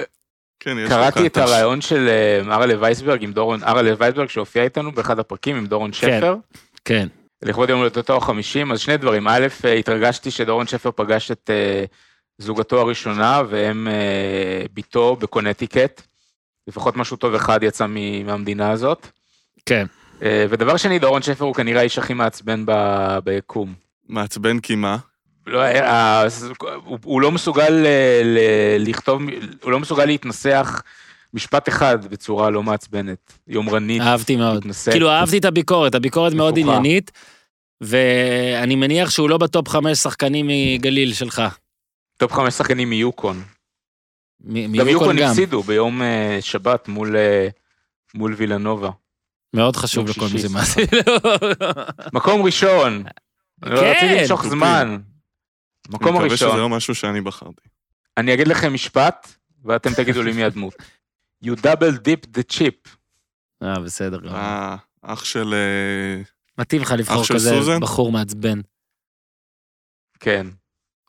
כן, 0.64 0.78
יש 0.80 0.90
קראתי 0.90 1.28
את. 1.28 1.38
הרעיון 1.38 1.82
של 1.82 2.08
אה, 2.10 2.56
ארלה 2.56 2.74
וייסברג 2.80 3.24
עם 3.24 3.34
דורון, 3.34 3.64
ארלה 3.64 3.92
וייסברג 3.98 4.30
שהופיע 4.30 4.64
איתנו 4.64 4.92
באחד 4.92 5.20
הפרקים 5.20 5.56
עם 5.56 5.66
דורון 5.66 5.94
שפר. 5.94 6.36
כן, 6.86 7.08
לכבוד 7.44 7.70
יום 7.70 7.80
הולדתו 7.80 8.16
ה-50, 8.16 8.74
אז 8.74 8.80
שני 8.80 8.98
דברים. 8.98 9.28
א', 9.28 9.48
אה, 9.66 9.74
התרגשתי 9.74 10.32
שדורון 10.32 10.68
שפר 10.68 10.92
פגש 10.96 11.32
את 11.32 11.50
אה, 11.54 11.84
זוגתו 12.38 12.80
הראשונה, 12.82 13.42
והם 13.50 13.88
בתו 14.74 15.16
בקונטיקט. 15.16 16.02
לפחות 16.68 16.96
משהו 16.98 17.18
טוב 17.18 17.34
אחד 17.36 17.64
יצא 17.64 17.86
מ- 17.90 18.26
מהמדינה 18.26 18.72
הזאת. 18.72 19.08
כן. 19.66 19.86
ודבר 20.50 20.78
שני, 20.78 21.00
דורון 21.00 21.22
שפר 21.22 21.46
הוא 21.46 21.56
כנראה 21.56 21.80
האיש 21.80 21.98
הכי 21.98 22.14
מעצבן 22.14 22.64
ב- 22.66 23.18
ביקום. 23.24 23.74
מעצבן 24.10 24.60
כי 24.60 24.76
מה? 24.76 24.98
לא, 25.48 25.62
אה, 25.64 26.24
הוא, 26.86 27.00
הוא 27.04 27.22
לא 27.22 27.32
מסוגל 27.32 27.70
ל, 27.70 27.88
ל, 28.24 28.40
לכתוב, 28.90 29.22
הוא 29.64 29.72
לא 29.72 29.80
מסוגל 29.80 30.06
להתנסח 30.06 30.82
משפט 31.34 31.70
אחד 31.70 32.06
בצורה 32.06 32.50
לא 32.50 32.64
מעצבנת, 32.64 33.34
יומרנית, 33.48 34.02
אהבתי 34.02 34.36
מאוד. 34.36 34.58
מתנשאת. 34.58 34.92
כאילו, 34.94 35.10
אהבתי 35.10 35.38
את 35.38 35.46
הביקורת, 35.46 35.96
הביקורת 35.96 36.34
מאוד. 36.34 36.58
עניינית, 36.60 37.12
ואני 37.82 38.76
מניח 38.76 39.10
שהוא 39.10 39.30
לא 39.30 39.38
בטופ 39.38 39.70
חמש 39.70 39.98
שחקנים 39.98 40.48
מגליל 40.50 41.14
שלך. 41.14 41.42
טופ 42.18 42.34
חמש 42.34 42.54
שחקנים 42.54 42.90
מיוקון. 42.90 43.44
מ- 44.44 44.78
גם 44.78 44.88
יוקון 44.88 45.18
גם. 45.18 45.30
הפסידו 45.30 45.64
ביום 45.64 46.02
אה, 46.02 46.38
שבת 46.42 46.88
מול 46.88 47.16
אה, 47.16 47.48
מול 48.14 48.34
וילנובה. 48.38 48.90
מאוד 49.54 49.76
חשוב 49.76 50.10
לכל 50.10 50.22
מי 50.22 50.30
שישי, 50.30 50.48
שמאזין. 50.50 50.86
מקום 52.14 52.42
ראשון. 52.42 53.04
אני 53.64 53.76
כן, 53.80 53.94
רציתי 53.98 54.22
למשוך. 54.22 54.48
זמן. 54.48 54.98
מקום 55.90 56.08
אני 56.08 56.18
מקווה 56.20 56.38
שזה 56.38 56.46
הראשון. 56.46 56.62
לא 56.62 56.70
משהו 56.70 56.96
שאני 56.96 57.22
בחרתי. 57.22 57.68
אני 58.18 58.34
אגיד 58.34 58.48
לכם 58.48 58.74
משפט, 58.74 59.28
ואתם 59.66 59.94
תגידו 59.94 60.24
לי 60.24 60.32
מי 60.32 60.44
הדמות. 60.44 60.74
You 61.46 61.50
double 61.50 61.96
dip 61.98 62.38
the 62.38 62.54
chip. 62.58 62.90
אה, 63.64 63.80
בסדר. 63.80 64.20
גמור. 64.20 64.36
אה, 64.36 64.76
אח 65.02 65.24
של... 65.24 65.54
אה, 65.54 66.22
מתאים 66.58 66.82
לך 66.82 66.92
לבחור 66.98 67.26
כזה 67.34 67.50
סוזן? 67.50 67.80
בחור 67.80 68.12
מעצבן. 68.12 68.62
כן. 70.20 70.48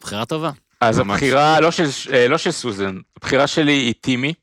בחירה 0.01 0.27
טובה. 0.27 0.51
אז 0.81 0.99
ממש. 0.99 1.11
הבחירה, 1.23 1.61
לא 1.61 1.71
של, 1.71 1.85
אה, 2.13 2.29
לא 2.29 2.39
של 2.39 2.51
סוזן, 2.51 2.97
הבחירה 3.17 3.47
שלי 3.47 3.73
היא 3.73 3.95
טימי. 4.01 4.35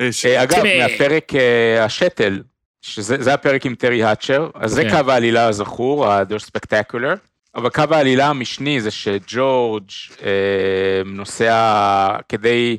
אה, 0.00 0.12
ש- 0.12 0.26
אה, 0.26 0.42
אגב, 0.42 0.54
טימי. 0.54 0.78
מהפרק 0.82 1.34
אה, 1.34 1.84
השתל, 1.84 2.42
שזה 2.82 3.16
זה 3.22 3.34
הפרק 3.34 3.66
עם 3.66 3.74
טרי 3.74 4.02
האצ'ר, 4.04 4.50
אז 4.54 4.70
זה 4.72 4.82
כן. 4.82 5.02
קו 5.02 5.10
העלילה 5.10 5.46
הזכור, 5.48 6.06
ה-The 6.06 6.34
Spectacular. 6.50 7.16
אבל 7.54 7.70
קו 7.70 7.82
העלילה 7.90 8.28
המשני 8.28 8.80
זה 8.80 8.90
שג'ורג' 8.90 9.90
אה, 10.22 11.02
נוסע 11.04 12.16
כדי 12.28 12.78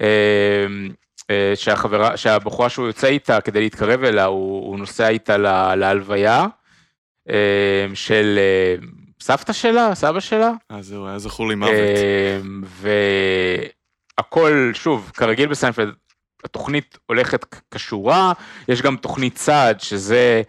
אה, 0.00 0.66
אה, 1.30 1.52
שהחברה, 1.54 2.16
שהבחורה 2.16 2.68
שהוא 2.68 2.86
יוצא 2.86 3.06
איתה 3.06 3.40
כדי 3.40 3.60
להתקרב 3.60 4.04
אליה, 4.04 4.24
הוא, 4.24 4.66
הוא 4.68 4.78
נוסע 4.78 5.08
איתה 5.08 5.36
לה, 5.36 5.76
להלוויה 5.76 6.46
אה, 7.30 7.86
של 7.94 8.38
אה, 8.38 8.74
סבתא 9.20 9.52
שלה, 9.52 9.94
סבא 9.94 10.20
שלה. 10.20 10.52
אה, 10.70 10.82
זהו, 10.82 11.06
היה 11.06 11.18
זכור 11.18 11.48
לי 11.48 11.54
מוות. 11.54 11.72
אמ, 12.42 12.62
והכל, 14.18 14.70
שוב, 14.74 15.10
כרגיל 15.14 15.48
בסיינפלד, 15.48 15.94
התוכנית 16.44 16.98
הולכת 17.06 17.56
כשורה, 17.70 18.32
יש 18.68 18.82
גם 18.82 18.96
תוכנית 18.96 19.34
צעד, 19.34 19.80
שזה 19.80 20.42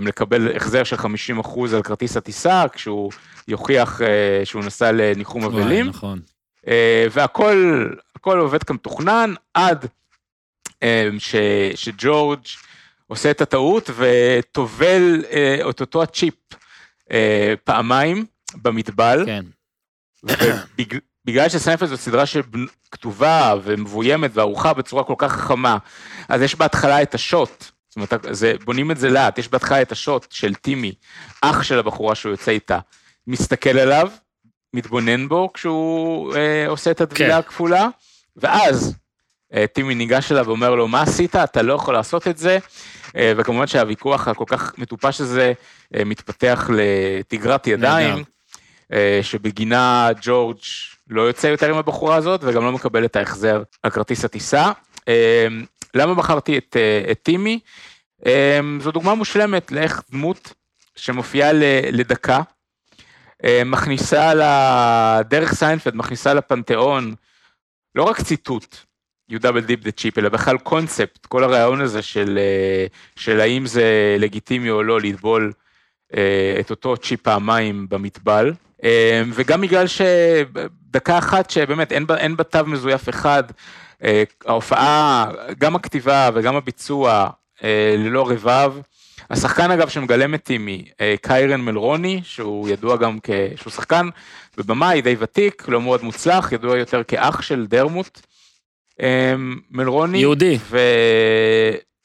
לקבל 0.00 0.56
החזר 0.56 0.84
של 0.84 0.96
50% 0.96 1.74
על 1.74 1.82
כרטיס 1.82 2.16
הטיסה, 2.16 2.64
כשהוא 2.72 3.12
יוכיח 3.48 4.02
אה, 4.02 4.40
שהוא 4.44 4.64
נסע 4.64 4.92
לניחום 4.92 5.44
אבלים, 5.44 5.86
נכון. 5.86 6.20
אה, 6.68 7.06
והכל 7.10 7.88
הכל 8.16 8.38
עובד 8.38 8.62
כמתוכנן, 8.62 9.34
עד 9.54 9.86
אמ, 10.82 11.18
ש, 11.18 11.34
שג'ורג' 11.74 12.40
עושה 13.06 13.30
את 13.30 13.40
הטעות 13.40 13.90
וטובל 13.96 15.24
אה, 15.30 15.70
את 15.70 15.80
אותו 15.80 16.02
הצ'יפ 16.02 16.34
פעמיים 17.64 18.26
במטבל. 18.54 19.22
כן. 19.26 19.44
ובגלל 20.22 21.48
שסיינפלד 21.48 21.88
זו 21.88 21.96
סדרה 21.96 22.24
שכתובה 22.26 23.54
ומבוימת 23.62 24.30
וערוכה 24.34 24.74
בצורה 24.74 25.04
כל 25.04 25.14
כך 25.18 25.32
חכמה, 25.32 25.78
אז 26.28 26.42
יש 26.42 26.54
בהתחלה 26.54 27.02
את 27.02 27.14
השוט, 27.14 27.70
זאת 27.90 27.96
אומרת, 27.96 28.26
זה, 28.30 28.54
בונים 28.64 28.90
את 28.90 28.98
זה 28.98 29.10
לאט, 29.10 29.38
יש 29.38 29.48
בהתחלה 29.48 29.82
את 29.82 29.92
השוט 29.92 30.26
של 30.30 30.54
טימי, 30.54 30.92
אח 31.42 31.62
של 31.62 31.78
הבחורה 31.78 32.14
שהוא 32.14 32.30
יוצא 32.30 32.50
איתה, 32.50 32.78
מסתכל 33.26 33.78
עליו, 33.78 34.10
מתבונן 34.74 35.28
בו 35.28 35.52
כשהוא 35.52 36.34
אה, 36.34 36.68
עושה 36.68 36.90
את 36.90 37.00
הטבילה 37.00 37.32
כן. 37.34 37.38
הכפולה, 37.38 37.88
ואז 38.36 38.94
אה, 39.54 39.64
טימי 39.72 39.94
ניגש 39.94 40.32
אליו 40.32 40.46
ואומר 40.46 40.74
לו, 40.74 40.88
מה 40.88 41.02
עשית? 41.02 41.36
אתה 41.36 41.62
לא 41.62 41.72
יכול 41.72 41.94
לעשות 41.94 42.28
את 42.28 42.38
זה. 42.38 42.58
אה, 43.16 43.32
וכמובן 43.36 43.66
שהוויכוח 43.66 44.28
הכל 44.28 44.44
כך 44.46 44.78
מטופש 44.78 45.20
הזה 45.20 45.52
אה, 45.96 46.04
מתפתח 46.04 46.70
לתגרת 46.72 47.66
ידיים. 47.66 48.24
אה, 48.92 49.20
שבגינה 49.22 50.08
ג'ורג' 50.22 50.58
לא 51.08 51.22
יוצא 51.22 51.46
יותר 51.46 51.70
עם 51.70 51.76
הבחורה 51.76 52.16
הזאת 52.16 52.40
וגם 52.44 52.64
לא 52.64 52.72
מקבל 52.72 53.04
את 53.04 53.16
ההחזר 53.16 53.62
על 53.82 53.90
כרטיס 53.90 54.24
הטיסה. 54.24 54.72
למה 55.94 56.14
בחרתי 56.14 56.58
את, 56.58 56.76
אה, 56.76 57.10
את 57.10 57.18
טימי? 57.22 57.60
אה, 58.26 58.60
זו 58.80 58.90
דוגמה 58.90 59.14
מושלמת 59.14 59.72
לאיך 59.72 60.02
דמות 60.10 60.52
שמופיעה 60.96 61.52
לדקה, 61.92 62.40
אה, 63.44 63.62
מכניסה 63.64 64.32
לדרך 64.34 65.54
סיינפלד, 65.54 65.94
מכניסה 65.94 66.34
לפנתיאון, 66.34 67.14
לא 67.94 68.02
רק 68.02 68.20
ציטוט, 68.20 68.76
you 69.32 69.36
double 69.36 69.66
dip 69.68 69.84
the 69.84 70.00
chip, 70.00 70.18
אלא 70.18 70.28
בכלל 70.28 70.58
קונספט, 70.58 71.26
כל 71.26 71.44
הרעיון 71.44 71.80
הזה 71.80 72.02
של, 72.02 72.38
אה, 72.38 72.86
של 73.16 73.40
האם 73.40 73.66
זה 73.66 74.16
לגיטימי 74.18 74.70
או 74.70 74.82
לא 74.82 75.00
לטבול 75.00 75.52
את 76.60 76.70
אותו 76.70 76.96
צ'יפ 76.96 77.20
פעמיים 77.22 77.86
במטבל. 77.88 78.52
אה, 78.84 79.22
וגם 79.32 79.60
בגלל 79.60 79.86
שדקה 79.86 81.18
אחת 81.18 81.50
שבאמת 81.50 81.92
אין 81.92 82.06
בה, 82.06 82.16
אין 82.16 82.36
בה 82.36 82.44
תו 82.44 82.66
מזויף 82.66 83.08
אחד, 83.08 83.42
ההופעה, 84.46 85.30
גם 85.58 85.76
הכתיבה 85.76 86.30
וגם 86.34 86.56
הביצוע 86.56 87.30
אה, 87.64 87.94
ללא 87.98 88.30
רבב. 88.30 88.74
השחקן 89.30 89.70
אגב 89.70 89.88
שמגלם 89.88 90.34
את 90.34 90.44
טימי, 90.44 90.84
אה, 91.00 91.14
קיירן 91.22 91.60
מלרוני, 91.60 92.20
שהוא 92.24 92.68
ידוע 92.68 92.96
גם 92.96 93.18
כ... 93.22 93.30
שהוא 93.56 93.72
שחקן 93.72 94.08
ובמאי 94.58 95.02
די 95.02 95.16
ותיק, 95.18 95.64
לא 95.68 95.80
מאוד 95.80 96.02
מוצלח, 96.04 96.52
ידוע 96.52 96.78
יותר 96.78 97.02
כאח 97.02 97.42
של 97.42 97.66
דרמוט. 97.66 98.20
אה, 99.02 99.34
מלרוני. 99.70 100.18
יהודי. 100.18 100.58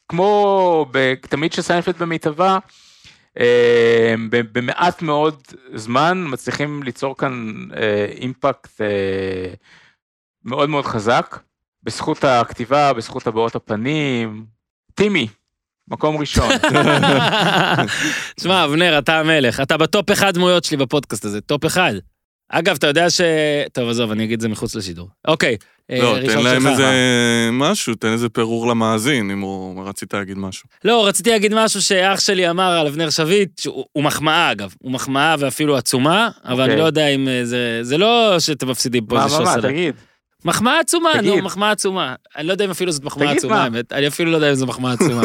וכמו 0.05 0.85
תמיד 1.29 1.53
שסיינפלד 1.53 1.97
במיטבה, 1.97 2.57
אה, 3.39 4.15
ב- 4.29 4.57
במעט 4.59 5.01
מאוד 5.01 5.41
זמן 5.73 6.23
מצליחים 6.27 6.83
ליצור 6.83 7.17
כאן 7.17 7.53
אה, 7.77 8.05
אימפקט 8.21 8.81
אה, 8.81 9.53
מאוד 10.43 10.69
מאוד 10.69 10.85
חזק, 10.85 11.39
בזכות 11.85 12.23
הכתיבה, 12.23 12.93
בזכות 12.93 13.27
הבעות 13.27 13.55
הפנים. 13.55 14.45
טימי, 14.95 15.27
מקום 15.87 16.17
ראשון. 16.17 16.49
תשמע, 18.35 18.65
אבנר, 18.65 18.97
אתה 18.99 19.19
המלך. 19.19 19.59
אתה 19.59 19.77
בטופ 19.77 20.11
אחד 20.11 20.33
דמויות 20.33 20.63
שלי 20.63 20.77
בפודקאסט 20.77 21.25
הזה, 21.25 21.41
טופ 21.41 21.65
אחד. 21.65 21.93
אגב, 22.49 22.75
אתה 22.75 22.87
יודע 22.87 23.09
ש... 23.09 23.21
טוב, 23.73 23.89
עזוב, 23.89 24.11
אני 24.11 24.23
אגיד 24.23 24.33
את 24.33 24.41
זה 24.41 24.49
מחוץ 24.49 24.75
לשידור. 24.75 25.09
אוקיי, 25.27 25.57
אה, 25.91 25.99
לא, 26.01 26.17
תן 26.27 26.43
להם. 26.43 26.67
איזה 26.67 27.49
משהו, 27.51 27.95
תן 27.95 28.11
איזה 28.11 28.29
פירור 28.29 28.67
למאזין, 28.67 29.31
אם 29.31 29.39
הוא 29.39 29.87
רצית 29.87 30.13
להגיד 30.13 30.37
משהו. 30.37 30.69
לא, 30.83 31.07
רציתי 31.07 31.29
להגיד 31.29 31.53
משהו 31.53 31.81
שאח 31.81 32.19
שלי 32.19 32.49
אמר 32.49 32.71
על 32.71 32.87
אבנר 32.87 33.09
שביט, 33.09 33.59
שהוא 33.59 33.85
הוא 33.91 34.03
מחמאה 34.03 34.51
אגב, 34.51 34.73
הוא 34.79 34.91
מחמאה 34.91 35.35
ואפילו 35.39 35.77
עצומה, 35.77 36.29
אבל 36.45 36.61
אוקיי. 36.61 36.65
אני 36.65 36.81
לא 36.81 36.85
יודע 36.85 37.07
אם 37.07 37.27
אה, 37.27 37.45
זה... 37.45 37.79
זה 37.81 37.97
לא 37.97 38.35
שאתם 38.39 38.69
מפסידים 38.69 39.05
פה 39.05 39.15
מה, 39.15 39.23
איזה 39.23 39.35
מה, 39.35 39.39
שוס 39.39 39.49
מה, 39.49 39.53
עליי. 39.53 39.71
תגיד. 39.71 39.95
מחמאה 40.45 40.79
עצומה, 40.79 41.21
נו. 41.23 41.41
מחמאה 41.41 41.71
עצומה. 41.71 42.15
אני 42.35 42.47
לא 42.47 42.51
יודע 42.51 42.65
אם 42.65 42.71
אפילו 42.71 42.91
זאת 42.91 43.03
מחמאה 43.03 43.31
עצומה, 43.31 43.55
מה. 43.55 43.63
האמת. 43.63 43.93
אני 43.93 44.07
אפילו 44.07 44.31
לא 44.31 44.37
יודע 44.37 44.49
אם 44.49 44.55
זו 44.55 44.65
מחמאה 44.65 44.93
עצומה. 44.93 45.21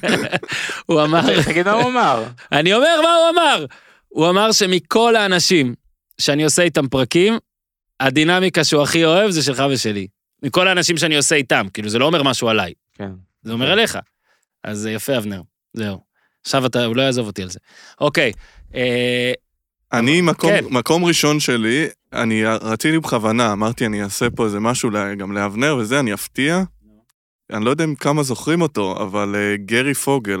הוא 0.86 1.02
אמר, 1.02 1.42
תגיד 1.42 1.66
מה 1.68 1.72
הוא 1.72 1.90
אמר. 1.90 2.24
אני 2.52 2.74
אומר 2.74 3.00
מה 3.02 3.14
הוא 3.14 3.30
אמר. 3.30 3.66
הוא 4.08 4.28
אמר 4.28 4.52
שמכל 4.52 5.16
האנשים 5.16 5.74
שאני 6.20 6.44
עושה 6.44 6.62
איתם 6.62 6.88
פרקים, 6.88 7.38
הדינמיקה 8.00 8.64
שהוא 8.64 8.82
הכי 8.82 9.04
אוהב 9.04 9.30
זה 9.30 9.42
שלך 9.42 9.62
ושלי. 9.70 10.06
מכל 10.42 10.68
האנשים 10.68 10.96
שאני 10.96 11.16
עושה 11.16 11.34
איתם, 11.34 11.66
כאילו 11.72 11.88
זה 11.88 11.98
לא 11.98 12.04
אומר 12.04 12.22
משהו 12.22 12.48
עליי, 12.48 12.72
כן. 12.94 13.10
זה 13.42 13.52
אומר 13.52 13.70
עליך. 13.70 13.98
אז 14.64 14.78
זה 14.78 14.90
יפה, 14.90 15.16
אבנר, 15.16 15.40
זהו. 15.72 16.00
עכשיו 16.42 16.66
אתה, 16.66 16.84
הוא 16.84 16.96
לא 16.96 17.02
יעזוב 17.02 17.26
אותי 17.26 17.42
על 17.42 17.50
זה. 17.50 17.58
אוקיי, 18.00 18.32
אה, 18.74 19.32
אני, 19.92 20.20
מקום, 20.20 20.50
כן. 20.50 20.64
מקום 20.70 21.04
ראשון 21.04 21.40
שלי, 21.40 21.86
אני 22.12 22.44
רציתי 22.44 22.98
בכוונה, 22.98 23.52
אמרתי, 23.52 23.86
אני 23.86 24.02
אעשה 24.02 24.30
פה 24.30 24.44
איזה 24.44 24.60
משהו 24.60 24.90
גם 25.18 25.32
לאבנר 25.32 25.76
וזה, 25.80 26.00
אני 26.00 26.14
אפתיע. 26.14 26.62
אני 27.52 27.64
לא 27.64 27.70
יודע 27.70 27.84
אם 27.84 27.94
כמה 27.94 28.22
זוכרים 28.22 28.62
אותו, 28.62 28.96
אבל 29.02 29.34
אה, 29.36 29.56
גרי 29.56 29.94
פוגל. 29.94 30.40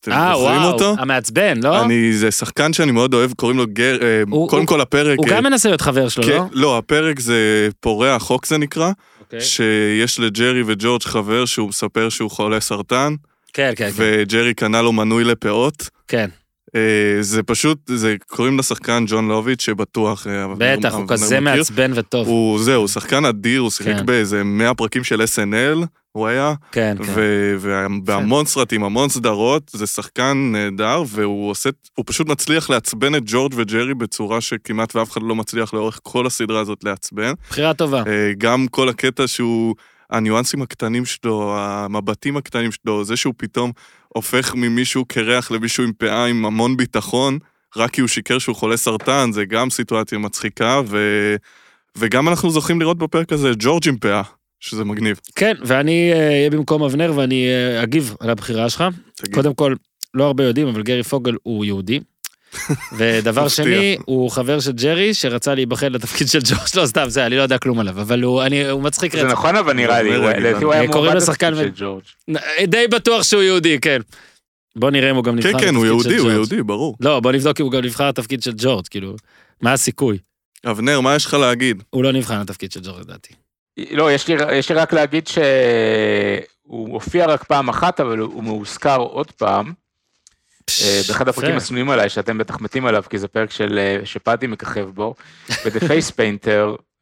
אתם 0.00 0.12
אה, 0.12 0.32
זוכרים 0.34 0.60
וואו, 0.60 0.72
אותו? 0.72 0.94
המעצבן, 0.98 1.62
לא? 1.62 1.84
אני, 1.84 2.12
זה 2.12 2.30
שחקן 2.30 2.72
שאני 2.72 2.92
מאוד 2.92 3.14
אוהב, 3.14 3.32
קוראים 3.32 3.56
לו 3.58 3.64
גר... 3.72 3.98
אה, 4.02 4.22
הוא- 4.30 4.48
קודם 4.48 4.62
הוא- 4.62 4.68
כל 4.68 4.80
הפרק... 4.80 5.18
הוא 5.18 5.26
גם 5.28 5.44
מנסה 5.44 5.68
להיות 5.68 5.80
חבר 5.80 6.08
שלו, 6.08 6.24
כן, 6.24 6.30
לא? 6.30 6.44
לא, 6.52 6.78
הפרק 6.78 7.20
זה 7.20 7.68
פורע 7.80 8.18
חוק 8.18 8.46
זה 8.46 8.58
נקרא, 8.58 8.90
אוקיי. 9.20 9.40
שיש 9.40 10.20
לג'רי 10.20 10.62
וג'ורג' 10.66 11.02
חבר 11.02 11.44
שהוא 11.44 11.68
מספר 11.68 12.08
שהוא 12.08 12.30
חולה 12.30 12.60
סרטן, 12.60 13.14
כן, 13.52 13.72
כן, 13.76 13.90
כן, 13.90 13.92
וג'רי 13.96 14.54
קנה 14.54 14.82
לו 14.82 14.92
מנוי 14.92 15.24
לפאות. 15.24 15.88
כן. 16.08 16.28
אה, 16.74 17.16
זה 17.20 17.42
פשוט, 17.42 17.78
זה 17.86 18.16
קוראים 18.26 18.58
לשחקן 18.58 19.04
ג'ון 19.06 19.28
לוביץ' 19.28 19.62
שבטוח... 19.62 20.26
אה, 20.26 20.46
בטח, 20.58 20.94
הוא 20.94 21.08
כזה. 21.08 21.40
מעצבן 21.40 21.92
וטוב. 21.94 22.28
הוא, 22.28 22.62
זהו, 22.62 22.80
הוא 22.80 22.88
שחקן 22.88 23.24
אדיר, 23.24 23.60
הוא 23.60 23.70
שיחק 23.70 23.96
כן. 23.96 24.06
באיזה 24.06 24.44
100 24.44 24.74
פרקים 24.74 25.04
של 25.04 25.22
SNL, 25.22 25.86
הוא 26.12 26.26
היה, 26.26 26.54
כן, 26.72 26.96
כן. 27.06 27.12
ובהמון 27.14 28.46
סרטים, 28.46 28.84
המון 28.84 29.08
סדרות, 29.08 29.70
זה 29.74 29.86
שחקן 29.86 30.52
נהדר, 30.52 31.02
והוא 31.08 31.50
עושה, 31.50 31.70
הוא 31.94 32.04
פשוט 32.08 32.26
מצליח 32.28 32.70
לעצבן 32.70 33.14
את 33.14 33.22
ג'ורג' 33.26 33.52
וג'רי 33.56 33.94
בצורה 33.94 34.40
שכמעט 34.40 34.96
ואף 34.96 35.12
אחד 35.12 35.22
לא 35.22 35.34
מצליח 35.34 35.74
לאורך 35.74 36.00
כל 36.02 36.26
הסדרה 36.26 36.60
הזאת 36.60 36.84
לעצבן. 36.84 37.32
בחירה 37.50 37.74
טובה. 37.74 38.02
אה, 38.06 38.32
גם 38.38 38.66
כל 38.70 38.88
הקטע 38.88 39.26
שהוא 39.26 39.74
הניואנסים 40.10 40.62
הקטנים 40.62 41.04
שלו, 41.04 41.54
המבטים 41.58 42.36
הקטנים 42.36 42.72
שלו, 42.72 43.04
זה 43.04 43.16
שהוא 43.16 43.34
פתאום 43.36 43.72
הופך 44.08 44.54
ממישהו 44.54 45.04
קרח 45.04 45.50
למישהו 45.50 45.84
עם 45.84 45.92
פאה 45.92 46.26
עם 46.26 46.44
המון 46.44 46.76
ביטחון, 46.76 47.38
רק 47.76 47.90
כי 47.90 48.00
הוא 48.00 48.08
שיקר 48.08 48.38
שהוא 48.38 48.56
חולה 48.56 48.76
סרטן, 48.76 49.30
זה 49.32 49.44
גם 49.44 49.70
סיטואציה 49.70 50.18
מצחיקה, 50.18 50.80
ו... 50.86 50.98
וגם 51.96 52.28
אנחנו 52.28 52.50
זוכים 52.50 52.80
לראות 52.80 52.98
בפרק 52.98 53.32
הזה 53.32 53.52
ג'ורג' 53.58 53.88
עם 53.88 53.96
פאה, 53.98 54.22
שזה 54.60 54.84
מגניב. 54.84 55.20
כן, 55.34 55.54
ואני 55.64 56.12
אה, 56.12 56.28
אהיה 56.28 56.50
במקום 56.50 56.82
אבנר 56.82 57.12
ואני 57.16 57.46
אה, 57.46 57.82
אגיב 57.82 58.14
על 58.20 58.30
הבחירה 58.30 58.70
שלך. 58.70 58.84
תגיד. 59.14 59.34
קודם 59.34 59.54
כל, 59.54 59.74
לא 60.14 60.24
הרבה 60.24 60.44
יודעים, 60.44 60.68
אבל 60.68 60.82
גרי 60.82 61.02
פוגל 61.02 61.36
הוא 61.42 61.64
יהודי. 61.64 62.00
ודבר. 62.96 63.48
שני, 63.56 63.96
הוא 64.04 64.30
חבר 64.30 64.60
של 64.60 64.72
ג'רי 64.72 65.14
שרצה 65.14 65.54
להיבחר 65.54 65.88
לתפקיד 65.88 66.28
של 66.28 66.38
ג'ורג', 66.44 66.60
לא 66.76 66.86
סתם, 66.86 67.04
זה, 67.08 67.26
אני 67.26 67.36
לא 67.36 67.42
יודע 67.42 67.58
כלום 67.58 67.78
עליו, 67.78 68.00
אבל 68.00 68.22
הוא, 68.22 68.42
אני, 68.42 68.68
הוא 68.68 68.82
מצחיק 68.82 69.12
זה 69.12 69.22
רצח. 69.22 69.32
נכון 69.32 69.56
אבל 69.56 69.72
נראה 69.72 70.02
לי, 70.02 70.14
הוא- 70.16 70.24
הוא. 70.62 70.72
היה 70.72 70.86
קוראים 70.86 71.04
מועמד 71.04 71.16
לשחקן 71.22 71.54
לתפקיד 71.54 71.76
של 71.76 71.84
ג'ורג'. 71.84 72.02
די 72.66 72.88
בטוח 72.88 73.22
שהוא 73.22 73.42
יהודי, 73.42 73.78
כן. 73.80 74.00
בוא 74.76 74.90
נראה 74.90 75.10
אם 75.10 75.16
הוא 75.16 75.24
גם 75.24 75.36
נבחר 75.36 75.48
כן, 75.48 75.54
לתפקיד 75.56 75.68
כן, 75.70 75.74
הוא 75.76 75.82
של 75.84 75.86
יהודי, 75.88 76.08
הוא 76.16 76.18
ג'ורג'. 76.22 76.32
יהודי, 76.34 76.62
ברור. 76.62 76.96
לא, 77.00 77.20
בוא 77.20 77.32
נבדוק 77.32 77.60
אם 77.60 77.64
הוא 77.64 77.72
גם 77.72 77.84
נבחר 77.84 78.08
לתפקיד 78.08 78.42
של 78.42 78.52
ג'ורג', 78.56 78.86
כאילו, 78.90 79.16
מה 79.60 79.72
הסיכוי? 79.72 80.18
אבנר, 80.66 81.00
מה 81.00 81.14
יש 81.16 81.24
לך 81.26 81.34
להגיד? 81.34 81.82
הוא 81.90 82.04
לא 82.04 82.12
נבחר 82.12 82.40
לתפקיד 82.40 82.72
של 82.72 82.80
ג'ורג' 82.80 83.00
לדעתי. 83.00 83.34
לא, 83.90 84.12
יש 84.12 84.28
לי, 84.28 84.34
יש 84.52 84.68
לי 84.68 84.74
רק 84.74 84.92
להגיד 84.92 85.26
שהוא 85.28 86.92
הופיע 86.92 87.26
רק 87.26 87.44
פעם 87.44 87.68
אחת, 87.68 88.00
אבל 88.00 88.18
הוא 88.18 88.44
מאוזכר 88.44 88.96
עוד 88.96 89.30
פעם, 89.30 89.66
אה, 89.66 89.72
באחד 91.08 91.28
הפרקים. 91.28 91.56
השנואים 91.56 91.90
עליי, 91.90 92.08
שאתם 92.08 92.38
בטח 92.38 92.60
מתים 92.60 92.86
עליו, 92.86 93.04
כי 93.10 93.18
זה 93.18 93.28
פרק 93.28 93.50
של, 93.50 93.78
אה, 93.78 94.06
שפאדי 94.06 94.46
מככב 94.46 94.88
בו, 94.94 95.14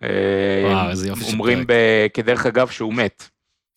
אה, 0.03 0.89
איזה 0.91 1.09
יופי 1.09 1.25
של 1.25 1.33
אומרים 1.33 1.65
כדרך 2.15 2.47
אגב 2.47 2.69
שהוא 2.69 2.95
מת. 2.95 3.29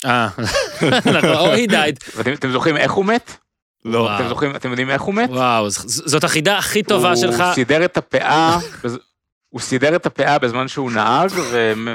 אה, 0.05 0.27
נכון, 1.15 1.35
או 1.35 1.55
he 1.55 1.69
died. 1.69 2.11
ואתם 2.15 2.33
אתם 2.33 2.51
זוכרים 2.51 2.77
איך 2.77 2.91
הוא 2.91 3.05
מת? 3.05 3.37
לא. 3.85 4.15
אתם 4.15 4.27
זוכרים, 4.27 4.55
אתם 4.55 4.69
יודעים 4.69 4.89
איך 4.89 5.01
הוא 5.01 5.15
מת? 5.15 5.29
וואו, 5.29 5.69
זאת 5.69 6.23
החידה 6.23 6.57
הכי 6.57 6.83
טובה 6.83 7.15
שלך. 7.15 7.39
הוא 7.39 7.53
סידר 7.53 7.85
את 7.85 7.97
הפאה, 7.97 8.59
הוא 9.49 9.61
סידר 9.61 9.95
את 9.95 10.05
הפאה 10.05 10.39
בזמן 10.39 10.67
שהוא 10.67 10.91
נהג, 10.91 11.31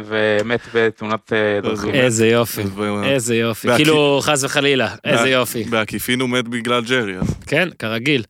ומת 0.04 0.60
בתאונת 0.74 1.32
אה, 1.32 1.60
דרכים. 1.62 1.94
איזה 1.94 2.26
יופי, 2.26 2.62
איזה 3.04 3.36
יופי. 3.36 3.68
כאילו, 3.76 4.20
חס 4.22 4.44
וחלילה, 4.44 4.94
איזה 5.04 5.28
יופי. 5.28 5.64
בעקיפין 5.64 6.20
הוא 6.20 6.28
מת 6.28 6.48
בגלל 6.48 6.84
ג'רי. 6.84 7.14
כן, 7.46 7.68
כרגיל. 7.78 8.22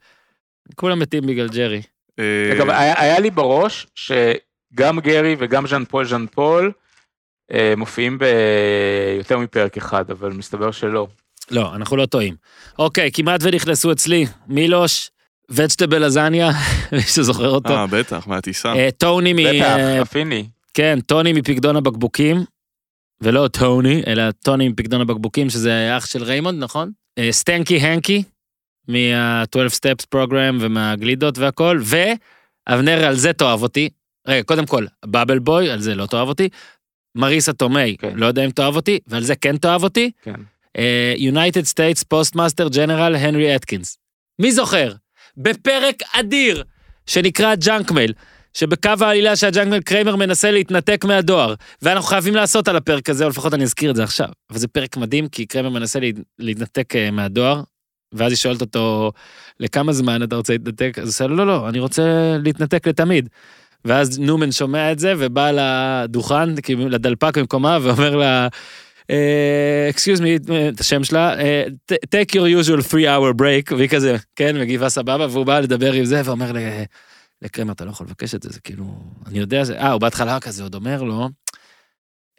כולם 0.74 0.98
מתים 0.98 1.26
בגלל 1.26 1.48
ג'רי. 1.48 1.82
אה, 2.18 2.52
אגב, 2.52 2.70
היה 2.70 2.94
היה 3.00 3.20
לי 3.20 3.30
בראש 3.30 3.86
שגם 3.94 5.00
גרי 5.00 5.36
וגם 5.38 5.66
ז'אן 5.66 5.84
פול 5.84 6.04
ז'אן 6.04 6.26
פול 6.26 6.72
אה, 7.52 7.74
מופיעים 7.76 8.18
ביותר 8.18 9.38
מפרק 9.38 9.76
אחד, 9.76 10.10
אבל 10.10 10.32
מסתבר 10.32 10.70
שלא. 10.70 11.06
לא, 11.50 11.74
אנחנו 11.74 11.96
לא 11.96 12.06
טועים. 12.06 12.34
אוקיי, 12.78 13.10
כמעט 13.12 13.40
ונכנסו 13.42 13.92
אצלי. 13.92 14.26
מילוש, 14.46 15.10
וג'טבל 15.52 16.06
לזניה, 16.06 16.50
מי 16.92 17.02
שזוכר 17.02 17.48
אותו. 17.48 17.76
אה, 17.76 17.86
בטח, 17.86 18.26
מהטיסה. 18.26 18.74
אה, 18.74 18.88
טוני 18.98 19.32
מ... 19.32 19.36
בטח, 19.36 19.76
אה, 19.78 20.02
אפיני. 20.02 20.46
כן, 20.74 20.98
טוני 21.06 21.32
מפקדון 21.32 21.76
הבקבוקים, 21.76 22.44
ולא 23.20 23.48
טוני, 23.48 24.02
אלא 24.06 24.30
טוני 24.30 24.68
מפקדון 24.68 25.00
הבקבוקים, 25.00 25.50
שזה 25.50 25.96
אח 25.96 26.06
של 26.06 26.22
ריימונד, 26.22 26.62
נכון? 26.62 26.90
אה, 27.18 27.28
סטינקי 27.32 27.76
הנקי, 27.76 28.22
מה-12 28.88 29.46
Steps 29.56 30.06
program 30.08 30.58
ומהגלידות 30.60 31.38
והכל, 31.38 31.80
ואבנר, 31.82 33.04
על 33.06 33.14
זה 33.14 33.32
תאהב 33.32 33.62
אותי. 33.62 33.88
רגע, 34.28 34.42
קודם 34.42 34.66
כל, 34.66 34.86
Bubble 35.06 35.38
Boy, 35.38 35.70
על 35.70 35.80
זה 35.80 35.94
לא 35.94 36.06
תאהב 36.06 36.28
אותי. 36.28 36.48
מריסה 37.14 37.52
טומיי, 37.52 37.96
כן. 37.98 38.12
לא 38.16 38.26
יודע 38.26 38.44
אם 38.44 38.50
תאהב 38.50 38.76
אותי, 38.76 38.98
ועל 39.06 39.22
זה 39.22 39.36
כן 39.36 39.56
תאהב 39.56 39.82
אותי. 39.82 40.10
כן. 40.22 40.40
United 41.16 41.64
States 41.64 42.02
Postmaster 42.02 42.68
General 42.68 43.14
הנרי 43.14 43.56
אטקינס. 43.56 43.98
מי 44.38 44.52
זוכר? 44.52 44.92
בפרק 45.36 46.02
אדיר 46.12 46.64
שנקרא 47.06 47.54
Junk 47.54 47.90
Mail, 47.90 48.12
שבקו 48.54 48.90
העלילה 49.00 49.36
שה 49.36 49.50
junk 49.50 49.68
mail 49.68 49.82
קריימר 49.82 50.16
מנסה 50.16 50.50
להתנתק 50.50 51.04
מהדואר, 51.04 51.54
ואנחנו 51.82 52.08
חייבים 52.08 52.34
לעשות 52.34 52.68
על 52.68 52.76
הפרק 52.76 53.10
הזה, 53.10 53.24
או 53.24 53.28
לפחות 53.28 53.54
אני 53.54 53.64
אזכיר 53.64 53.90
את 53.90 53.96
זה 53.96 54.04
עכשיו. 54.04 54.28
אבל 54.50 54.58
זה 54.58 54.68
פרק 54.68 54.96
מדהים, 54.96 55.28
כי 55.28 55.46
קריימר 55.46 55.70
מנסה 55.70 56.00
לה- 56.00 56.08
להתנתק 56.38 56.96
אה, 56.96 57.10
מהדואר, 57.10 57.62
ואז 58.14 58.32
היא 58.32 58.36
שואלת 58.36 58.60
אותו, 58.60 59.12
לכמה 59.60 59.92
זמן 59.92 60.22
אתה 60.22 60.36
רוצה 60.36 60.52
להתנתק? 60.52 60.92
אז 60.96 61.02
הוא 61.04 61.08
עושה 61.08 61.26
לו, 61.26 61.36
לא, 61.36 61.46
לא, 61.46 61.68
אני 61.68 61.78
רוצה 61.78 62.02
להתנתק 62.44 62.86
לתמיד. 62.86 63.28
ואז 63.84 64.18
ניומן 64.18 64.52
שומע 64.52 64.92
את 64.92 64.98
זה, 64.98 65.14
ובא 65.18 65.50
לדוכן, 65.54 66.60
כאילו, 66.60 66.88
לדלפק 66.88 67.38
במקומה, 67.38 67.78
ואומר 67.82 68.16
לה, 68.16 68.48
excuse 69.90 70.20
me, 70.20 70.36
את 70.74 70.80
השם 70.80 71.04
שלה, 71.04 71.40
אה, 71.40 71.64
"T- 71.92 71.96
take 72.14 72.30
your 72.34 72.64
usual 72.64 72.80
three 72.90 73.06
hour 73.06 73.40
break, 73.40 73.74
והיא 73.76 73.88
כזה, 73.88 74.16
כן, 74.36 74.60
מגיבה 74.60 74.88
סבבה, 74.88 75.26
והוא 75.30 75.46
בא 75.46 75.60
לדבר 75.60 75.92
עם 75.92 76.04
זה, 76.04 76.22
ואומר 76.24 76.52
לקרמר, 77.42 77.72
אתה 77.72 77.84
לא 77.84 77.90
יכול 77.90 78.06
לבקש 78.06 78.34
את 78.34 78.42
זה, 78.42 78.48
זה 78.52 78.60
כאילו, 78.60 78.84
אני 79.26 79.38
יודע, 79.38 79.62
אה, 79.78 79.92
הוא 79.92 80.00
בהתחלה 80.00 80.40
כזה 80.40 80.62
עוד 80.62 80.74
אומר 80.74 81.02
לו, 81.02 81.28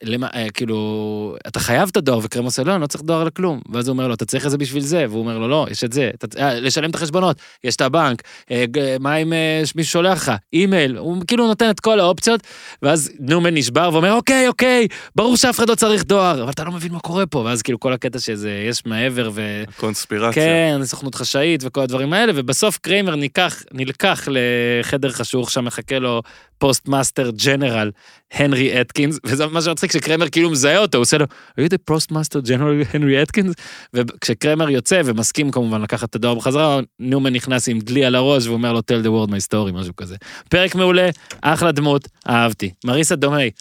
למה, 0.04 0.28
אה, 0.36 0.48
כאילו, 0.54 1.36
אתה 1.48 1.60
חייב 1.60 1.90
את 1.92 1.98
הדואר, 1.98 2.20
וקרמר 2.24 2.46
עושה, 2.46 2.64
לא, 2.64 2.74
אני 2.74 2.82
לא 2.82 2.88
צריך 2.88 3.04
דואר 3.04 3.24
לכלום. 3.24 3.62
ואז 3.74 3.88
הוא 3.88 3.94
אומר 3.94 4.08
לו, 4.08 4.14
אתה 4.14 4.26
צריך 4.26 4.46
את 4.46 4.52
זה 4.52 4.58
בשביל 4.58 4.84
זה, 4.84 5.06
והוא 5.10 5.20
אומר 5.20 5.38
לו, 5.38 5.48
לא, 5.48 5.68
יש 5.72 5.84
את 5.84 5.94
זה, 5.94 6.12
אתה, 6.16 6.40
אה, 6.40 6.60
לשלם 6.60 6.90
את 6.90 6.96
החשבונות, 6.96 7.38
יש 7.64 7.76
את 7.76 7.82
הבנק, 7.82 8.22
אה, 8.52 8.66
מה 9.00 9.16
אם 9.16 9.34
אה, 9.34 9.62
מישהו 9.76 9.92
שולח 9.92 10.18
לך, 10.18 10.32
אימייל, 10.54 10.98
הוא 10.98 11.18
כאילו 11.28 11.48
נותן 11.48 11.70
את 11.70 11.80
כל 11.80 12.00
האופציות, 12.00 12.42
ואז 12.82 13.12
נומן 13.20 13.54
נשבר 13.54 13.90
ואומר, 13.94 14.14
אוקיי, 14.14 14.48
אוקיי, 14.48 14.88
ברור 15.16 15.38
שאף 15.38 15.60
אחד 15.60 15.70
לא 15.70 15.76
צריך 15.76 16.04
דואר, 16.04 16.44
אבל 16.44 16.52
אתה 16.52 16.64
לא 16.64 16.72
מבין 16.72 16.92
מה 16.92 17.00
קורה 17.00 17.26
פה, 17.26 17.40
ואז 17.40 17.62
כאילו 17.62 17.80
כל 17.80 17.94
הקטע 17.94 18.20
שזה, 18.20 18.66
יש 18.70 18.86
מעבר 18.86 19.30
ו... 19.34 19.64
קונספירציה. 19.78 20.44
כן, 20.44 20.80
סוכנות 20.84 21.16
חשאית 21.16 21.64
וכל 21.66 21.82
הדברים 21.82 22.14
האלה, 22.14 22.34
ובסוף 22.36 22.78
קריימר 22.78 23.16
ניקח, 23.16 23.64
נלקח 23.72 24.28
לחדר 24.32 25.12
חשוך, 25.12 25.52
שם 25.52 25.66
מחכה 25.66 26.00
לו 26.00 26.22
Postmaster 26.64 27.30
General 27.46 27.92
הנרי 28.34 28.82
אטקינס, 28.82 29.20
וזה 29.26 29.48
מה 29.48 29.62
שמצחיק, 29.62 29.92
שקריימר 29.92 30.30
כאילו 30.30 30.50
מזהה 30.50 30.78
אותו, 30.78 30.98
הוא 30.98 31.02
עושה 31.02 31.18
לו, 31.18 31.26
are 31.26 31.62
you 31.62 31.70
the 31.70 31.78
Postmaster 31.86 32.40
General 32.40 32.82
הנרי 32.94 33.24
אטקינס? 33.24 33.56
וכשקריימר 33.94 34.70
יוצא 34.70 35.02
ומסכים 35.06 35.52
כמובן 35.52 35.82
לקחת 35.82 36.10
את 36.10 36.16
הדואר 36.16 36.36
בחזרה, 36.36 36.80
ניומן 37.00 37.34
נכנס 37.34 37.70
עם 37.70 37.80
דלי 37.80 38.06
על 38.06 38.16
הראש 38.16 38.48
ואומר 38.48 38.74
לו 38.74 38.80
tell 38.80 39.06
the 39.06 39.08
world 39.08 39.30
my 39.30 39.48
story, 39.50 39.72
משהו 39.74 39.96
כזה. 39.96 40.16
פרק 40.50 40.76
מעולה, 40.76 41.10
אחלה 41.42 41.72
דמות, 41.72 42.08
אהבתי. 42.30 42.72
מריסה 42.86 43.16
טומיי. 43.16 43.52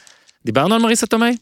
דיברנו 0.45 0.75
על 0.75 0.83
מריסה 0.83 1.07
טומיי? 1.11 1.37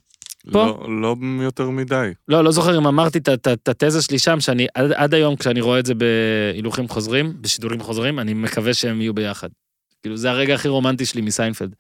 פה? 0.53 0.65
לא, 0.65 0.87
לא 1.01 1.17
יותר 1.43 1.71
מדי. 1.71 2.11
לא, 2.29 2.45
לא 2.45 2.51
זוכר 2.51 2.79
אם 2.79 2.87
אמרתי 2.87 3.19
את 3.19 3.69
התזה 3.69 4.03
שלי 4.03 4.19
שם, 4.19 4.41
שאני 4.41 4.67
עד, 4.75 4.93
עד 4.93 5.15
היום 5.15 5.37
כשאני 5.37 5.61
רואה 5.61 5.79
את 5.79 5.87
זה 5.87 5.95
בהילוכים 5.95 6.89
חוזרים, 6.89 7.33
בשידורים 7.41 7.81
חוזרים, 7.81 8.19
אני 8.19 8.35
מקווה 8.35 8.75
שהם 8.75 9.01
יהיו 9.01 9.15
ביחד. 9.15 9.49
כאילו, 10.03 10.17
זה 10.17 10.31
הרגע 10.31 10.55
הכי 10.55 10.69
רומנטי 10.69 11.07
שלי 11.07 11.21
מסיינפלד. 11.21 11.75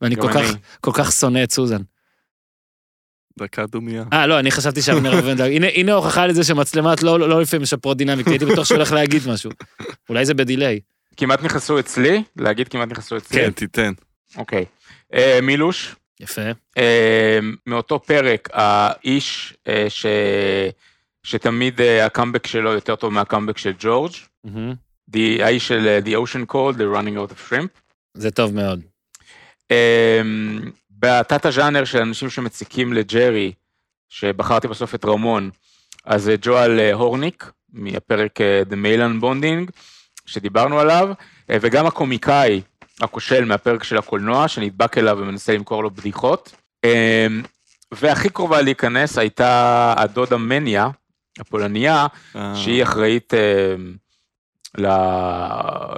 ואני 0.00 0.16
כל 0.16 0.32
כך. 0.34 0.54
כל 0.80 0.90
כך 0.94 1.12
שונא 1.12 1.44
את 1.44 1.50
סוזן. 1.50 1.82
דקה 3.38 3.66
דומייה. 3.66 4.04
אה, 4.12 4.26
לא, 4.26 4.38
אני 4.38 4.50
חשבתי 4.50 4.82
שאבנר 4.82 5.18
אבנדג, 5.18 5.50
הנה, 5.50 5.66
הנה 5.74 5.92
הוכחה 5.92 6.26
לזה 6.26 6.44
שמצלמות 6.44 7.02
לא, 7.02 7.20
לא, 7.20 7.28
לא 7.28 7.40
לפעמים 7.40 7.62
משפרות 7.62 7.96
דינמיקה, 7.96 8.30
הייתי 8.30 8.44
בטוח 8.44 8.64
שהוא 8.64 8.76
הולך 8.76 8.92
להגיד 8.92 9.22
משהו. 9.28 9.50
אולי 10.08 10.26
זה 10.26 10.34
ב 10.34 10.41
delay. 10.41 10.80
כמעט 11.16 11.42
נכנסו 11.42 11.78
אצלי, 11.78 12.22
להגיד 12.36 12.68
כמעט 12.68 12.88
נכנסו 12.88 13.16
אצלי. 13.16 13.40
כן, 13.40 13.50
תיתן. 13.50 13.92
אוקיי. 14.36 14.64
אה, 15.14 15.38
מילוש, 15.42 15.94
יפה. 16.20 16.42
אה, 16.78 17.38
מאותו 17.66 18.00
פרק, 18.00 18.48
האיש 18.52 19.54
אה, 19.68 19.86
ש... 19.88 20.06
שתמיד 21.22 21.80
אה, 21.80 22.06
הקאמבק 22.06 22.46
שלו 22.46 22.72
יותר 22.72 22.96
טוב 22.96 23.12
מהקאמבק 23.12 23.58
של 23.58 23.72
ג'ורג', 23.78 24.12
מהמם. 24.44 24.74
The- 25.10 25.42
האיש 25.42 25.68
של 25.68 25.86
אה, 25.88 25.98
The 26.04 26.26
Ocean 26.26 26.52
Cold, 26.54 26.76
The 26.76 26.96
Running 26.96 27.16
Out 27.18 27.32
of 27.32 27.50
Shrimp. 27.52 27.68
זה 28.14 28.30
טוב 28.30 28.54
מאוד. 28.54 28.80
אמ, 29.70 30.70
בתת 30.90 31.46
הז'אנר 31.46 31.84
של 31.84 31.98
אנשים 31.98 32.30
שמציקים 32.30 32.92
לג'רי, 32.92 33.52
שבחרתי 34.08 34.68
בסוף 34.68 34.94
את 34.94 35.04
רמון, 35.04 35.50
אז 36.04 36.22
זה 36.22 36.36
ג'ואל 36.42 36.80
אה, 36.80 36.92
הורניק, 36.92 37.50
מהפרק 37.72 38.40
אה, 38.40 38.62
The 38.70 38.74
Mail 38.74 39.00
Unbonding, 39.22 39.70
שדיברנו 40.26 40.80
עליו, 40.80 41.08
אה, 41.50 41.56
וגם 41.60 41.86
הקומיקאי 41.86 42.60
הכושל 43.00 43.44
מהפרק 43.44 43.84
של 43.84 43.96
הקולנוע, 43.98 44.48
שנדבק 44.48 44.98
אליו 44.98 45.18
ומנסה 45.20 45.54
למכור 45.54 45.82
לו 45.82 45.90
בדיחות. 45.90 46.54
אמ, 46.84 47.42
והכי 47.92 48.28
קרובה 48.28 48.62
להיכנס 48.62 49.18
הייתה 49.18 49.94
הדודה 49.98 50.36
מניה, 50.36 50.88
הפולניה, 51.38 52.06
אה, 52.36 52.54
שהיא 52.56 52.82
אחראית 52.82 53.34
ל- 53.34 53.94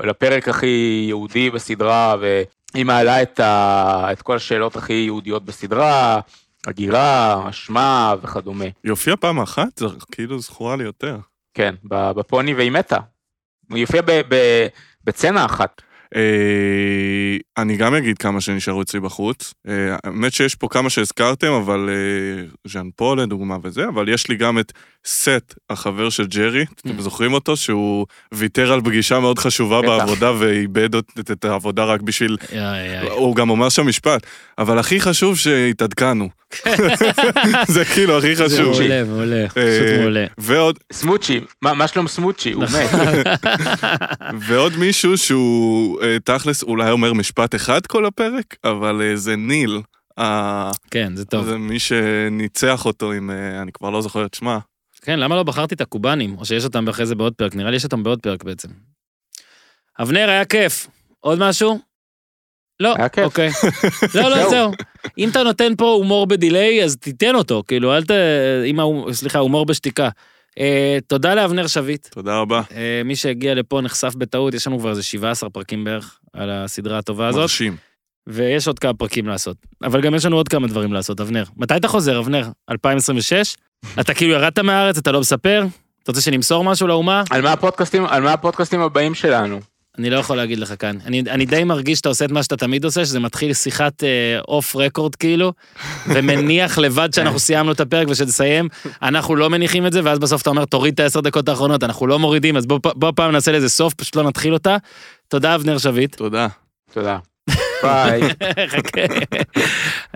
לפרק 0.05 0.49
הכי 0.49 1.05
יהודי 1.09 1.51
בסדרה, 1.51 2.14
והיא 2.20 2.85
מעלה 2.85 3.22
את, 3.22 3.41
ה, 3.41 4.09
את 4.12 4.22
כל 4.22 4.37
השאלות 4.37 4.77
הכי 4.77 4.93
יהודיות 4.93 5.45
בסדרה, 5.45 6.20
הגירה, 6.66 7.49
אשמה 7.51 8.14
וכדומה. 8.22 8.64
היא 8.64 8.91
הופיעה 8.91 9.16
פעם 9.16 9.41
אחת? 9.41 9.79
זה 9.79 9.87
כאילו 10.12 10.39
זכורה 10.39 10.77
לי 10.77 10.85
יותר. 10.85 11.16
כן, 11.55 11.74
בפוני 11.85 12.55
והיא 12.55 12.70
מתה. 12.72 12.99
היא 13.70 13.85
הופיעה 13.85 14.03
ב- 14.03 14.20
ב- 14.29 14.66
בצצנה 15.05 15.45
אחת. 15.45 15.83
אה, 16.15 16.21
אני 17.63 17.77
גם 17.77 17.95
אגיד 17.95 18.19
כמה 18.19 18.41
שנשארו 18.41 18.83
אצלי 18.83 19.01
בחוץ. 19.01 19.55
אה, 19.69 19.73
האמת 20.05 20.33
שיש 20.33 20.55
פה 20.55 20.69
כמה 20.69 20.91
שהזכרתם, 20.91 21.53
אבל 21.53 21.89
אה, 21.93 22.45
ז'אן 22.71 22.89
פול 22.97 23.21
לדוגמה 23.21 23.57
וזה, 23.63 23.89
אבל 23.89 24.09
יש 24.09 24.29
לי 24.29 24.37
גם 24.37 24.59
את 24.59 24.73
סט, 25.07 25.55
החבר 25.71 26.11
של 26.11 26.27
ג'רי, 26.27 26.65
אתם 26.81 27.01
זוכרים 27.01 27.33
אותו? 27.33 27.57
שהוא 27.57 28.07
ויתר 28.35 28.73
על 28.73 28.81
פגישה 28.81 29.21
מאוד 29.21 29.39
חשובה 29.39 29.83
בטח. 29.83 29.89
בעבודה 29.91 30.33
ואיבד 30.39 30.95
את- 30.95 31.05
את 31.33 31.45
העבודה 31.45 31.85
רק 31.85 32.01
בשביל... 32.01 32.37
הוא 33.11 33.37
גם 33.37 33.51
אומר 33.51 33.69
שם 33.69 33.87
משפט, 33.87 34.27
אבל 34.59 34.79
הכי 34.79 35.01
חשוב 35.01 35.39
שהתעדכנו. 35.39 36.29
זה 37.75 37.85
כאילו 37.85 38.19
הכי 38.19 38.37
זה 38.37 38.45
חשוב. 38.45 38.71
מעולה, 38.81 39.05
מעולה, 39.05 39.49
פשוט 39.49 39.59
אה, 39.93 39.99
מעולה. 40.01 40.25
ועוד, 40.39 40.79
סמוצ'י, 40.93 41.41
מה 41.63 41.75
מה 41.75 41.89
שלום 41.89 42.09
סמוצ'י? 42.09 42.53
הוא 42.53 42.65
מת. 42.65 42.91
ועוד 44.47 44.77
מישהו 44.77 45.19
שהוא 45.19 45.96
אה, 46.03 46.17
תכלס 46.25 46.63
אולי 46.63 46.91
אומר 46.91 47.13
משפט 47.13 47.55
אחד 47.55 47.87
כל 47.87 48.07
הפרק, 48.07 48.57
אבל 48.65 49.03
אה, 49.03 49.17
זה 49.17 49.37
ניל. 49.37 49.81
אה, 50.19 50.71
כן, 50.91 51.17
זה 51.17 51.25
טוב. 51.25 51.45
זה 51.45 51.59
מי 51.59 51.79
שניצח 51.79 52.87
אותו 52.87 53.13
עם, 53.13 53.31
אה, 53.31 53.63
אני 53.63 53.73
כבר 53.73 53.91
לא 53.91 54.03
זוכר 54.03 54.27
את 54.27 54.35
שמה. 54.35 54.59
כן, 55.03 55.19
למה 55.21 55.37
לא 55.37 55.43
בחרתי 55.43 55.75
את 55.75 55.81
הקובנים? 55.81 56.39
או 56.39 56.45
שיש 56.45 56.65
אותם 56.65 56.89
אחרי 56.89 57.07
זה 57.07 57.15
בעוד 57.15 57.33
פרק? 57.35 57.55
נראה 57.55 57.71
לי 57.71 57.77
יש 57.77 57.85
אותם 57.85 58.03
בעוד 58.03 58.21
פרק 58.21 58.45
בעצם. 58.45 58.69
אבנר, 60.01 60.29
היה 60.29 60.45
כיף. 60.45 60.87
עוד 61.21 61.39
משהו? 61.39 61.79
לא, 62.81 62.95
היה 62.99 63.09
כיף. 63.09 63.25
אוקיי. 63.25 63.51
לא, 64.15 64.23
לא, 64.23 64.37
זהו. 64.37 64.51
זהו. 64.51 64.71
אם 65.19 65.29
אתה 65.29 65.43
נותן 65.43 65.77
פה 65.77 65.85
הומור 65.85 66.27
בדיליי, 66.27 66.85
אז 66.85 66.97
תיתן 66.97 67.35
אותו, 67.35 67.63
כאילו, 67.69 67.97
אל 67.97 68.05
ת... 68.05 68.11
אם 68.67 68.81
ההומור- 68.81 69.13
סליחה, 69.13 69.39
הומור 69.39 69.67
בשתיקה. 69.67 70.09
אה, 70.59 70.99
תודה 71.07 71.35
לאבנר 71.35 71.67
שביט. 71.67 72.07
תודה 72.07 72.39
רבה. 72.39 72.63
אה, 72.77 73.03
מי 73.05 73.17
שהגיע 73.17 73.55
לפה 73.55 73.81
נחשף 73.81 74.15
בטעות, 74.15 74.55
יש 74.55 74.67
לנו 74.67 74.79
כבר 74.79 74.91
איזה 74.91 75.03
17 75.03 75.51
פרקים 75.51 75.85
בערך 75.85 76.19
על 76.33 76.51
הסדרה 76.51 76.99
הטובה 76.99 77.29
הזאת, 77.29 77.41
מרשים. 77.41 77.77
ויש 78.27 78.67
עוד 78.67 78.79
כמה 78.79 78.95
פרקים 78.95 79.27
לעשות. 79.27 79.57
אבל 79.83 80.01
גם 80.01 80.15
יש 80.15 80.25
לנו 80.25 80.37
עוד 80.37 80.49
כמה 80.49 80.67
דברים 80.67 80.93
לעשות, 80.93 81.21
אבנר. 81.21 81.45
מתי 81.57 81.77
אתה 81.77 81.89
חוזר, 81.89 82.19
אבנר? 82.19 82.49
2026? 82.71 83.57
אתה 84.01 84.15
כאילו 84.15 84.33
ירדת 84.33 84.59
מהארץ, 84.59 84.99
אתה 84.99 85.13
לא 85.13 85.21
מספר? 85.21 85.67
אתה 86.03 86.13
רוצה 86.13 86.21
שנמסור 86.21 86.65
משהו 86.65 86.87
לאומה? 86.87 87.23
על 87.31 87.43
מה 87.43 87.53
הפודקאסטים, 87.53 88.07
על 88.07 88.23
מה 88.23 88.33
הפודקאסטים 88.33 88.81
הבאים 88.81 89.15
שלנו? 89.15 89.61
אני 89.99 90.11
לא 90.11 90.19
יכול 90.19 90.37
להגיד 90.37 90.59
לך 90.59 90.75
כאן. 90.79 90.99
אני, 91.07 91.23
אני 91.29 91.47
די 91.47 91.65
מרגיש 91.65 91.99
שאתה 91.99 92.09
עושה 92.09 92.25
את 92.25 92.31
מה 92.31 92.43
שאתה 92.43 92.57
תמיד 92.57 92.85
עושה, 92.85 93.05
שזה 93.05 93.21
מתחיל 93.21 93.53
שיחת 93.53 94.03
אוף 94.49 94.77
רקורד 94.77 95.15
כאילו, 95.15 95.53
ומניח 96.15 96.79
לבד 96.79 97.09
שאנחנו 97.15 97.39
סיימנו 97.39 97.73
את 97.73 97.81
הפרק 97.81 98.09
ושנסיים, 98.11 98.69
אנחנו 99.03 99.37
לא 99.37 99.51
מניחים 99.51 99.87
את 99.87 99.93
זה, 99.93 100.01
ואז 100.05 100.19
בסוף 100.19 100.43
אתה 100.43 100.51
אומר, 100.51 100.65
תוריד 100.65 100.95
את 100.95 101.01
העשר 101.01 101.21
דקות 101.21 101.49
האחרונות, 101.49 101.85
אנחנו 101.85 102.07
לא 102.07 102.19
מורידים, 102.19 102.57
אז 102.57 102.67
בוא, 102.67 102.79
בוא 102.83 103.13
פעם 103.17 103.33
נעשה 103.33 103.53
לזה 103.53 103.69
סוף, 103.69 103.95
פשוט 103.95 104.17
לא 104.17 104.23
נתחיל 104.23 104.55
אותה. 104.55 104.77
תודה, 105.29 105.55
אבנר 105.55 105.79
שביט. 105.79 106.17
תודה. 106.17 106.49
תודה. 106.93 107.19
ביי. 107.83 108.21
חכה. 108.69 109.01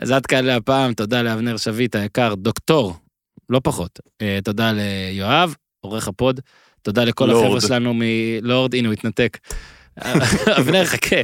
אז 0.02 0.10
עד 0.10 0.26
כאן 0.26 0.44
להפעם, 0.44 0.94
תודה 0.94 1.22
לאבנר 1.22 1.56
שביט 1.56 1.96
היקר, 1.96 2.34
דוקטור, 2.34 2.94
לא 3.50 3.60
פחות. 3.64 4.00
אה, 4.22 4.38
תודה 4.44 4.72
ליואב, 4.74 5.54
עורך 5.80 6.08
הפוד. 6.08 6.40
תודה 6.82 7.04
לכל. 7.04 7.30
החבר'ה 7.30 7.60
שלנו 7.60 7.94
מלורד, 7.94 8.74
הנה 8.74 8.88
הוא 8.88 8.92
התנתק. 8.92 9.38
אבנר, 10.58 10.84
חכה. 10.84 11.16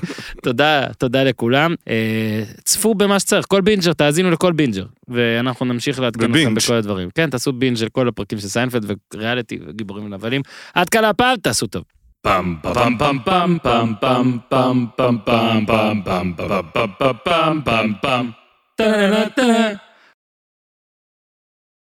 תודה, 0.43 0.87
תודה 0.99 1.25
לכולם. 1.25 1.75
אה, 1.89 2.43
צפו 2.65 2.95
במה 2.95 3.21
שצריך, 3.21 3.47
כל 3.49 3.61
בינג'ר, 3.61 3.93
תאזינו 3.93 4.31
לכל 4.31 4.53
בינג'ר. 4.53 4.85
ואנחנו 5.09 5.67
נמשיך 5.67 6.01
לעדכן 6.01 6.31
אתכם. 6.31 6.55
בכל 6.55 6.75
הדברים. 6.75 7.09
כן, 7.15 7.31
תעשו 7.31 7.53
בינג' 7.53 7.77
של 7.77 7.89
כל 7.89 8.09
הפרקים 8.09 8.39
של 8.39 8.49
סיינפלד 8.49 8.85
וריאליטי 9.15 9.59
וגיבורים 9.67 10.05
ונבלים. 10.05 10.43
עד 10.75 10.89
כאן 10.89 11.03
להפעם, 11.03 11.37
תעשו 11.37 11.67
טוב. 11.67 11.83
Pam 12.27 12.59
pam 12.61 12.99
pam 12.99 13.17
pam 13.27 13.51
pam 13.65 13.89
pam 14.03 14.27
pam 14.51 14.81
pam 14.97 15.15
pam 15.27 15.65
pam 15.65 16.03
pam 16.07 16.35
pam 16.35 16.91
pam 16.99 17.17
pam 17.25 17.89
pam 18.03 18.25
pam. 18.77 19.86